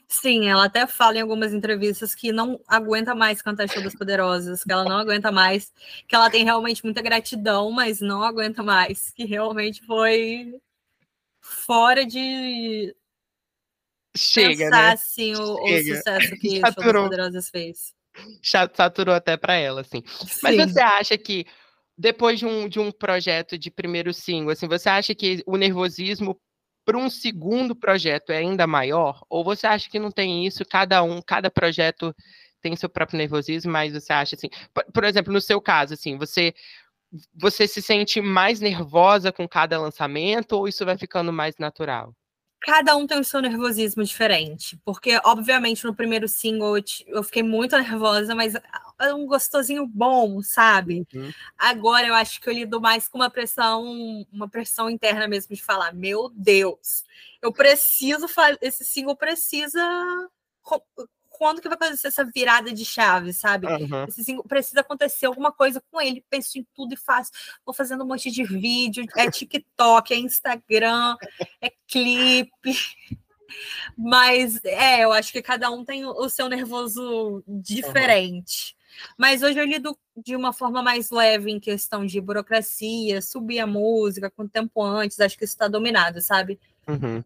Sim, 0.08 0.50
ela 0.50 0.66
até 0.66 0.88
fala 0.88 1.18
em 1.18 1.22
algumas 1.22 1.54
entrevistas 1.54 2.16
que 2.16 2.32
não 2.32 2.60
aguenta 2.68 3.14
mais 3.14 3.44
cantar 3.44 3.70
Show 3.70 3.84
das 3.84 3.94
Poderosas, 3.94 4.64
que 4.64 4.72
ela 4.72 4.84
não 4.84 4.98
aguenta 4.98 5.32
mais, 5.32 5.72
que 6.08 6.16
ela 6.16 6.32
tem 6.32 6.44
realmente 6.44 6.84
muita 6.84 7.02
gratidão, 7.02 7.70
mas 7.72 8.02
não 8.02 8.24
aguenta 8.24 8.64
mais, 8.64 9.12
que 9.12 9.24
realmente 9.24 9.86
foi 9.86 10.60
fora 11.40 12.06
de 12.06 12.96
Chega, 14.18 14.66
pensar, 14.66 14.84
né? 14.84 14.92
assim, 14.94 15.36
o, 15.36 15.68
Chega. 15.68 15.94
o 15.94 15.98
sucesso 15.98 16.36
que 16.38 16.50
Show 16.56 16.62
das 16.62 16.76
Poderosas 16.76 17.50
fez. 17.50 17.94
Saturou 18.74 19.14
até 19.14 19.38
para 19.38 19.54
ela, 19.54 19.82
assim. 19.82 20.04
Sim. 20.06 20.40
Mas 20.42 20.72
você 20.72 20.82
acha 20.82 21.18
que 21.18 21.46
depois 22.00 22.40
de 22.40 22.46
um, 22.46 22.70
de 22.70 22.80
um 22.80 22.92
projeto 22.94 23.58
de 23.58 23.70
primeiro 23.70 24.14
single, 24.14 24.52
assim, 24.52 24.70
você 24.70 24.88
acha 24.88 25.14
que 25.14 25.44
o 25.46 25.58
nervosismo 25.58 26.40
para 26.86 26.98
um 26.98 27.10
segundo 27.10 27.76
projeto 27.76 28.32
é 28.32 28.38
ainda 28.38 28.66
maior? 28.66 29.22
Ou 29.30 29.44
você 29.44 29.68
acha 29.68 29.90
que 29.90 30.00
não 30.00 30.10
tem 30.10 30.48
isso? 30.48 30.64
Cada 30.66 31.04
um, 31.04 31.22
cada 31.22 31.52
projeto 31.52 32.16
tem 32.62 32.74
seu 32.78 32.88
próprio 32.90 33.18
nervosismo, 33.18 33.72
mas 33.72 33.92
você 33.94 34.14
acha 34.14 34.36
assim, 34.38 34.48
por, 34.74 34.86
por 34.94 35.04
exemplo, 35.04 35.34
no 35.34 35.42
seu 35.42 35.62
caso, 35.62 35.94
assim, 35.94 36.18
você 36.18 36.54
você 37.36 37.68
se 37.68 37.82
sente 37.82 38.22
mais 38.22 38.60
nervosa 38.62 39.32
com 39.32 39.48
cada 39.48 39.80
lançamento 39.80 40.54
ou 40.54 40.68
isso 40.68 40.86
vai 40.86 40.98
ficando 40.98 41.34
mais 41.34 41.58
natural? 41.58 42.16
Cada 42.62 42.96
um 42.96 43.08
tem 43.08 43.20
o 43.20 43.24
seu 43.24 43.42
nervosismo 43.42 44.04
diferente. 44.04 44.80
Porque, 44.84 45.20
obviamente, 45.24 45.86
no 45.86 45.96
primeiro 45.96 46.28
single 46.28 46.78
eu 47.08 47.24
fiquei 47.24 47.44
muito 47.44 47.78
nervosa, 47.78 48.36
mas 48.36 48.54
é 49.00 49.14
um 49.14 49.26
gostosinho 49.26 49.88
bom, 49.88 50.42
sabe? 50.42 51.08
Uhum. 51.14 51.32
Agora 51.58 52.08
eu 52.08 52.14
acho 52.14 52.42
que 52.42 52.50
eu 52.50 52.54
lido 52.54 52.82
mais 52.82 53.08
com 53.08 53.18
uma 53.18 53.30
pressão, 53.30 54.26
uma 54.32 54.50
pressão 54.50 54.90
interna 54.90 55.28
mesmo 55.28 55.56
de 55.56 55.64
falar, 55.64 55.94
meu 55.94 56.30
Deus, 56.36 57.04
eu 57.42 57.52
preciso 57.54 58.28
fazer, 58.28 58.58
esse 58.62 58.84
single 58.84 59.16
precisa 59.16 59.82
quando 61.40 61.62
que 61.62 61.70
vai 61.70 61.78
acontecer 61.78 62.10
essa 62.10 62.26
virada 62.26 62.74
de 62.74 62.84
chave, 62.84 63.32
sabe? 63.32 63.66
Uhum. 63.66 64.04
Assim, 64.04 64.42
precisa 64.44 64.82
acontecer 64.82 65.26
alguma 65.26 65.54
coisa 65.54 65.82
com 65.90 66.02
ele. 66.02 66.22
Penso 66.30 66.60
em 66.60 66.68
tudo 66.76 66.94
e 66.94 66.98
faço. 66.98 67.32
Vou 67.66 67.74
fazendo 67.74 68.04
um 68.04 68.08
monte 68.08 68.30
de 68.30 68.44
vídeo, 68.44 69.06
é 69.16 69.32
TikTok, 69.32 70.14
é 70.14 70.18
Instagram, 70.18 71.16
é 71.62 71.72
clipe. 71.88 72.76
Mas 73.98 74.60
é, 74.66 75.06
eu 75.06 75.14
acho 75.14 75.32
que 75.32 75.42
cada 75.42 75.72
um 75.72 75.86
tem 75.86 76.06
o 76.06 76.28
seu 76.28 76.50
nervoso 76.50 77.42
diferente. 77.48 78.74
Uhum. 78.74 79.14
Mas 79.18 79.42
hoje 79.42 79.58
eu 79.58 79.66
lido 79.66 79.98
de 80.18 80.36
uma 80.36 80.52
forma 80.52 80.84
mais 80.84 81.10
leve 81.10 81.50
em 81.50 81.60
questão 81.60 82.06
de 82.06 82.20
burocracia, 82.20 83.22
subir 83.22 83.60
a 83.60 83.66
música 83.66 84.30
com 84.30 84.46
tempo 84.46 84.84
antes, 84.84 85.22
acho 85.22 85.38
que 85.38 85.46
isso 85.46 85.54
está 85.54 85.70
dominado, 85.70 86.20
sabe? 86.20 86.60
Uhum. 86.86 87.24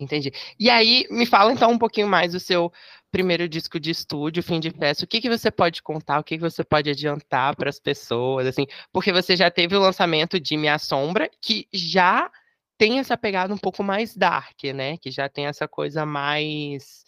Entendi. 0.00 0.32
E 0.58 0.70
aí, 0.70 1.06
me 1.10 1.26
fala 1.26 1.52
então 1.52 1.70
um 1.72 1.78
pouquinho 1.78 2.08
mais 2.08 2.32
do 2.32 2.40
seu 2.40 2.72
primeiro 3.10 3.48
disco 3.48 3.78
de 3.80 3.90
estúdio, 3.90 4.42
Fim 4.42 4.60
de 4.60 4.70
Festa. 4.70 5.04
O 5.04 5.08
que, 5.08 5.20
que 5.20 5.28
você 5.28 5.50
pode 5.50 5.82
contar, 5.82 6.20
o 6.20 6.24
que, 6.24 6.36
que 6.36 6.42
você 6.42 6.64
pode 6.64 6.90
adiantar 6.90 7.56
para 7.56 7.68
as 7.68 7.78
pessoas, 7.78 8.46
assim? 8.46 8.66
Porque 8.92 9.12
você 9.12 9.36
já 9.36 9.50
teve 9.50 9.76
o 9.76 9.80
lançamento 9.80 10.38
de 10.38 10.56
Minha 10.56 10.78
Sombra, 10.78 11.30
que 11.40 11.68
já 11.72 12.30
tem 12.78 12.98
essa 12.98 13.16
pegada 13.16 13.52
um 13.52 13.58
pouco 13.58 13.82
mais 13.82 14.16
dark, 14.16 14.64
né? 14.74 14.96
Que 14.96 15.10
já 15.10 15.28
tem 15.28 15.46
essa 15.46 15.68
coisa 15.68 16.06
mais. 16.06 17.04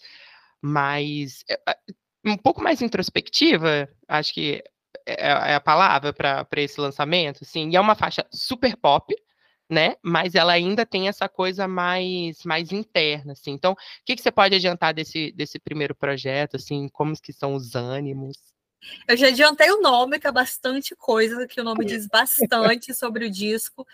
mais 0.61 1.45
eh, 1.49 1.61
eh, 1.69 1.79
um 2.25 2.37
pouco 2.37 2.62
mais 2.62 2.83
introspectiva, 2.83 3.88
acho 4.09 4.35
que 4.35 4.62
é, 5.07 5.27
é 5.27 5.55
a 5.55 5.61
palavra 5.61 6.12
para 6.12 6.47
esse 6.57 6.81
lançamento, 6.81 7.41
assim, 7.43 7.71
e 7.71 7.77
é 7.77 7.81
uma 7.81 7.95
faixa 7.95 8.27
super 8.33 8.77
pop, 8.77 9.15
né? 9.73 9.97
Mas 10.03 10.35
ela 10.35 10.53
ainda 10.53 10.85
tem 10.85 11.09
essa 11.09 11.27
coisa 11.27 11.67
mais, 11.67 12.45
mais 12.45 12.71
interna, 12.73 13.33
assim. 13.33 13.53
Então, 13.53 13.73
o 13.73 13.77
que, 14.05 14.15
que 14.15 14.21
você 14.21 14.31
pode 14.31 14.55
adiantar 14.55 14.93
desse, 14.93 15.33
desse 15.33 15.59
primeiro 15.59 15.95
projeto, 15.95 16.57
assim? 16.57 16.91
Como 16.91 17.19
que 17.19 17.33
são 17.33 17.55
os 17.55 17.75
ânimos? 17.75 18.37
Eu 19.09 19.17
já 19.17 19.29
adiantei 19.29 19.71
o 19.71 19.81
nome, 19.81 20.21
que 20.21 20.27
é 20.27 20.33
bastante 20.33 20.95
coisa, 20.95 21.47
que 21.47 21.59
o 21.59 21.65
nome 21.65 21.87
diz 21.87 22.07
bastante 22.07 22.93
sobre 22.93 23.25
o 23.25 23.31
disco. 23.31 23.87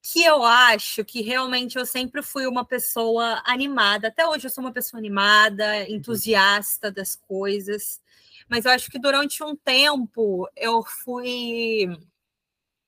Que 0.00 0.22
eu 0.22 0.44
acho 0.44 1.04
que 1.04 1.20
realmente 1.20 1.76
eu 1.76 1.84
sempre 1.84 2.22
fui 2.22 2.46
uma 2.46 2.64
pessoa 2.64 3.42
animada. 3.44 4.06
Até 4.06 4.24
hoje 4.24 4.46
eu 4.46 4.50
sou 4.50 4.62
uma 4.62 4.72
pessoa 4.72 5.00
animada, 5.00 5.66
uhum. 5.78 5.96
entusiasta 5.96 6.92
das 6.92 7.16
coisas. 7.16 8.00
Mas 8.48 8.66
eu 8.66 8.70
acho 8.70 8.88
que 8.88 9.00
durante 9.00 9.42
um 9.42 9.56
tempo 9.56 10.48
eu 10.56 10.84
fui 10.84 11.88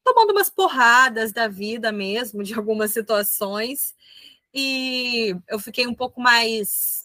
tomando 0.04 0.32
umas 0.32 0.50
porradas 0.50 1.32
da 1.32 1.48
vida 1.48 1.90
mesmo, 1.92 2.42
de 2.42 2.54
algumas 2.54 2.92
situações, 2.92 3.94
e 4.52 5.34
eu 5.48 5.58
fiquei 5.58 5.86
um 5.86 5.94
pouco 5.94 6.20
mais 6.20 7.04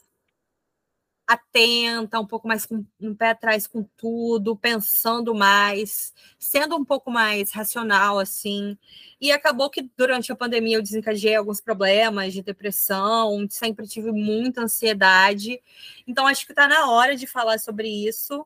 atenta, 1.29 2.19
um 2.19 2.25
pouco 2.25 2.47
mais 2.47 2.65
com 2.65 2.83
um 2.99 3.13
pé 3.13 3.29
atrás 3.29 3.67
com 3.67 3.83
tudo, 3.95 4.55
pensando 4.57 5.35
mais, 5.35 6.11
sendo 6.39 6.75
um 6.75 6.83
pouco 6.83 7.11
mais 7.11 7.51
racional 7.51 8.17
assim. 8.17 8.75
E 9.21 9.31
acabou 9.31 9.69
que 9.69 9.83
durante 9.95 10.31
a 10.31 10.35
pandemia 10.35 10.77
eu 10.77 10.81
desencadeei 10.81 11.35
alguns 11.35 11.61
problemas 11.61 12.33
de 12.33 12.41
depressão, 12.41 13.45
sempre 13.47 13.87
tive 13.87 14.11
muita 14.11 14.61
ansiedade. 14.63 15.61
Então 16.07 16.25
acho 16.25 16.47
que 16.47 16.51
está 16.51 16.67
na 16.67 16.89
hora 16.89 17.15
de 17.15 17.27
falar 17.27 17.59
sobre 17.59 17.87
isso 17.87 18.45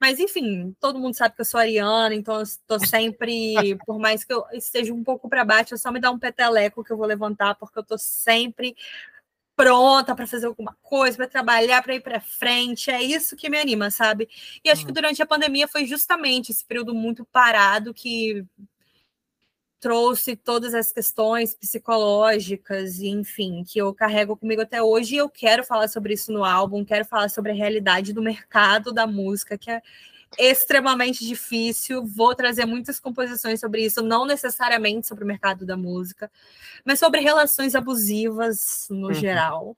mas, 0.00 0.18
enfim, 0.18 0.74
todo 0.80 0.98
mundo 0.98 1.14
sabe 1.14 1.34
que 1.34 1.40
eu 1.40 1.44
sou 1.44 1.60
ariana, 1.60 2.14
então 2.14 2.36
eu 2.36 2.42
estou 2.42 2.78
sempre, 2.80 3.54
por 3.86 3.98
mais 3.98 4.24
que 4.24 4.32
eu 4.32 4.44
esteja 4.52 4.92
um 4.92 5.04
pouco 5.04 5.28
para 5.28 5.44
baixo, 5.44 5.74
eu 5.74 5.78
só 5.78 5.90
me 5.90 6.00
dá 6.00 6.10
um 6.10 6.18
peteleco 6.18 6.84
que 6.84 6.92
eu 6.92 6.96
vou 6.96 7.06
levantar, 7.06 7.54
porque 7.54 7.78
eu 7.78 7.82
estou 7.82 7.98
sempre 7.98 8.76
pronta 9.60 10.14
para 10.14 10.26
fazer 10.26 10.46
alguma 10.46 10.74
coisa, 10.80 11.18
para 11.18 11.26
trabalhar, 11.26 11.82
para 11.82 11.94
ir 11.94 12.00
para 12.00 12.18
frente. 12.18 12.90
É 12.90 13.02
isso 13.02 13.36
que 13.36 13.50
me 13.50 13.58
anima, 13.58 13.90
sabe? 13.90 14.26
E 14.64 14.70
acho 14.70 14.82
que 14.82 14.88
uhum. 14.88 14.94
durante 14.94 15.22
a 15.22 15.26
pandemia 15.26 15.68
foi 15.68 15.84
justamente 15.84 16.50
esse 16.50 16.64
período 16.64 16.94
muito 16.94 17.26
parado 17.26 17.92
que 17.92 18.42
trouxe 19.80 20.36
todas 20.36 20.74
as 20.74 20.92
questões 20.92 21.54
psicológicas, 21.54 23.00
enfim, 23.00 23.64
que 23.64 23.78
eu 23.80 23.94
carrego 23.94 24.36
comigo 24.36 24.60
até 24.60 24.82
hoje. 24.82 25.14
E 25.14 25.18
eu 25.18 25.28
quero 25.28 25.64
falar 25.64 25.88
sobre 25.88 26.12
isso 26.12 26.30
no 26.30 26.44
álbum, 26.44 26.84
quero 26.84 27.04
falar 27.04 27.30
sobre 27.30 27.50
a 27.50 27.54
realidade 27.54 28.12
do 28.12 28.22
mercado 28.22 28.92
da 28.92 29.06
música, 29.06 29.56
que 29.56 29.70
é 29.70 29.80
extremamente 30.38 31.26
difícil. 31.26 32.04
Vou 32.04 32.34
trazer 32.34 32.66
muitas 32.66 33.00
composições 33.00 33.58
sobre 33.58 33.82
isso, 33.82 34.02
não 34.02 34.26
necessariamente 34.26 35.08
sobre 35.08 35.24
o 35.24 35.26
mercado 35.26 35.64
da 35.64 35.76
música, 35.76 36.30
mas 36.84 36.98
sobre 36.98 37.20
relações 37.20 37.74
abusivas 37.74 38.86
no 38.90 39.08
uhum. 39.08 39.14
geral. 39.14 39.76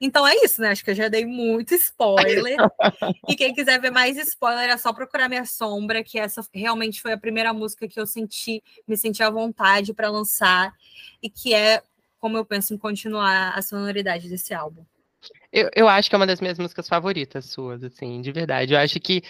Então 0.00 0.26
é 0.26 0.34
isso, 0.44 0.60
né? 0.60 0.68
Acho 0.68 0.84
que 0.84 0.90
eu 0.90 0.94
já 0.94 1.08
dei 1.08 1.24
muito 1.24 1.74
spoiler. 1.74 2.56
e 3.28 3.36
quem 3.36 3.54
quiser 3.54 3.80
ver 3.80 3.90
mais 3.90 4.16
spoiler 4.16 4.68
é 4.68 4.76
só 4.76 4.92
procurar 4.92 5.28
Minha 5.28 5.44
Sombra, 5.44 6.02
que 6.02 6.18
essa 6.18 6.42
realmente 6.52 7.00
foi 7.00 7.12
a 7.12 7.18
primeira 7.18 7.52
música 7.52 7.88
que 7.88 8.00
eu 8.00 8.06
senti, 8.06 8.62
me 8.86 8.96
senti 8.96 9.22
à 9.22 9.30
vontade 9.30 9.92
para 9.94 10.10
lançar 10.10 10.72
e 11.22 11.28
que 11.28 11.54
é 11.54 11.82
como 12.18 12.36
eu 12.36 12.44
penso 12.44 12.74
em 12.74 12.78
continuar 12.78 13.56
a 13.56 13.62
sonoridade 13.62 14.28
desse 14.28 14.52
álbum. 14.52 14.84
Eu, 15.52 15.68
eu 15.74 15.88
acho 15.88 16.08
que 16.08 16.14
é 16.14 16.18
uma 16.18 16.26
das 16.26 16.40
minhas 16.40 16.58
músicas 16.58 16.88
favoritas 16.88 17.46
suas, 17.46 17.82
assim, 17.82 18.20
de 18.20 18.30
verdade. 18.30 18.72
Eu 18.72 18.78
acho 18.78 19.00
que, 19.00 19.22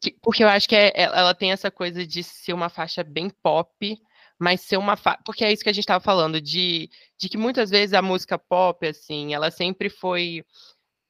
que 0.00 0.16
porque 0.20 0.42
eu 0.42 0.48
acho 0.48 0.68
que 0.68 0.74
é, 0.74 0.92
ela 0.94 1.34
tem 1.34 1.52
essa 1.52 1.70
coisa 1.70 2.06
de 2.06 2.22
ser 2.22 2.52
uma 2.52 2.68
faixa 2.68 3.04
bem 3.04 3.30
pop, 3.30 3.98
mas 4.38 4.60
ser 4.62 4.76
uma 4.76 4.96
fa... 4.96 5.18
porque 5.24 5.44
é 5.44 5.52
isso 5.52 5.62
que 5.62 5.70
a 5.70 5.72
gente 5.72 5.84
estava 5.84 6.02
falando 6.02 6.40
de, 6.40 6.88
de 7.18 7.28
que 7.28 7.36
muitas 7.36 7.70
vezes 7.70 7.94
a 7.94 8.02
música 8.02 8.38
pop 8.38 8.86
assim 8.86 9.34
ela 9.34 9.50
sempre 9.50 9.88
foi 9.90 10.44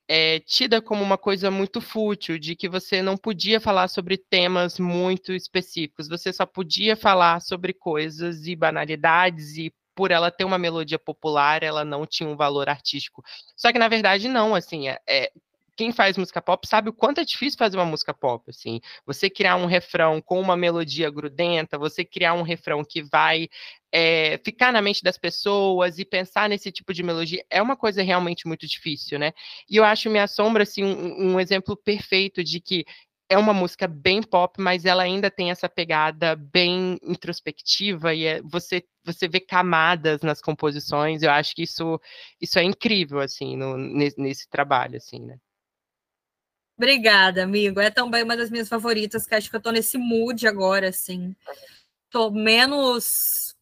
é, 0.09 0.41
tida 0.41 0.81
como 0.81 1.03
uma 1.03 1.19
coisa 1.19 1.51
muito 1.51 1.81
fútil, 1.83 2.39
de 2.39 2.57
que 2.57 2.69
você 2.69 3.03
não 3.03 3.17
podia 3.17 3.61
falar 3.61 3.89
sobre 3.89 4.17
temas 4.17 4.79
muito 4.79 5.33
específicos, 5.35 6.09
você 6.09 6.33
só 6.33 6.47
podia 6.47 6.97
falar 6.97 7.41
sobre 7.43 7.75
coisas 7.75 8.47
e 8.47 8.57
banalidades 8.57 9.59
e 9.59 9.73
por 9.95 10.11
ela 10.11 10.31
ter 10.31 10.45
uma 10.45 10.59
melodia 10.59 10.99
popular, 10.99 11.63
ela 11.63 11.85
não 11.85 12.07
tinha 12.07 12.29
um 12.29 12.37
valor 12.37 12.69
artístico. 12.69 13.23
Só 13.57 13.71
que 13.73 13.79
na 13.79 13.89
verdade 13.89 14.29
não, 14.29 14.55
assim, 14.55 14.89
é, 14.89 14.99
é 15.07 15.31
quem 15.79 15.93
faz 15.93 16.19
música 16.19 16.43
pop 16.43 16.67
sabe 16.67 16.91
o 16.91 16.93
quanto 16.93 17.21
é 17.21 17.25
difícil 17.25 17.57
fazer 17.57 17.77
uma 17.77 17.85
música 17.85 18.13
pop, 18.13 18.51
assim. 18.51 18.81
Você 19.07 19.31
criar 19.31 19.55
um 19.55 19.65
refrão 19.65 20.21
com 20.21 20.41
uma 20.41 20.57
melodia 20.57 21.09
grudenta, 21.09 21.79
você 21.79 22.05
criar 22.05 22.35
um 22.35 22.43
refrão 22.43 22.85
que 22.85 23.01
vai 23.01 23.49
é, 23.93 24.39
ficar 24.45 24.73
na 24.73 24.83
mente 24.83 25.05
das 25.05 25.17
pessoas 25.17 26.01
e 26.01 26.05
pensar 26.05 26.49
nesse 26.49 26.73
tipo 26.73 26.93
de 26.93 27.05
melodia 27.05 27.45
é 27.49 27.63
uma 27.63 27.77
coisa 27.77 28.03
realmente 28.03 28.49
muito 28.49 28.67
difícil, 28.67 29.21
né? 29.21 29.33
E 29.71 29.77
eu 29.77 29.85
acho 29.85 30.11
Minha 30.11 30.27
Sombra, 30.27 30.65
assim, 30.65 30.83
um, 30.83 31.35
um 31.35 31.41
exemplo 31.41 31.77
perfeito 31.77 32.43
de 32.43 32.61
que 32.61 32.85
é 33.29 33.39
uma 33.39 33.55
música 33.55 33.87
bem 33.87 34.21
pop, 34.21 34.61
mas 34.61 34.85
ela 34.85 35.05
ainda 35.05 35.31
tem 35.31 35.51
essa 35.53 35.69
pegada 35.69 36.35
bem 36.35 36.99
introspectiva 37.05 38.15
e 38.15 38.25
é, 38.25 38.43
você 38.43 38.83
você 39.05 39.29
vê 39.29 39.39
camadas 39.41 40.23
nas 40.23 40.41
composições. 40.41 41.23
Eu 41.23 41.31
acho 41.31 41.55
que 41.55 41.63
isso 41.63 42.01
isso 42.41 42.59
é 42.59 42.65
incrível 42.65 43.21
assim 43.21 43.57
no, 43.57 43.77
nesse, 43.77 44.21
nesse 44.21 44.49
trabalho 44.51 44.97
assim, 44.97 45.21
né? 45.25 45.39
Obrigada, 46.79 47.43
amigo. 47.43 47.81
É 47.81 47.91
também 47.91 48.23
uma 48.23 48.37
das 48.37 48.51
minhas 48.51 48.69
favoritas, 48.69 49.27
que 49.27 49.35
acho 49.35 49.51
que 49.51 49.57
eu 49.57 49.61
tô 49.61 49.73
nesse 49.73 49.99
mood 49.99 50.47
agora, 50.47 50.91
assim. 50.91 51.35
Tô 52.09 52.31
menos 52.31 53.57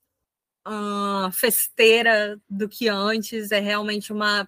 uh, 0.68 1.32
festeira 1.32 2.38
do 2.48 2.68
que 2.68 2.88
antes. 2.88 3.50
É 3.50 3.58
realmente 3.58 4.12
uma 4.12 4.46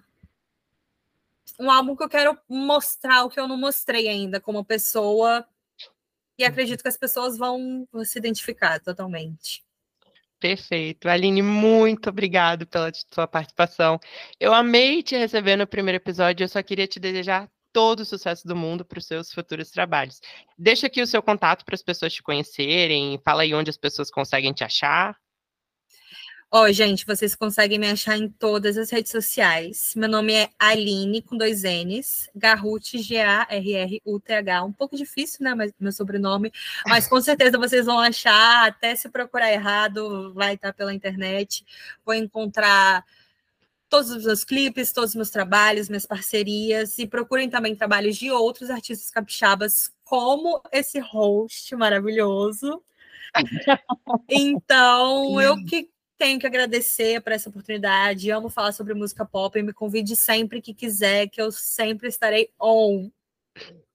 um 1.59 1.69
álbum 1.69 1.95
que 1.95 2.03
eu 2.03 2.07
quero 2.07 2.37
mostrar 2.47 3.25
o 3.25 3.29
que 3.29 3.39
eu 3.39 3.47
não 3.47 3.57
mostrei 3.57 4.07
ainda 4.07 4.39
como 4.39 4.63
pessoa. 4.63 5.45
E 6.37 6.45
acredito 6.45 6.83
que 6.83 6.87
as 6.87 6.95
pessoas 6.95 7.37
vão 7.37 7.87
se 8.05 8.19
identificar 8.19 8.79
totalmente. 8.79 9.63
Perfeito. 10.39 11.09
Aline, 11.09 11.41
muito 11.41 12.09
obrigado 12.09 12.67
pela 12.67 12.91
sua 13.11 13.27
participação. 13.27 13.99
Eu 14.39 14.53
amei 14.53 15.03
te 15.03 15.17
receber 15.17 15.57
no 15.57 15.67
primeiro 15.67 15.97
episódio. 15.97 16.43
Eu 16.43 16.47
só 16.47 16.61
queria 16.63 16.87
te 16.87 16.99
desejar 16.99 17.49
todo 17.71 18.01
o 18.01 18.05
sucesso 18.05 18.47
do 18.47 18.55
mundo 18.55 18.83
para 18.83 18.99
os 18.99 19.05
seus 19.05 19.31
futuros 19.31 19.71
trabalhos. 19.71 20.19
Deixa 20.57 20.87
aqui 20.87 21.01
o 21.01 21.07
seu 21.07 21.21
contato 21.21 21.65
para 21.65 21.75
as 21.75 21.83
pessoas 21.83 22.13
te 22.13 22.23
conhecerem, 22.23 23.19
fala 23.23 23.43
aí 23.43 23.53
onde 23.53 23.69
as 23.69 23.77
pessoas 23.77 24.09
conseguem 24.09 24.53
te 24.53 24.63
achar. 24.63 25.15
Ó, 26.51 26.63
oh, 26.63 26.71
gente, 26.71 27.05
vocês 27.05 27.35
conseguem 27.35 27.77
me 27.77 27.87
achar 27.87 28.17
em 28.17 28.27
todas 28.27 28.75
as 28.75 28.89
redes 28.89 29.11
sociais. 29.11 29.93
Meu 29.95 30.09
nome 30.09 30.33
é 30.33 30.49
Aline, 30.57 31.21
com 31.21 31.37
dois 31.37 31.61
N's, 31.61 32.27
Garrut, 32.33 32.97
G-A-R-R-U-T-H. 32.97 34.63
Um 34.63 34.73
pouco 34.73 34.97
difícil, 34.97 35.43
né, 35.43 35.53
mas, 35.53 35.71
meu 35.79 35.91
sobrenome, 35.91 36.51
mas 36.87 37.07
com 37.07 37.21
certeza 37.21 37.55
vocês 37.55 37.85
vão 37.85 37.99
achar, 37.99 38.67
até 38.67 38.95
se 38.95 39.07
procurar 39.09 39.51
errado, 39.51 40.33
vai 40.33 40.55
estar 40.55 40.73
pela 40.73 40.91
internet. 40.91 41.63
Vou 42.03 42.15
encontrar 42.15 43.05
todos 43.89 44.11
os 44.11 44.23
meus 44.23 44.43
clipes, 44.43 44.93
todos 44.93 45.11
os 45.11 45.15
meus 45.15 45.29
trabalhos, 45.29 45.89
minhas 45.89 46.05
parcerias 46.05 46.97
e 46.99 47.07
procurem 47.07 47.49
também 47.49 47.75
trabalhos 47.75 48.15
de 48.15 48.31
outros 48.31 48.69
artistas 48.69 49.09
capixabas, 49.09 49.91
como 50.03 50.61
esse 50.71 50.99
host 50.99 51.75
maravilhoso. 51.75 52.81
então, 54.29 55.41
eu 55.41 55.55
que 55.65 55.89
tenho 56.17 56.39
que 56.39 56.45
agradecer 56.45 57.21
por 57.21 57.31
essa 57.31 57.49
oportunidade. 57.49 58.29
Amo 58.29 58.49
falar 58.49 58.73
sobre 58.73 58.93
música 58.93 59.25
pop 59.25 59.57
e 59.57 59.63
me 59.63 59.73
convide 59.73 60.15
sempre 60.15 60.61
que 60.61 60.73
quiser, 60.73 61.27
que 61.27 61.41
eu 61.41 61.51
sempre 61.51 62.09
estarei 62.09 62.49
on. 62.59 63.09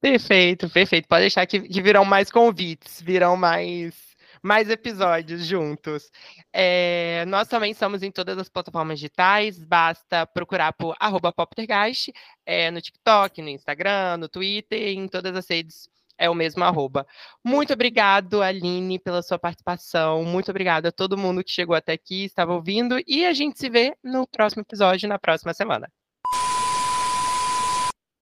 Perfeito, 0.01 0.69
perfeito. 0.69 1.07
Pode 1.07 1.23
deixar 1.23 1.47
que, 1.47 1.61
que 1.61 1.83
virão 1.83 2.05
mais 2.05 2.31
convites, 2.31 3.01
virão 3.01 3.37
mais 3.37 4.14
mais 4.45 4.69
episódios 4.69 5.47
juntos. 5.47 6.11
É, 6.53 7.25
nós 7.27 7.49
também 7.49 7.71
estamos 7.73 8.03
em 8.03 8.11
todas 8.11 8.37
as 8.37 8.49
plataformas 8.49 8.99
digitais, 8.99 9.59
basta 9.65 10.27
procurar 10.27 10.75
por 10.75 10.95
arroba 11.01 11.33
Poptergeist, 11.33 12.13
é, 12.45 12.71
no 12.71 12.81
TikTok, 12.81 13.41
no 13.41 13.49
Instagram, 13.49 14.19
no 14.19 14.29
Twitter, 14.29 14.79
em 14.91 15.09
todas 15.09 15.35
as 15.35 15.49
redes 15.49 15.89
é 16.17 16.31
o 16.31 16.35
mesmo 16.35 16.63
arroba. 16.63 17.07
Muito 17.43 17.73
obrigado, 17.73 18.43
Aline, 18.43 18.99
pela 19.01 19.23
sua 19.23 19.39
participação. 19.39 20.25
Muito 20.25 20.51
obrigado 20.51 20.87
a 20.87 20.93
todo 20.93 21.19
mundo 21.19 21.43
que 21.43 21.51
chegou 21.51 21.75
até 21.75 21.93
aqui, 21.95 22.25
estava 22.25 22.53
ouvindo. 22.55 22.97
E 23.07 23.25
a 23.25 23.33
gente 23.33 23.59
se 23.59 23.69
vê 23.69 23.97
no 24.03 24.27
próximo 24.27 24.63
episódio, 24.63 25.09
na 25.09 25.19
próxima 25.19 25.53
semana. 25.55 25.91